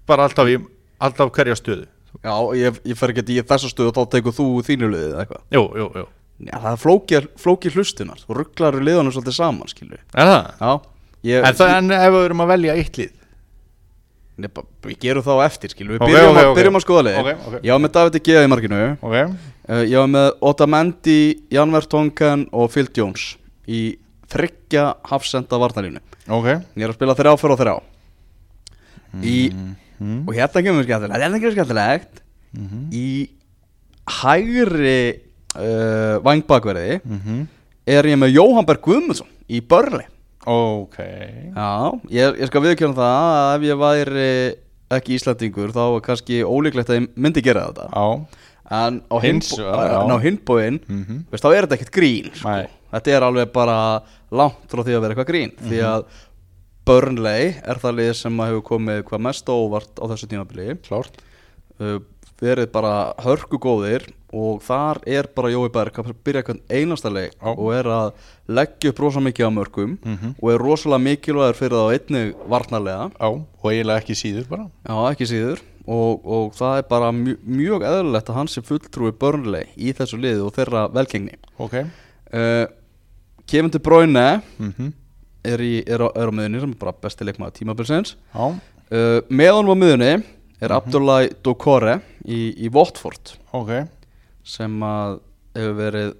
bara 0.08 0.28
alltaf 0.28 0.48
í 0.48 0.56
alltaf 1.02 1.32
hverja 1.34 1.56
stöðu. 1.58 1.88
Já, 2.24 2.34
ég, 2.56 2.78
ég 2.88 2.96
fer 2.96 3.12
ekki 3.12 3.26
í 3.34 3.42
þessa 3.44 3.68
stöðu 3.68 3.90
og 3.92 3.98
þá 3.98 4.14
tekur 4.16 4.36
þú 4.36 4.46
þínu 4.64 4.92
liðið 4.94 5.10
eða 5.12 5.24
eitthvað. 5.26 5.42
Jú, 5.52 5.64
jú, 5.82 5.88
jú. 6.00 6.06
Já, 6.36 6.52
það 6.60 6.72
er 6.74 6.80
flóki, 6.80 7.20
flóki 7.40 7.70
hlustunar 7.72 8.18
Þú 8.20 8.34
rugglar 8.36 8.76
liðanum 8.84 9.14
svolítið 9.14 9.36
saman 9.38 9.70
skilur 9.72 10.02
Er 10.12 10.28
það? 10.28 10.48
Já 10.60 10.72
Ég, 11.26 11.46
En, 11.48 11.56
það, 11.56 11.70
en 11.78 11.94
ef 11.96 12.10
við 12.12 12.24
erum 12.26 12.42
að 12.44 12.50
velja 12.52 12.74
eitt 12.76 12.98
lið 13.00 13.14
Nei, 14.36 14.48
bara- 14.52 14.66
við 14.84 14.98
gerum 15.00 15.24
það 15.24 15.38
á 15.40 15.46
eftir 15.48 15.72
skilur 15.72 15.96
Við 15.96 16.02
Ok, 16.04 16.10
byrjum, 16.12 16.30
ok, 16.30 16.36
að, 16.42 16.48
ok. 16.50 16.56
byrjum 16.58 16.76
að 16.76 16.84
skoða 16.84 17.12
ok. 17.20 17.54
Ég 17.64 17.70
var 17.72 17.80
með 17.86 17.92
David 17.96 18.18
G. 18.26 18.32
í 18.36 18.50
markinu 18.52 18.80
Ok, 19.00 19.14
uh, 19.16 19.82
Ég 19.86 19.96
var 19.96 20.10
með 20.12 20.26
Otamendi, 20.50 21.18
Janver 21.56 21.86
Tonken 21.88 22.46
og 22.52 22.70
Phil 22.74 22.88
Jones 22.92 23.36
Í 23.66 23.80
þryggja 24.28 24.84
hafsenda 25.08 25.56
varnalínu 25.62 26.02
ok 26.28 26.46
Ég 26.76 26.84
er 26.84 26.90
að 26.92 26.98
spila 26.98 27.14
þrjá 27.16 27.32
fyrir 27.40 27.54
og 27.56 27.60
þrjá 27.62 27.76
Í, 29.24 29.36
mm. 29.52 30.28
og 30.28 30.34
hérna 30.36 30.62
kemur 30.66 30.84
skemmtilegt 30.84 31.22
Hérna 31.24 31.40
kemur 31.40 31.56
skemmtilegt 31.56 32.22
Mhm. 32.56 32.86
Í 32.94 33.28
hægri 34.06 35.00
uh, 35.56 36.16
vangbakverði 36.24 37.00
Mm 37.04 37.46
er 37.86 38.02
ég 38.10 38.16
með 38.18 38.32
Jóhann 38.34 38.66
Berg 38.66 38.80
Guðmundsson 38.82 39.28
í 39.46 39.60
Börli 39.62 40.02
Ok. 40.46 40.96
Já, 41.56 41.70
ég, 42.14 42.36
ég 42.40 42.46
skal 42.50 42.62
viðkjöna 42.62 42.94
það 42.94 43.28
að 43.36 43.54
ef 43.56 43.66
ég 43.66 43.80
væri 43.82 44.28
ekki 44.96 45.16
Íslandingur 45.18 45.72
þá 45.74 45.80
er 45.96 46.04
kannski 46.06 46.36
ólíklegt 46.46 46.92
að 46.92 47.00
ég 47.00 47.08
myndi 47.18 47.42
gera 47.42 47.64
þetta. 47.72 47.88
Já. 47.90 48.42
En 48.76 49.00
á 49.10 49.16
hinbóin 50.22 50.80
Mhm. 50.86 51.24
veist, 51.30 51.44
þá 51.44 51.50
er 51.54 51.66
þetta 51.66 51.76
ekkert 51.78 51.94
grín 51.94 52.30
sko. 52.34 52.54
Þetta 52.92 53.12
er 53.16 53.22
alveg 53.26 53.52
bara 53.52 54.02
langt 54.30 54.66
frá 54.70 54.82
því 54.86 54.94
að 54.96 55.00
vera 55.02 55.14
eitthvað 55.14 55.30
grín 55.32 55.52
því 55.58 55.78
Mhm. 55.80 55.90
að 55.90 56.04
Burnley 56.86 57.54
er 57.66 57.74
það 57.82 57.96
lið 57.98 58.12
sem 58.14 58.36
hefur 58.38 58.62
komið 58.62 59.02
hvað 59.08 59.20
mest 59.26 59.46
óvart 59.50 59.98
á 59.98 60.04
þessu 60.06 60.28
tímabili. 60.30 60.78
Klárt. 60.86 61.18
Uh, 61.80 61.98
verið 62.40 62.70
bara 62.72 62.94
hörku 63.24 63.58
góðir 63.62 64.04
og 64.36 64.58
þar 64.66 64.98
er 65.08 65.28
bara 65.34 65.48
Jói 65.54 65.70
Berg 65.72 65.96
að 66.02 66.10
byrja 66.26 66.42
hvern 66.44 66.60
einasta 66.68 67.08
leik 67.12 67.32
Já. 67.40 67.48
og 67.56 67.70
er 67.72 67.84
að 67.88 68.10
leggja 68.52 68.90
upp 68.92 68.98
rosa 69.00 69.20
mikið 69.24 69.46
á 69.48 69.50
mörgum 69.56 69.94
Mhm. 70.04 70.34
og 70.42 70.50
er 70.52 70.58
rosalega 70.60 71.04
mikilvægur 71.06 71.56
fyrir 71.56 71.76
það 71.78 71.86
á 71.86 71.94
einnig 71.96 72.34
varnarlega. 72.48 73.10
Já, 73.20 73.28
og 73.62 73.70
eiginlega 73.72 74.00
ekki 74.02 74.14
síður 74.20 74.48
bara. 74.48 74.66
Já 74.88 74.96
ekki 75.14 75.26
síður. 75.30 75.60
Og, 75.88 76.26
og 76.26 76.52
það 76.52 76.78
er 76.78 76.82
bara 76.90 77.12
mjö, 77.12 77.36
mjög 77.46 77.84
eðlilegt 77.86 78.28
að 78.28 78.34
hann 78.34 78.48
sé 78.50 78.60
fulltrúi 78.60 79.12
Burnley 79.12 79.68
í 79.78 79.92
þessu 79.94 80.18
liði 80.18 80.42
og 80.44 80.52
þeirra 80.52 80.88
velgengni. 80.92 81.36
Ok. 81.62 81.74
Uh, 82.34 82.66
Kevin 83.46 83.70
De 83.70 83.78
Bruyne. 83.78 84.42
Mm 84.58 84.92
er, 85.46 85.60
í, 85.62 85.76
er, 85.86 86.02
á, 86.02 86.10
er 86.10 86.26
á 86.26 86.32
miðunni 86.34 86.58
sem 86.58 86.72
er 86.72 86.78
bara 86.80 86.92
besti 86.92 87.22
leikmaður 87.24 87.52
tímabilsins. 87.54 88.16
Já, 88.34 88.46
uh, 88.50 89.20
með 89.30 89.52
honum 89.54 89.78
á 89.78 89.78
miðunni 89.78 90.24
er. 90.60 90.74
Abdullahi 90.76 91.30
Dokore 91.44 91.98
í, 92.24 92.38
í 92.66 92.70
Watford. 92.72 93.34
Ok. 93.56 93.72
Sem 94.46 94.76
að 94.86 95.18
hefur 95.56 95.76
verið 95.80 96.12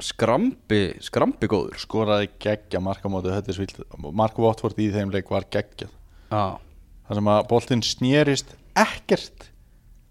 skrambi, 0.00 0.82
skrambi 1.04 1.48
góður. 1.50 1.78
Skoraði 1.80 2.30
geggja 2.40 2.80
er 2.80 3.56
svilt 3.56 3.80
Marko 3.98 4.46
Watford 4.46 4.78
í 4.80 4.90
þeim 4.94 5.12
leik 5.12 5.30
var 5.30 5.46
geggjað. 5.52 5.92
Já, 6.30 6.56
þar 7.08 7.18
sem 7.20 7.30
að 7.34 7.46
boltinn 7.50 7.82
snérist 7.84 8.54
ekkert 8.78 9.50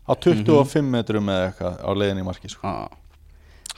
á 0.10 0.14
25 0.18 0.90
metrum 0.90 1.30
eða 1.32 1.50
eitthvað 1.50 1.80
á 1.86 1.90
leiðinni 1.96 2.26
marki 2.26 2.50
sko. 2.52 2.68
já. 2.68 2.90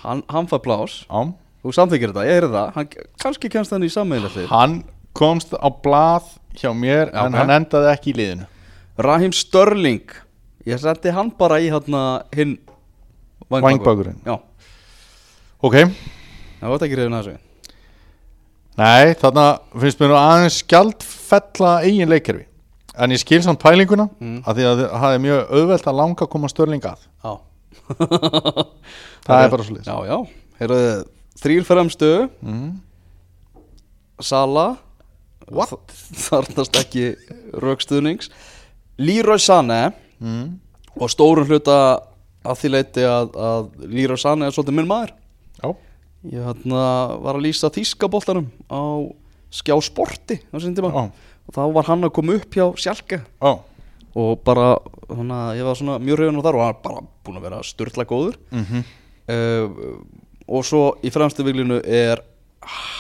Hann, 0.02 0.24
hann 0.34 0.47
fær 0.49 0.64
plás, 0.66 1.04
Já. 1.06 1.30
þú 1.62 1.74
samþykir 1.78 2.10
þetta, 2.10 2.24
ég 2.26 2.38
heyrði 2.39 2.54
það. 2.56 2.70
Hann, 2.78 2.88
kannski 3.22 3.52
kemst 3.54 3.74
hann 3.76 3.86
í 3.86 3.89
sammeðlega 3.93 4.47
hann 4.49 4.80
komst 5.14 5.54
á 5.54 5.70
blað 5.84 6.32
hjá 6.58 6.72
mér 6.74 7.12
Já, 7.12 7.26
en 7.28 7.38
hann 7.38 7.54
endaði 7.54 7.91
ekki 7.91 8.14
í 8.14 8.18
liðinu 8.18 8.47
Raheem 8.98 9.32
Störling 9.36 10.12
ég 10.68 10.80
setti 10.82 11.14
hann 11.14 11.32
bara 11.38 11.60
í 11.62 11.70
hinn 11.72 12.58
Vængbakurinn. 13.52 14.20
Já, 14.24 14.38
ok, 15.60 15.76
það 16.62 16.70
var 16.72 16.86
ekki 16.86 16.98
reyðin 17.00 17.16
að 17.18 17.26
þessu. 17.26 17.39
Nei 18.80 19.14
þarna 19.20 19.46
finnst 19.82 20.00
mér 20.00 20.14
aðeins 20.16 20.60
skjaldfella 20.62 21.74
eigin 21.84 22.08
leikkerfi. 22.12 22.46
En 22.96 23.12
ég 23.12 23.20
skil 23.20 23.42
samt 23.44 23.60
pælinguna 23.60 24.10
Mm. 24.20 24.44
að 24.46 24.56
því 24.56 24.68
að 24.70 24.84
það 24.92 25.14
er 25.16 25.20
mjög 25.26 25.52
auðvelt 25.52 25.88
að 25.88 26.00
langa 26.00 26.24
að 26.26 26.30
koma 26.32 26.48
störling 26.52 26.86
að. 26.86 27.08
Það 29.22 29.44
er 29.44 29.52
bara 29.52 29.64
svo 29.64 29.76
Já, 29.84 29.96
já, 30.08 30.18
heyrðu 30.60 30.80
þrýr 31.42 31.66
fremstu. 31.68 32.10
Mm. 32.42 32.82
Sala 34.22 34.78
What? 35.52 35.74
Þarnast 36.16 36.78
ekki 36.80 37.16
raukstuðnings 37.60 38.30
Leroy 39.02 39.41
Sané 39.41 39.82
mm. 40.22 40.45
og 40.97 41.12
stórun 41.12 41.49
hluta 41.49 41.78
að 42.41 42.62
því 42.62 42.72
leiti 42.76 43.06
að, 43.06 43.34
að 43.38 43.89
Leroy 43.91 44.20
Sané 44.22 44.47
er 44.47 44.56
svolítið 44.56 44.78
minn 44.80 44.89
maður. 44.89 45.16
Já, 45.62 45.74
Ég 46.30 46.45
hérna 46.45 46.82
var 47.18 47.38
að 47.38 47.47
lýsa 47.47 47.72
þýskaboltanum 47.74 48.45
á 48.70 48.82
skjá 49.52 49.74
sporti 49.82 50.38
á 50.54 50.56
sinni 50.62 50.78
tíma. 50.78 50.91
Já. 50.93 51.10
og 51.49 51.56
þá 51.56 51.62
var 51.74 51.88
hann 51.89 52.06
að 52.06 52.14
koma 52.14 52.36
upp 52.38 52.54
hjá 52.54 52.66
Sjálke 52.78 53.24
já. 53.26 53.52
Og 54.12 54.41
bara, 54.43 54.76
að 55.08 55.58
ég 55.58 55.66
var 55.66 55.78
svona 55.80 55.95
mjög 56.04 56.20
rauðan 56.20 56.41
á 56.43 56.45
þar 56.45 56.58
og 56.58 56.62
hann 56.66 56.74
er 56.76 56.82
bara 56.84 57.04
búin 57.26 57.39
að 57.39 57.45
vera 57.47 57.62
störtla 57.64 58.06
góður. 58.06 58.38
Mm 58.52 58.84
uh, 59.32 59.68
og 60.52 60.66
svo 60.68 60.84
í 61.06 61.10
fremstu 61.14 61.45
viglinu 61.47 61.78
er 61.86 62.20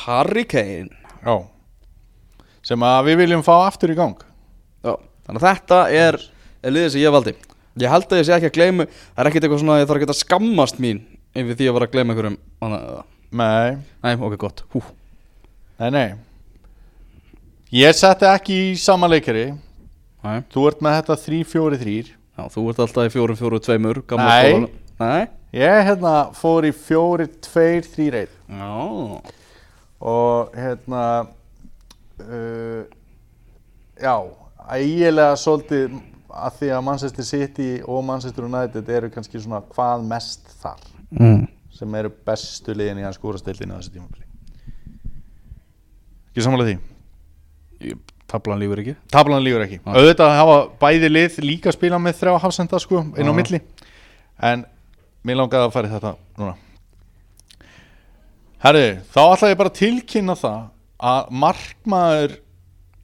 Harry 0.05 0.45
Kane. 0.47 0.89
Já. 1.19 1.35
Sem 2.63 2.83
að 2.85 3.09
við 3.09 3.17
viljum 3.25 3.43
fá 3.43 3.67
aftur 3.67 3.91
í 3.91 3.97
gang 3.97 4.21
þannig 5.27 5.41
að 5.41 5.47
þetta 5.47 5.79
er, 6.01 6.17
er 6.63 6.75
liðið 6.75 6.93
sem 6.95 7.01
ég 7.05 7.15
valdi 7.17 7.35
Ég 7.79 7.87
held 7.87 8.09
að 8.11 8.19
ég 8.19 8.25
sé 8.27 8.33
ekki 8.35 8.49
að 8.49 8.55
gleyma 8.57 8.85
Það 8.91 9.21
er 9.23 9.27
ekkert 9.29 9.45
eitthvað 9.47 9.61
svona 9.61 9.75
að 9.77 9.81
ég 9.81 9.87
þarf 9.91 10.01
ekki 10.01 10.09
að 10.11 10.17
skammast 10.19 10.79
mín 10.83 10.97
yfir 11.31 11.55
því 11.55 11.67
að 11.69 11.75
vera 11.77 11.87
að 11.87 11.93
gleyma 11.93 12.11
einhverjum 12.11 12.33
annað. 12.67 13.03
Nei, 13.31 13.77
Nei, 14.03 14.13
ok, 14.27 14.33
gott 14.41 14.63
Hú. 14.73 14.81
nei, 15.79 15.89
nei 15.95 16.07
Ég 17.71 17.95
setti 17.95 18.27
ekki 18.27 18.57
í 18.71 18.73
sama 18.75 19.07
leikari 19.07 19.45
Nei. 20.21 20.41
Þú 20.51 20.65
ert 20.69 20.81
með 20.83 20.97
þetta 20.99 21.15
3-4-3 21.23 21.93
Já, 22.11 22.43
þú 22.51 22.65
ert 22.73 22.81
alltaf 22.83 23.07
í 23.07 23.13
fjórum, 23.13 23.37
fjórum, 23.39 23.63
tveimur 23.63 24.01
gamla 24.09 24.27
Nei. 24.27 24.49
skólanum. 24.51 24.75
Nei 24.99 25.21
Ég 25.61 25.81
hérna 25.87 26.11
fór 26.35 26.67
í 26.67 26.73
4-2-3-1 26.75 28.35
Já 28.51 28.75
Og 30.11 30.53
hérna 30.59 31.05
uh, 32.19 32.83
Já 34.01 34.15
Ægilega 34.69 35.35
svolítið 35.39 35.97
að 36.31 36.57
því 36.59 36.69
að 36.75 36.83
Manchester 36.87 37.27
City 37.27 37.69
og 37.83 38.03
Manchester 38.07 38.47
United 38.47 38.89
eru 38.97 39.09
kannski 39.13 39.41
svona 39.41 39.61
hvað 39.73 40.05
mest 40.07 40.47
þar 40.61 40.79
mm. 41.17 41.43
sem 41.75 41.97
eru 41.99 42.11
bestu 42.27 42.75
liðin 42.77 43.01
í 43.01 43.05
hans 43.05 43.19
skúrastildinu 43.19 43.75
á 43.75 43.79
þessu 43.79 43.95
tímafili 43.95 44.27
Ekki 46.31 46.45
sammála 46.45 46.67
því? 46.69 46.77
Tablan 48.31 48.61
lífur 48.61 48.79
ekki 48.83 48.95
Tablan 49.11 49.43
lífur 49.43 49.65
ekki 49.65 49.81
Já. 49.81 49.91
Auðvitað 49.91 50.35
hafa 50.39 50.57
bæði 50.79 51.11
lið 51.11 51.39
líka 51.43 51.73
spila 51.75 51.99
með 51.99 52.21
þrjá 52.21 52.37
hafsenda 52.45 52.79
sko 52.79 53.03
inn 53.03 53.27
á 53.27 53.33
Já. 53.33 53.37
milli 53.41 53.61
En 54.51 54.65
mér 55.27 55.41
langaði 55.41 55.67
að 55.67 55.73
fara 55.75 55.89
í 55.89 55.95
þetta 55.95 56.13
núna 56.39 56.55
Herri, 58.61 58.87
þá 59.09 59.21
ætla 59.25 59.49
ég 59.49 59.57
bara 59.57 59.71
að 59.71 59.77
tilkynna 59.79 60.37
það 60.37 60.57
að 61.11 61.29
markmaður 61.41 62.33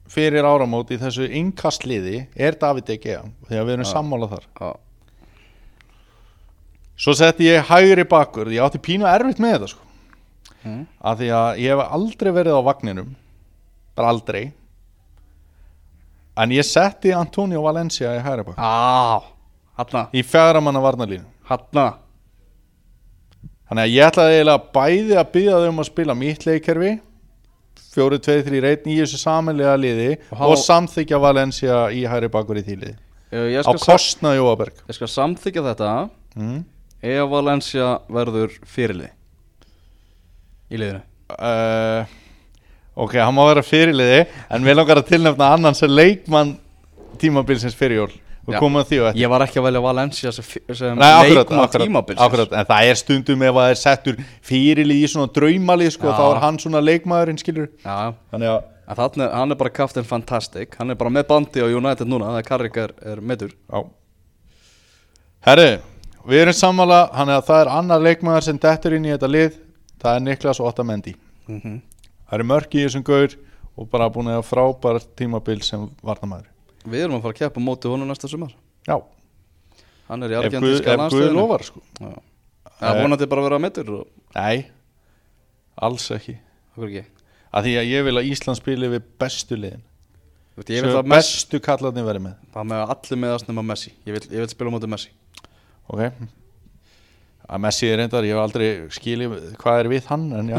fyrir 0.08 0.46
áramót 0.48 0.90
í 0.94 0.98
þessu 1.00 1.26
innkastliði 1.40 2.26
er 2.36 2.56
David 2.60 2.86
De 2.88 2.96
Gea 3.02 3.22
þegar 3.48 3.66
við 3.68 3.74
erum 3.76 3.86
Já. 3.86 3.92
sammála 3.92 4.28
þar. 4.30 4.46
Já. 4.60 4.70
Svo 6.98 7.14
setti 7.14 7.46
ég 7.46 7.68
hægri 7.68 8.04
bakkur 8.08 8.48
ég 8.50 8.64
átti 8.64 8.80
pínu 8.82 9.06
erfitt 9.06 9.38
með 9.42 9.54
þetta 9.58 9.70
sko. 9.74 9.84
Mm. 10.66 10.86
af 10.98 11.18
því 11.20 11.28
að 11.30 11.58
ég 11.62 11.70
hef 11.70 11.92
aldrei 11.94 12.28
verið 12.34 12.56
á 12.58 12.62
vagninum 12.66 13.12
bara 13.94 14.08
aldrei 14.10 14.40
en 16.38 16.50
ég 16.50 16.66
setti 16.66 17.12
Antonio 17.14 17.62
Valencia 17.62 18.10
í 18.16 18.22
hægri 18.24 18.42
bakkur 18.48 18.58
Á, 18.58 19.22
hanna, 19.78 20.02
í 20.10 20.24
fjara 20.26 20.58
manna 20.60 20.82
varnalínu 20.82 21.22
hanna 21.46 21.84
þannig 23.70 23.84
að 23.84 23.94
ég 23.94 24.08
ætlaði 24.10 24.34
eiginlega 24.40 24.72
bæði 24.74 25.20
að 25.22 25.30
byggja 25.36 25.60
þau 25.62 25.68
um 25.70 25.80
að 25.84 25.88
spila 25.92 26.18
mitt 26.18 26.46
leikkerfi 26.48 26.92
4-2-3-1 27.98 28.88
í 28.88 28.96
þessu 29.02 29.20
samanlega 29.20 29.74
liði 29.80 30.08
Og 30.30 30.38
há- 30.40 30.48
og 30.48 30.56
samþykja 30.62 31.20
Valencia 31.22 31.82
í 31.92 32.04
hægri 32.08 32.30
bakkur 32.32 32.60
í 32.60 32.64
því 32.64 32.78
liði. 32.78 32.96
Ég 33.28 33.60
á 33.60 33.62
skal, 33.66 33.78
sa 33.82 33.92
kostnað 33.92 34.38
Jóaberg. 34.38 34.78
Ég 34.88 34.96
skal 34.96 35.10
samþykja 35.12 35.64
þetta 35.66 35.90
mm. 36.38 36.60
ef 37.12 37.32
Valencia 37.34 37.90
verður 38.08 38.54
fyrirlið 38.64 39.12
í 40.68 40.80
liðinu. 40.80 41.02
Uh, 41.28 42.06
ok, 42.96 43.18
hann 43.20 43.36
má 43.36 43.42
vera 43.50 43.64
fyrirliði 43.66 44.22
en 44.48 44.64
við 44.64 44.78
langar 44.78 45.02
að 45.02 45.10
tilnefna 45.10 45.50
annan 45.56 45.76
sem 45.76 45.92
leikmann 45.92 46.56
tímabilsins 47.20 47.76
fyrir 47.76 48.02
jól 48.02 48.14
og 48.48 48.62
koma 48.62 48.82
að 48.82 48.88
því 48.90 48.98
og 49.00 49.08
eftir. 49.10 49.20
Ég 49.22 49.30
var 49.32 49.44
ekki 49.44 49.60
að 49.60 49.66
velja 49.66 49.82
Valencia 49.84 50.32
sem, 50.32 50.46
akkurat, 51.04 51.74
tímabilsins 51.74 52.56
en 52.60 52.68
það 52.70 52.88
er 52.88 52.98
stundum 53.00 53.44
ef 53.44 53.52
að 53.52 53.60
það 53.60 53.72
er 53.74 53.80
settur 53.82 54.18
fyrirlið 54.48 55.04
í 55.04 55.10
svona 55.12 55.32
draumalið 55.36 55.92
sko, 55.94 56.14
þá 56.16 56.24
er 56.28 56.40
hann 56.44 56.58
svona 56.62 56.82
leikmaðurinn 56.84 57.40
skilur 57.42 57.68
Já, 57.84 58.14
þannig 58.32 58.52
að, 58.54 58.58
þannig 58.88 59.24
er, 59.26 59.36
hann 59.36 59.54
er 59.54 59.60
bara 59.62 59.74
Captain 59.78 60.08
Fantastic. 60.08 60.78
Hann 60.80 60.94
er 60.94 61.00
bara 61.00 61.12
með 61.12 61.28
bandi 61.30 61.64
á 61.64 61.68
United 61.68 62.10
núna 62.10 62.32
Það 62.32 62.40
er 62.40 62.48
Carrick 62.48 62.82
er, 62.82 62.94
er 63.12 63.22
meður 63.22 63.54
já. 63.54 63.84
Herri, 65.48 65.70
við 66.28 66.44
erum 66.46 66.58
sammála 66.58 67.02
hann 67.14 67.32
er 67.32 67.42
að 67.42 67.48
það 67.50 67.64
er 67.64 67.72
annar 67.76 68.04
leikmaður 68.04 68.48
sem 68.48 68.60
dettur 68.60 68.96
inn 68.96 69.06
í 69.06 69.12
þetta 69.14 69.32
lið 69.32 69.58
það 69.98 70.14
er 70.14 70.24
Niklas 70.24 70.60
Otamendi. 70.62 71.14
Mm 71.48 71.60
-hmm. 71.60 71.80
það 72.28 72.38
er 72.38 72.50
mörk 72.52 72.74
í 72.74 72.84
þessum 72.84 73.04
gaur 73.04 73.36
og 73.78 73.90
bara 73.90 74.10
búin 74.10 74.28
að 74.28 74.40
hafa 74.40 74.48
frábær 74.50 75.02
tímabil 75.16 75.62
sem 75.62 75.86
varnamæður 76.02 76.48
Við 76.88 77.04
erum 77.04 77.18
að 77.18 77.22
fara 77.26 77.34
að 77.34 77.40
keppa 77.42 77.60
móti 77.64 77.90
honum 77.92 78.08
næsta 78.10 78.28
sumar. 78.30 78.52
Já, 78.88 78.96
Hann 80.08 80.22
er 80.24 80.32
í 80.32 80.32
Guð, 80.32 80.44
argentinska 80.46 80.88
ef 80.88 80.96
Guð 80.96 81.02
landsliðinu. 81.02 81.36
lofar 81.36 81.62
sko. 81.66 81.80
Það 82.78 82.94
Eh. 82.96 83.02
vonandi 83.02 83.26
bara 83.28 83.42
að 83.42 83.48
vera 83.48 83.58
meður 83.58 83.88
og 83.98 84.06
nei, 84.34 84.66
alls 85.82 86.06
ekki. 86.14 86.38
Akkur 86.72 86.88
ekki? 86.88 87.04
Að 87.52 87.64
því 87.64 87.72
að 87.80 87.88
ég 87.90 88.04
vil 88.04 88.14
að 88.20 88.28
Ísland 88.30 88.56
spili 88.60 88.88
við 88.88 89.02
bestu 89.20 89.56
liðin. 89.56 89.82
Þú 90.54 90.56
veit, 90.62 90.70
Ég 90.70 90.82
vil 90.82 90.90
Sem 90.92 90.98
það 90.98 91.06
mest 91.12 91.34
bestu 91.50 91.60
kallarnir 91.60 92.04
verið 92.08 92.22
með. 92.24 92.34
Það 92.54 92.64
með 92.70 92.80
að 92.84 92.90
allir 92.94 93.20
meðast 93.24 93.48
nema 93.48 93.62
Messi. 93.68 93.92
Ég 94.06 94.12
vil, 94.16 94.22
ég 94.32 94.38
vil 94.42 94.48
spila 94.48 94.70
móti 94.70 94.88
Messi. 94.88 95.08
Ok. 95.90 96.00
Að 97.48 97.60
Messi 97.60 97.86
er 97.88 97.96
reyndar, 97.98 98.24
ég 98.24 98.34
hef 98.36 98.42
aldrei 98.42 98.88
skilið 98.92 99.56
hvað 99.56 99.80
er 99.80 99.88
við 99.88 100.04
hann 100.10 100.32
en 100.32 100.48
já. 100.48 100.58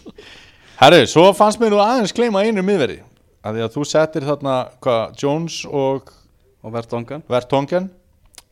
Herru, 0.80 1.02
svo 1.06 1.32
fannst 1.36 1.60
mér 1.60 1.70
nú 1.74 1.80
aðeins 1.82 2.14
gleyma 2.16 2.42
einu 2.46 2.62
miðverði 2.64 3.02
að 3.40 3.56
því 3.56 3.66
að 3.66 3.76
þú 3.76 3.84
settir 3.88 4.26
þarna 4.28 4.56
hvað, 4.84 5.14
Jones 5.22 5.62
og 5.66 6.12
Og 6.60 6.72
Vertongan 6.74 7.22
Vertongen 7.28 7.88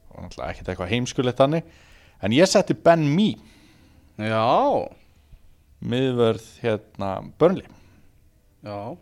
og 0.09 0.25
náttúrulega 0.25 0.53
ekkert 0.53 0.71
eitthvað 0.73 0.93
heimskulegt 0.93 1.39
þannig. 1.39 1.67
En 2.25 2.35
ég 2.35 2.49
setti 2.51 2.75
Ben 2.75 3.05
Mee. 3.15 3.37
Já. 4.19 4.89
Miðverð 5.79 6.47
hérna 6.63 7.11
Burnley. 7.39 7.69
Já. 8.67 8.97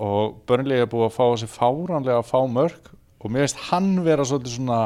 Og 0.00 0.38
Burnley 0.48 0.80
er 0.80 0.88
búið 0.88 1.10
að 1.10 1.16
fá 1.18 1.24
þessi 1.26 1.50
fáránlega 1.52 2.22
að 2.22 2.30
fá 2.30 2.38
mörg 2.48 2.88
og 3.20 3.28
mér 3.28 3.44
veist 3.44 3.60
hann 3.68 3.90
vera 4.06 4.24
svolítið 4.24 4.56
svona 4.56 4.80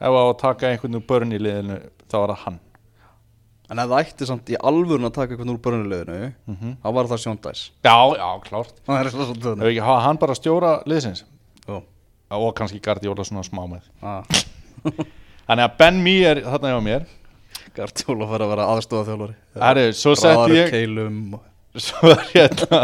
ef 0.00 0.10
á 0.18 0.22
að 0.24 0.38
taka 0.40 0.72
einhvern 0.72 0.98
úr 0.98 1.06
Burnley 1.06 1.38
liðinu 1.38 1.78
þá 2.10 2.16
er 2.24 2.32
það 2.32 2.42
hann 2.46 2.58
En 3.70 3.78
ef 3.78 3.86
það 3.90 4.00
ætti 4.02 4.26
samt 4.26 4.48
í 4.50 4.56
alvörun 4.66 5.06
að 5.06 5.12
taka 5.14 5.34
eitthvað 5.36 5.52
úr 5.52 5.60
börnuleginu 5.62 6.32
Mhm. 6.50 6.72
þá 6.82 6.88
var 6.96 7.04
það 7.12 7.20
Dice 7.22 7.70
Já, 7.84 7.96
já, 8.18 8.28
klárt. 8.48 8.74
Það 8.86 9.00
er 9.00 9.10
ekki 9.70 9.84
hann 10.06 10.16
bara 10.18 10.34
stjóra 10.34 10.72
liðsins? 10.86 11.24
Jú. 11.68 11.82
og 12.38 12.54
kannski 12.54 12.80
Guardiola 12.82 13.24
svona 13.24 13.42
smá 13.46 13.62
með 13.70 13.82
Ah, 14.02 14.22
Þannig 15.50 15.64
að 15.68 15.76
Ben 15.78 16.02
Mee 16.02 16.24
er 16.26 16.40
þarna 16.42 16.70
hjá 16.74 16.82
mér. 16.82 17.06
Gartjóla 17.74 18.26
fær 18.30 18.42
að 18.42 18.50
vera 18.50 18.66
aðstofa 18.74 19.06
þjálfari 19.10 19.34
Herri, 19.62 19.86
svo 19.94 20.14
setti 20.18 20.56
ég 20.58 20.70
keilum 20.70 21.38
Svo 21.86 22.14
hérna 22.34 22.80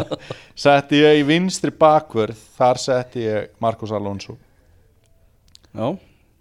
Setti 0.54 1.00
ég 1.02 1.18
í 1.20 1.26
vinstri 1.26 1.70
bakvörð 1.74 2.38
Þar 2.56 2.78
setti 2.78 3.24
ég 3.26 3.48
Marcos 3.60 3.90
Alonso. 3.90 4.36
Já 5.74 5.96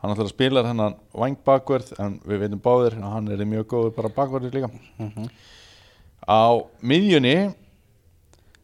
Hann 0.06 0.14
ætlar 0.14 0.28
að 0.30 0.34
spila 0.36 0.62
hennan 0.68 0.96
væng 1.18 1.38
bakvörð 1.48 1.94
En 2.04 2.20
við 2.30 2.44
veitum 2.44 2.60
báðir 2.62 2.98
að 3.00 3.14
hann 3.16 3.30
er 3.34 3.42
mjög 3.50 3.66
góður 3.72 3.94
bara 3.96 4.12
bakvörður 4.14 4.54
líka. 4.54 4.70
Mhm. 5.02 5.30
Á 6.30 6.42
miðjunni 6.86 7.36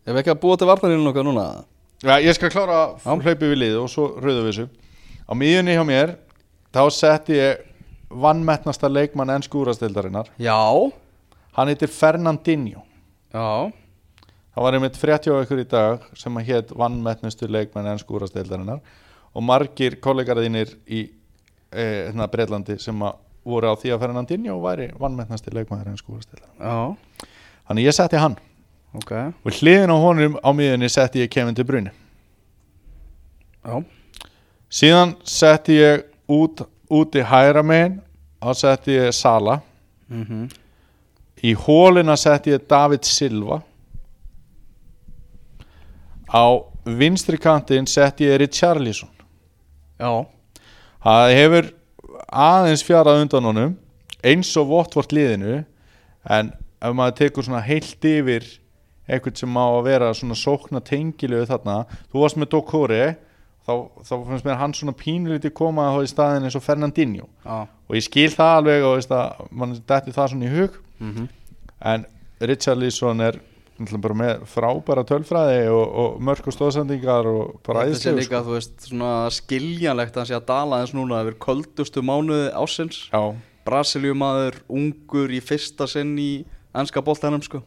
Ef 0.05 0.17
ekki 0.21 0.33
að 0.35 0.39
búa 0.43 0.57
til 0.61 0.69
varnarinn 0.69 1.09
okkar 1.09 1.25
núna? 1.25 1.47
Ja, 2.05 2.19
Ég 2.21 2.37
skal 2.37 2.53
klára 2.53 2.95
Já. 3.01 3.09
hlaupi 3.17 3.49
við 3.49 3.57
lið 3.63 3.75
Og 3.81 3.89
svo 3.89 4.07
rauðu 4.21 4.45
við 4.45 4.51
þessu. 4.51 4.67
Á 5.25 5.33
miðjunni 5.33 5.75
hjá 5.77 5.85
mér 5.89 6.15
Þá 6.71 6.83
setti 6.93 7.33
ég 7.41 7.67
vannmettnasta 8.11 8.89
leikmann 8.91 9.29
enn 9.33 9.43
skúrastildarinnar 9.45 10.29
Já. 10.39 10.91
Hann 11.55 11.67
heitir 11.67 11.89
Fernandinho. 11.91 12.83
Já. 13.33 13.71
Það 14.51 14.63
var 14.65 14.75
einmitt 14.75 14.97
frétti 14.99 15.31
á 15.31 15.39
ykkur 15.43 15.61
í 15.63 15.67
dag 15.71 16.03
sem 16.19 16.35
að 16.39 16.47
hétt 16.49 16.71
vannmettnustu 16.75 17.47
leikmenn 17.47 17.87
enn 17.87 17.99
skúrastildarinnar 18.01 18.81
og 19.31 19.43
margir 19.47 19.95
kollegar 20.03 20.41
þínir 20.43 20.73
í 20.91 21.05
e, 21.71 21.85
hérna, 22.09 22.27
Breitlandi 22.31 22.77
sem 22.79 23.03
að 23.07 23.17
voru 23.47 23.71
á 23.71 23.75
því 23.79 23.95
að 23.95 24.03
Fernandinho 24.03 24.59
væri 24.61 24.91
vannmettnasti 25.01 25.53
leikmenn 25.55 25.87
enn 25.87 25.97
skúrastildarinnar. 25.97 26.61
Já. 26.61 27.27
Þannig 27.67 27.87
ég 27.87 27.97
setti 27.97 28.19
hann. 28.21 28.37
Ok. 28.97 29.11
Og 29.47 29.57
hliðin 29.61 29.93
á 29.93 29.97
honum 30.03 30.37
á 30.43 30.49
miðunni 30.53 30.89
setti 30.91 31.23
ég 31.23 31.31
Kevin 31.31 31.55
De 31.57 31.65
Bruyne. 31.65 31.93
Já. 33.63 33.81
Síðan 34.71 35.15
setti 35.27 35.79
ég 35.79 36.05
út, 36.31 36.63
út 36.91 37.15
í 37.15 37.23
hæra 37.25 37.63
megin 37.63 37.99
og 38.41 38.57
setti 38.57 38.97
ég 38.97 39.13
Sala. 39.15 39.61
mm 40.09 40.49
Í 41.41 41.55
hólina 41.57 42.13
setti 42.21 42.51
ég 42.53 42.67
David 42.69 43.01
Silva. 43.01 43.63
Á 46.29 46.45
vinstri 46.85 47.39
kantinn 47.41 47.87
setti 47.89 48.27
ég 48.27 48.37
Richarlison. 48.37 49.09
Já, 49.97 50.27
það 51.03 51.33
hefur 51.37 51.71
aðeins 52.31 52.85
fjarað 52.87 53.23
undan 53.25 53.49
honum 53.49 53.75
eins 54.21 54.51
og 54.59 54.69
Votvort 54.69 55.13
liðinu 55.15 55.63
en 56.29 56.53
ef 56.81 56.95
maður 56.97 57.17
tekur 57.23 57.47
svona 57.47 57.63
heilt 57.65 58.05
yfir 58.05 58.45
eitthvað 59.11 59.41
sem 59.41 59.51
má 59.51 59.63
að 59.65 59.83
vera 59.89 60.13
svona 60.15 60.37
sókna 60.37 60.81
tengilegu 60.85 61.49
þarna 61.49 61.81
þú 62.11 62.21
varst 62.21 62.39
með 62.39 62.51
Dokore 62.53 63.01
þá, 63.65 63.73
þá 64.05 64.13
finnst 64.29 64.47
mér 64.47 64.59
hann 64.61 64.73
svona 64.77 64.95
pínulítið 64.97 65.53
koma 65.57 65.89
þá 65.95 66.05
í 66.05 66.09
staðin 66.11 66.47
eins 66.47 66.57
og 66.57 66.63
Fernandinho. 66.65 67.27
Já. 67.45 67.67
Og 67.89 67.97
ég 67.97 68.05
skil 68.05 68.29
það 68.33 68.55
alveg 68.59 68.87
og 68.87 68.97
veist 68.97 69.13
að 69.15 69.45
mann 69.51 69.75
detti 69.75 70.15
það 70.15 70.33
svona 70.33 70.47
í 70.47 70.55
hug. 70.55 70.81
Mm 71.01 71.29
en 71.81 72.05
Richarlison 72.41 73.21
er 73.25 73.39
bara 74.03 74.17
með 74.17 74.43
frábæra 74.51 75.03
tölfræði 75.07 75.61
og, 75.73 75.83
og 76.03 76.21
mörg 76.27 76.47
og 76.49 76.55
stóðsendingar 76.55 77.27
og 77.29 77.59
bara 77.65 77.85
Þetta 77.89 78.01
sé 78.01 78.13
líka, 78.15 78.41
sko. 78.41 78.47
þú 78.47 78.55
veist, 78.57 78.75
svona 78.87 79.11
skiljanlegt 79.33 80.15
að 80.15 80.21
hann 80.21 80.29
sé 80.31 80.37
að 80.37 80.47
dala 80.51 80.81
eins 80.83 80.93
núna 80.97 81.21
yfir 81.25 81.37
köldustu 81.47 82.03
mánuði 82.05 82.49
ásins 82.53 83.03
Já, 83.11 83.21
Brasilíumaður, 83.67 84.61
ungur 84.69 85.33
í 85.33 85.41
fyrsta 85.43 85.87
sinn 85.89 86.15
í 86.21 86.31
ennska 86.77 87.03
boltanum 87.05 87.43
sko 87.45 87.61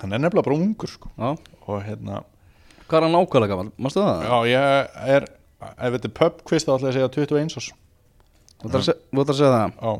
hann 0.00 0.12
er 0.12 0.20
nefnilega 0.20 0.44
bara 0.48 0.58
ungur 0.60 0.90
sko. 0.90 1.10
Já, 1.16 1.34
og 1.66 1.82
hérna 1.86 2.22
hvað 2.86 2.98
er 2.98 3.06
hann 3.06 3.16
nákvæmlega 3.16 3.50
gammal? 3.52 3.72
Mástu 3.82 4.02
það? 4.02 4.26
Já, 4.26 4.36
ég 4.52 5.00
er, 5.16 5.26
ef 5.72 5.96
þetta 5.96 6.10
er 6.10 6.16
pubquiz 6.20 6.66
þá 6.66 6.74
ætla 6.76 6.92
ég 6.92 6.92
að 6.92 6.98
segja 7.00 7.12
21 7.26 7.58
árs 7.60 7.70
Þú 8.56 8.68
ætlar 8.70 8.84
að 8.86 9.32
að 9.32 9.38
segja 9.40 9.54
það 9.54 9.72
Já, 9.80 9.94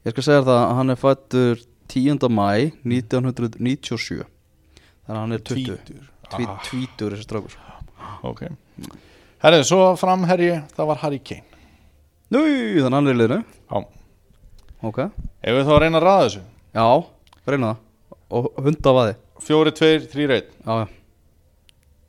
Ég 0.00 0.14
skal 0.14 0.24
segja 0.24 0.44
það 0.46 0.58
að 0.60 0.76
hann 0.78 0.92
er 0.94 1.00
fættur 1.00 1.64
10. 1.90 2.28
mæ 2.32 2.46
1997 2.86 4.22
Þannig 5.10 5.18
að 5.18 5.24
hann 5.24 5.34
er 5.34 5.40
20 5.42 5.62
tvítur 5.66 6.02
Tví, 6.30 6.44
ah, 6.46 6.66
þessi 7.00 7.24
strákur. 7.24 7.54
Ok. 8.22 8.44
Herrið, 9.42 9.64
svo 9.66 9.78
framherji, 9.98 10.60
það 10.76 10.86
var 10.92 11.00
Harry 11.02 11.18
Kane. 11.18 11.42
Nú, 12.30 12.44
þannig 12.44 12.84
að 12.86 12.94
hann 12.94 13.10
er 13.10 13.16
í 13.16 13.18
liðinu. 13.18 13.38
Já, 13.72 13.80
Ok. 14.86 15.00
Ef 15.42 15.56
við 15.56 15.66
þá 15.66 15.72
að 15.74 15.80
reyna 15.82 15.98
að 15.98 16.04
ræða 16.06 16.20
þessu? 16.28 16.42
Já, 16.78 16.84
reyna 17.50 17.72
það. 17.72 18.14
Og 18.30 18.46
hunda 18.62 18.92
vaði 18.94 19.16
Fjóri, 19.40 19.72
tveir, 19.74 20.06
þrýr, 20.12 20.34
einn. 20.36 20.54
Já, 20.62 20.78
já. 20.78 20.86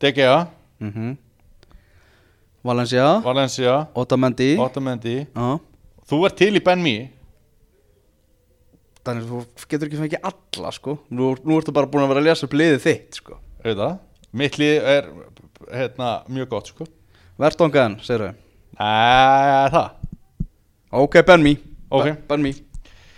DGA, 0.05 0.37
mm 0.85 1.17
Valencia. 2.61 3.07
Valencia. 3.25 3.87
Otamendi. 3.97 4.51
Otamendi. 4.61 5.15
Já. 5.25 5.57
Þú 6.05 6.21
ert 6.27 6.37
til 6.37 6.53
í 6.53 6.61
Ben 6.61 6.85
Þannig 9.01 9.29
þú 9.29 9.41
getur 9.65 9.89
ekki 9.89 9.99
fengið 9.99 10.25
alla 10.29 10.71
sko. 10.75 10.95
Nú, 11.09 11.31
nú 11.41 11.57
ertu 11.57 11.73
bara 11.73 11.89
búin 11.89 12.03
að 12.05 12.11
vera 12.13 12.21
að 12.21 12.27
lesa 12.29 12.47
upp 12.47 12.55
liðið 12.57 12.83
þitt 12.83 13.17
sko. 13.21 13.37
Auðvitað. 13.63 13.95
Mitt 14.37 14.57
lið 14.61 14.89
er 14.93 15.07
hérna, 15.71 16.09
mjög 16.29 16.51
gott 16.51 16.69
sko. 16.69 16.87
Vertongan, 17.41 17.97
segir 18.05 18.27
þau 18.27 18.33
Nei, 18.81 19.71
það. 19.73 19.87
Ok, 21.01 21.17
Benmi. 21.27 21.55
Ok. 21.91 22.13
Benmi. 22.29 22.53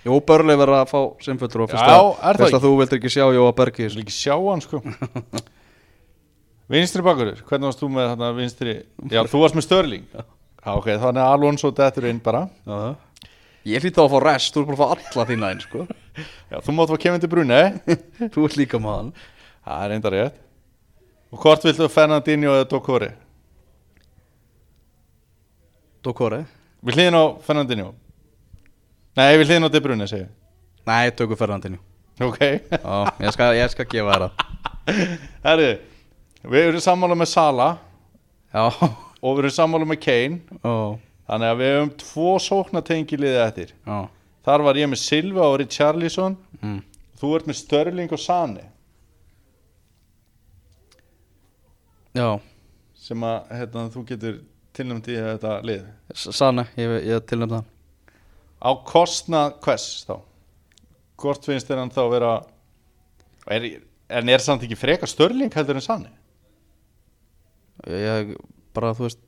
Jó, 0.03 0.17
Börli 0.27 0.55
verður 0.59 0.81
að 0.81 0.89
fá 0.91 0.99
simfullur 1.23 1.63
og 1.63 1.71
fyrst 1.71 1.87
að, 1.87 2.09
það 2.19 2.57
að 2.57 2.65
þú 2.65 2.71
vildir 2.81 2.99
ekki 2.99 3.11
sjá 3.13 3.23
Jóa 3.31 3.53
Bergi 3.55 3.85
Ég 3.85 3.93
vil 3.93 4.03
ekki 4.03 4.15
sjá 4.17 4.33
hann 4.35 4.63
sko. 4.63 4.81
Vinstri 6.73 7.05
bakurur, 7.05 7.39
hvernig 7.47 7.69
varst 7.69 7.79
þú 7.83 7.89
með 7.93 8.09
þarna 8.11 8.31
vinstri 8.35 8.73
Já, 9.13 9.21
þú 9.31 9.43
varst 9.45 9.55
með 9.55 9.65
Störling 9.67 10.05
Já, 10.11 10.25
ok, 10.73 10.89
þannig 11.05 11.23
að 11.23 11.35
Alonso 11.37 11.71
dettur 11.75 12.07
inn 12.09 12.19
bara. 12.23 12.45
Já 12.67 12.95
Ég 13.63 13.83
hlýtti 13.83 13.99
á 13.99 14.03
að 14.03 14.11
fá 14.11 14.19
rest, 14.25 14.51
þú 14.55 14.61
er 14.63 14.65
bara 14.67 14.75
að 14.75 14.81
fá 14.81 15.19
alla 15.19 15.25
þína 15.29 15.49
einn 15.53 15.61
sko. 15.63 15.85
Já, 16.51 16.57
þú 16.65 16.75
mátt 16.75 16.91
fá 16.91 16.97
Kevin 16.99 17.21
De 17.23 17.29
Bruyne 17.31 17.59
Þú 18.33 18.47
ert 18.47 18.57
líka 18.59 18.81
hann. 18.83 19.13
Það 19.63 19.85
er 19.85 19.93
enda 19.97 20.11
rétt. 20.13 20.41
Og 21.33 21.39
hvort 21.41 21.63
viltu 21.65 21.87
Fernandinho 21.89 22.51
eða 22.53 22.67
Dokore? 22.69 23.13
Dokore 26.03 26.43
Við 26.83 26.99
hliðin 26.99 27.15
á 27.17 27.23
Fernandinho. 27.45 27.93
Nei, 29.17 29.31
við 29.39 29.47
hliðin 29.47 29.65
á 29.65 29.73
De 29.73 29.81
Bruyne, 29.81 30.09
segir 30.11 30.27
Nei, 30.89 31.13
tökum 31.15 31.39
Ferrandinju 31.39 31.79
Ok. 32.21 32.37
Já, 32.43 32.93
ég 33.23 33.33
skal, 33.33 33.47
ég 33.57 33.71
skal 33.73 33.87
gefa 33.89 34.13
þér 34.13 34.23
það. 34.27 34.43
Herri, 35.47 35.69
við 36.45 36.67
erum 36.67 36.83
sammála 36.83 37.15
með 37.17 37.31
Sala 37.31 37.69
Já. 38.53 38.67
Og 39.23 39.37
við 39.37 39.45
erum 39.45 39.53
sammála 39.55 39.87
með 39.89 39.99
Kane. 40.03 40.59
Ó, 40.61 40.99
Þannig 41.27 41.49
að 41.53 41.59
við 41.61 41.71
hefum 41.73 41.91
tvo 42.03 42.31
sóknatengiliði 42.43 43.39
eftir. 43.45 43.69
Já. 43.87 43.99
Þar 44.43 44.63
var 44.67 44.79
ég 44.81 44.89
með 44.91 44.99
Silva 44.99 45.45
og 45.47 45.57
Richarlison. 45.61 46.33
Mm. 46.59 46.81
Þú 47.21 47.29
ert 47.37 47.45
með 47.47 47.59
Störling 47.61 48.11
og 48.11 48.19
Sane. 48.19 48.65
Já. 52.13 52.27
Sem 53.03 53.23
að 53.25 53.53
hérna, 53.57 53.85
þú 53.93 54.03
getur 54.11 54.35
tilnæmt 54.75 55.07
í 55.11 55.15
þetta 55.17 55.55
lið. 55.65 55.85
S- 56.13 56.29
Sanne, 56.37 56.67
ég, 56.79 56.93
ég 57.09 57.23
tilnæmda 57.29 57.61
það. 57.61 57.69
Á 58.63 58.71
kostnað 58.87 59.55
hvers 59.65 59.87
þá? 60.07 60.13
Hvort 61.23 61.47
finnst 61.47 61.67
þér 61.69 61.81
hann 61.81 61.91
þá 61.93 62.03
vera 62.11 62.29
er, 63.51 63.65
en 64.11 64.29
er 64.31 64.43
samt 64.43 64.63
ekki 64.65 64.77
freka 64.79 65.07
Störling 65.09 65.51
heldur 65.55 65.79
en 65.79 65.83
Sane? 65.83 66.11
Ég, 67.89 68.35
bara, 68.75 68.93
þú 68.95 69.07
veist 69.09 69.19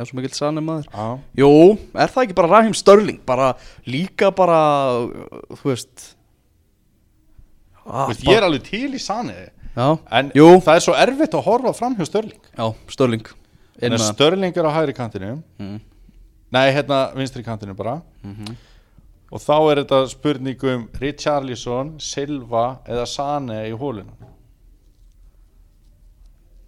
Er 0.00 0.08
svo 0.08 0.16
mikill 0.16 0.32
Sanne 0.32 0.62
maður. 0.64 0.86
Já. 0.88 1.06
Jú, 1.42 1.50
er 1.92 2.08
það 2.12 2.24
ekki 2.24 2.36
bara 2.38 2.50
Rahim 2.54 2.76
Störling 2.76 3.18
Bara, 3.28 3.50
líka 3.84 4.30
bara 4.32 4.60
Þú 5.60 5.66
veist 5.66 6.06
ah, 7.84 8.06
Veist, 8.08 8.24
ég 8.24 8.38
er 8.38 8.46
alveg 8.48 8.64
til 8.70 8.88
í 8.96 9.00
Já, 9.00 9.86
en 10.18 10.32
Jú. 10.34 10.48
það 10.64 10.72
er 10.74 10.82
svo 10.82 10.96
erfitt 10.98 11.36
að 11.36 11.44
horfa 11.46 11.74
fram 11.76 11.94
hjá 11.94 12.08
Störling 12.08 12.48
já, 12.56 12.64
Störling 12.90 13.28
Störling 14.02 14.56
er 14.58 14.66
á 14.66 14.72
hægri 14.74 14.92
kantinu. 14.92 15.36
Mm. 15.62 15.78
nei 16.52 16.72
hérna 16.74 17.14
vinstri 17.14 17.44
kantinu 17.46 17.76
bara. 17.78 18.00
Mm 18.24 18.56
og 19.30 19.38
þá 19.38 19.56
er 19.70 19.78
þetta 19.84 19.98
spurning 20.10 20.64
um 20.66 20.88
Richarlison, 20.98 21.92
Silva 22.02 22.80
eða 22.82 23.06
Sane 23.06 23.60
í 23.68 23.76
hólinu 23.78 24.10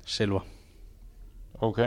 Silva. 0.07 0.43
Ok 1.62 1.80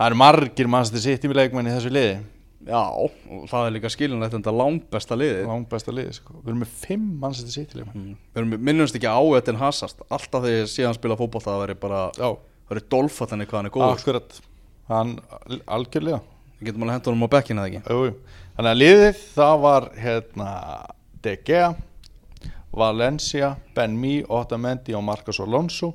það 0.00 0.06
eru 0.08 0.18
margir 0.24 0.68
mannstir 0.72 1.02
sitt 1.04 1.24
í 1.28 1.30
leikmenn 1.36 1.68
í 1.68 1.74
þessu 1.76 1.92
liði. 1.92 2.20
Já, 2.68 2.80
og 2.92 3.46
það 3.48 3.66
er 3.66 3.72
líka 3.72 3.88
skilinlegt 3.88 4.34
Þetta 4.34 4.52
langbesta 4.52 5.16
liðið. 5.16 5.46
Langt 5.48 5.68
besta 5.70 5.92
liði 5.96 6.12
sko. 6.18 6.34
við 6.42 6.50
erum 6.52 6.58
með 6.60 6.72
fimm 6.82 7.06
mannstir 7.22 7.52
sitt 7.54 7.72
í 7.72 7.78
leikmenn. 7.80 8.02
Mm. 8.10 8.16
Við 8.34 8.40
erum- 8.42 8.64
minnumst 8.68 8.96
ekki 8.98 9.08
á 9.08 9.20
Etin 9.38 9.56
Hazard. 9.56 9.96
Alltaf 10.10 10.44
þegar 10.44 10.58
ég 10.64 10.68
sé 10.68 10.84
hann 10.84 10.94
spila 10.96 11.16
fótboll 11.16 11.40
Það 11.44 11.60
veri 11.66 11.74
bara 11.80 12.02
já, 12.16 12.28
Það 12.68 12.74
veri 12.74 12.84
dolfat 12.90 13.30
henni 13.30 13.46
hvað 13.46 13.58
hann 13.60 13.66
er 13.66 13.74
góður. 13.76 13.96
Akkurat. 13.96 14.40
Hann 14.88 15.18
al- 15.48 15.62
algjörlega. 15.78 16.20
Við 16.60 16.68
getum 16.68 16.82
alveg 16.84 16.94
hendur 16.98 17.12
honum 17.14 17.24
á 17.28 17.34
bekkina 17.36 17.64
eða 17.64 17.70
ekki? 17.70 17.82
Jú. 17.88 18.14
þannig 18.56 18.70
að 18.74 18.80
liðið 18.82 19.20
það 19.34 19.60
var 19.64 19.88
hérna 19.96 20.48
De 21.22 21.36
Gea 21.48 21.74
Valencia, 22.72 23.56
Ben 23.74 23.96
Mee 24.00 24.22
Otamendi 24.28 24.94
og 24.94 25.02
Marcos 25.04 25.40
Alonso 25.40 25.94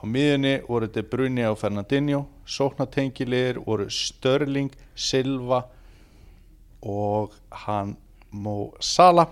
á 0.00 0.04
miðunni 0.08 0.54
voru 0.66 0.88
De 0.88 1.02
Bruyne 1.02 1.44
og 1.50 1.58
Fernandinho 1.60 2.24
sóknatengilegir 2.48 3.60
voru 3.66 3.88
Störling, 3.90 4.72
Silva 4.94 5.62
og 6.82 7.36
hann 7.66 7.96
Mo 8.30 8.72
Salah 8.80 9.28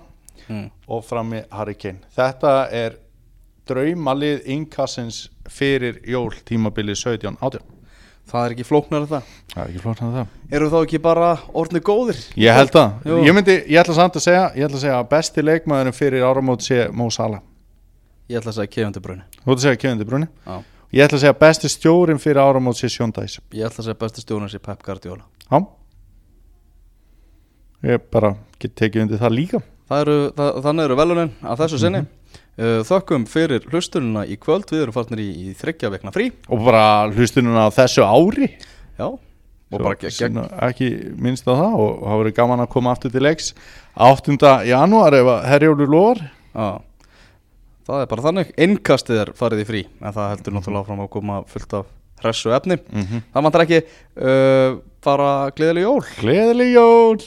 mm. 0.49 0.71
og 0.89 1.05
frammi 1.05 1.43
Harry 1.51 1.75
Kane. 1.75 2.05
Þetta 2.15 2.69
er 2.75 2.99
draumalið 3.69 4.47
innkassins 4.53 5.29
fyrir 5.49 6.01
jól 6.09 6.35
tímabili 6.45 6.97
17-18 6.97 7.75
Það 8.29 8.45
er 8.45 8.53
ekki 8.53 8.65
flóknar 8.69 9.05
það. 9.09 9.29
Það 9.55 9.61
er 9.63 9.69
ekki 9.71 9.81
flott 9.81 10.01
að 10.05 10.17
það. 10.19 10.33
Eru 10.59 10.67
þá 10.69 10.79
ekki 10.83 10.99
bara 11.01 11.29
orðni 11.57 11.81
góðir? 11.81 12.19
Ég 12.37 12.57
held 12.59 12.73
það, 12.75 13.07
ég 13.25 13.37
myndi, 13.37 13.55
ég 13.65 13.81
ætla 13.81 13.97
samt 13.97 14.19
að 14.21 14.27
segja 14.27 14.43
ég 14.53 14.67
ætla 14.67 14.77
að 14.77 14.83
segja 14.85 14.99
að 14.99 15.09
besti 15.15 15.45
leikmaðurinn 15.47 15.97
fyrir 15.97 16.27
áramót 16.29 16.67
sé 16.67 16.83
Mo 16.93 17.09
Salah 17.15 17.41
Ég 18.29 18.41
ætla 18.41 18.53
að 18.53 18.59
segja 18.61 18.73
Kevin 18.75 18.93
De 18.93 19.01
Bruyne 19.05 19.25
Þú 19.39 19.47
ætla 19.47 19.57
að 19.57 19.65
segja 19.65 19.81
Kevin 19.85 20.03
De 20.03 20.07
Bruyne 20.09 20.29
Já. 20.45 20.59
Ég 20.93 21.05
ætla 21.05 21.19
að 21.19 21.25
segja 21.25 21.35
að 21.35 21.41
besti 21.43 21.71
stjórin 21.73 22.21
fyrir 22.23 22.43
áramót 22.45 22.79
sé 22.79 22.91
Sean 22.93 23.13
Dice 23.17 23.43
Ég 23.57 23.65
ætla 23.69 23.83
að 23.83 23.89
segja 23.89 24.01
besti 24.05 24.25
stjónur 24.25 24.53
sér 24.53 24.63
Pep 24.65 24.85
Guardiola. 24.85 25.25
Já. 25.49 25.59
Ég 27.89 28.07
bara 28.13 28.35
get 28.59 28.75
tekið 28.77 29.05
undir 29.05 29.21
það 29.21 29.37
líka. 29.37 29.61
Það 29.89 30.01
eru, 30.05 30.17
það, 30.37 30.57
Þannig 30.67 30.89
eru 30.89 30.97
velunin 30.99 31.35
af 31.47 31.61
þessu 31.63 31.81
sinni. 31.81 32.05
Mm 32.05 32.15
Þökkum 32.59 33.23
fyrir 33.31 33.63
hlustununa 33.71 34.25
í 34.27 34.35
kvöld. 34.43 34.67
Við 34.73 34.81
erum 34.83 34.95
farnir 34.97 35.21
í, 35.23 35.29
í 35.47 35.53
þryggja 35.55 35.93
vekna 35.95 36.11
frí. 36.11 36.33
Og 36.51 36.65
bara 36.67 37.07
hlustununa 37.15 37.69
á 37.71 37.77
þessu 37.77 38.03
ári. 38.03 38.49
Já. 38.99 39.07
Og 39.07 39.77
Svo 39.77 39.85
bara 39.85 40.01
gegn 40.01 40.41
ekki 40.67 40.89
minnst 41.23 41.47
á 41.47 41.55
það 41.55 41.77
og 41.79 41.93
það 42.03 42.21
verður 42.23 42.35
gaman 42.41 42.65
að 42.65 42.71
koma 42.73 42.95
aftur 42.97 43.13
til 43.15 43.23
leiks. 43.23 43.53
8. 43.95 44.35
janúar 44.67 45.15
ef 45.21 45.31
að 45.37 45.47
Herjólu 45.53 45.87
lofar. 45.87 46.25
Já 46.51 46.69
Það 47.89 48.03
er 48.05 48.11
bara 48.11 48.25
þannig, 48.27 48.51
innkastið 48.61 49.23
er 49.23 49.31
farið 49.39 49.63
í 49.63 49.69
frí 49.69 49.79
En 50.03 50.13
það 50.13 50.27
heldur 50.35 50.55
náttúrulega 50.59 50.85
áfram 50.85 51.01
að 51.07 51.11
koma 51.15 51.39
fullt 51.49 51.75
af 51.79 51.87
hressu 52.19 52.51
efni. 52.53 52.77
Mm 52.77 53.03
-hmm. 53.03 53.25
Það 53.33 53.45
vantar 53.47 53.65
ekki 53.65 53.81
uh, 53.81 54.79
bara 55.07 55.29
gleðileg 55.57 55.87
jól. 55.87 56.03
Gleðileg 56.19 56.73
jól 56.75 57.19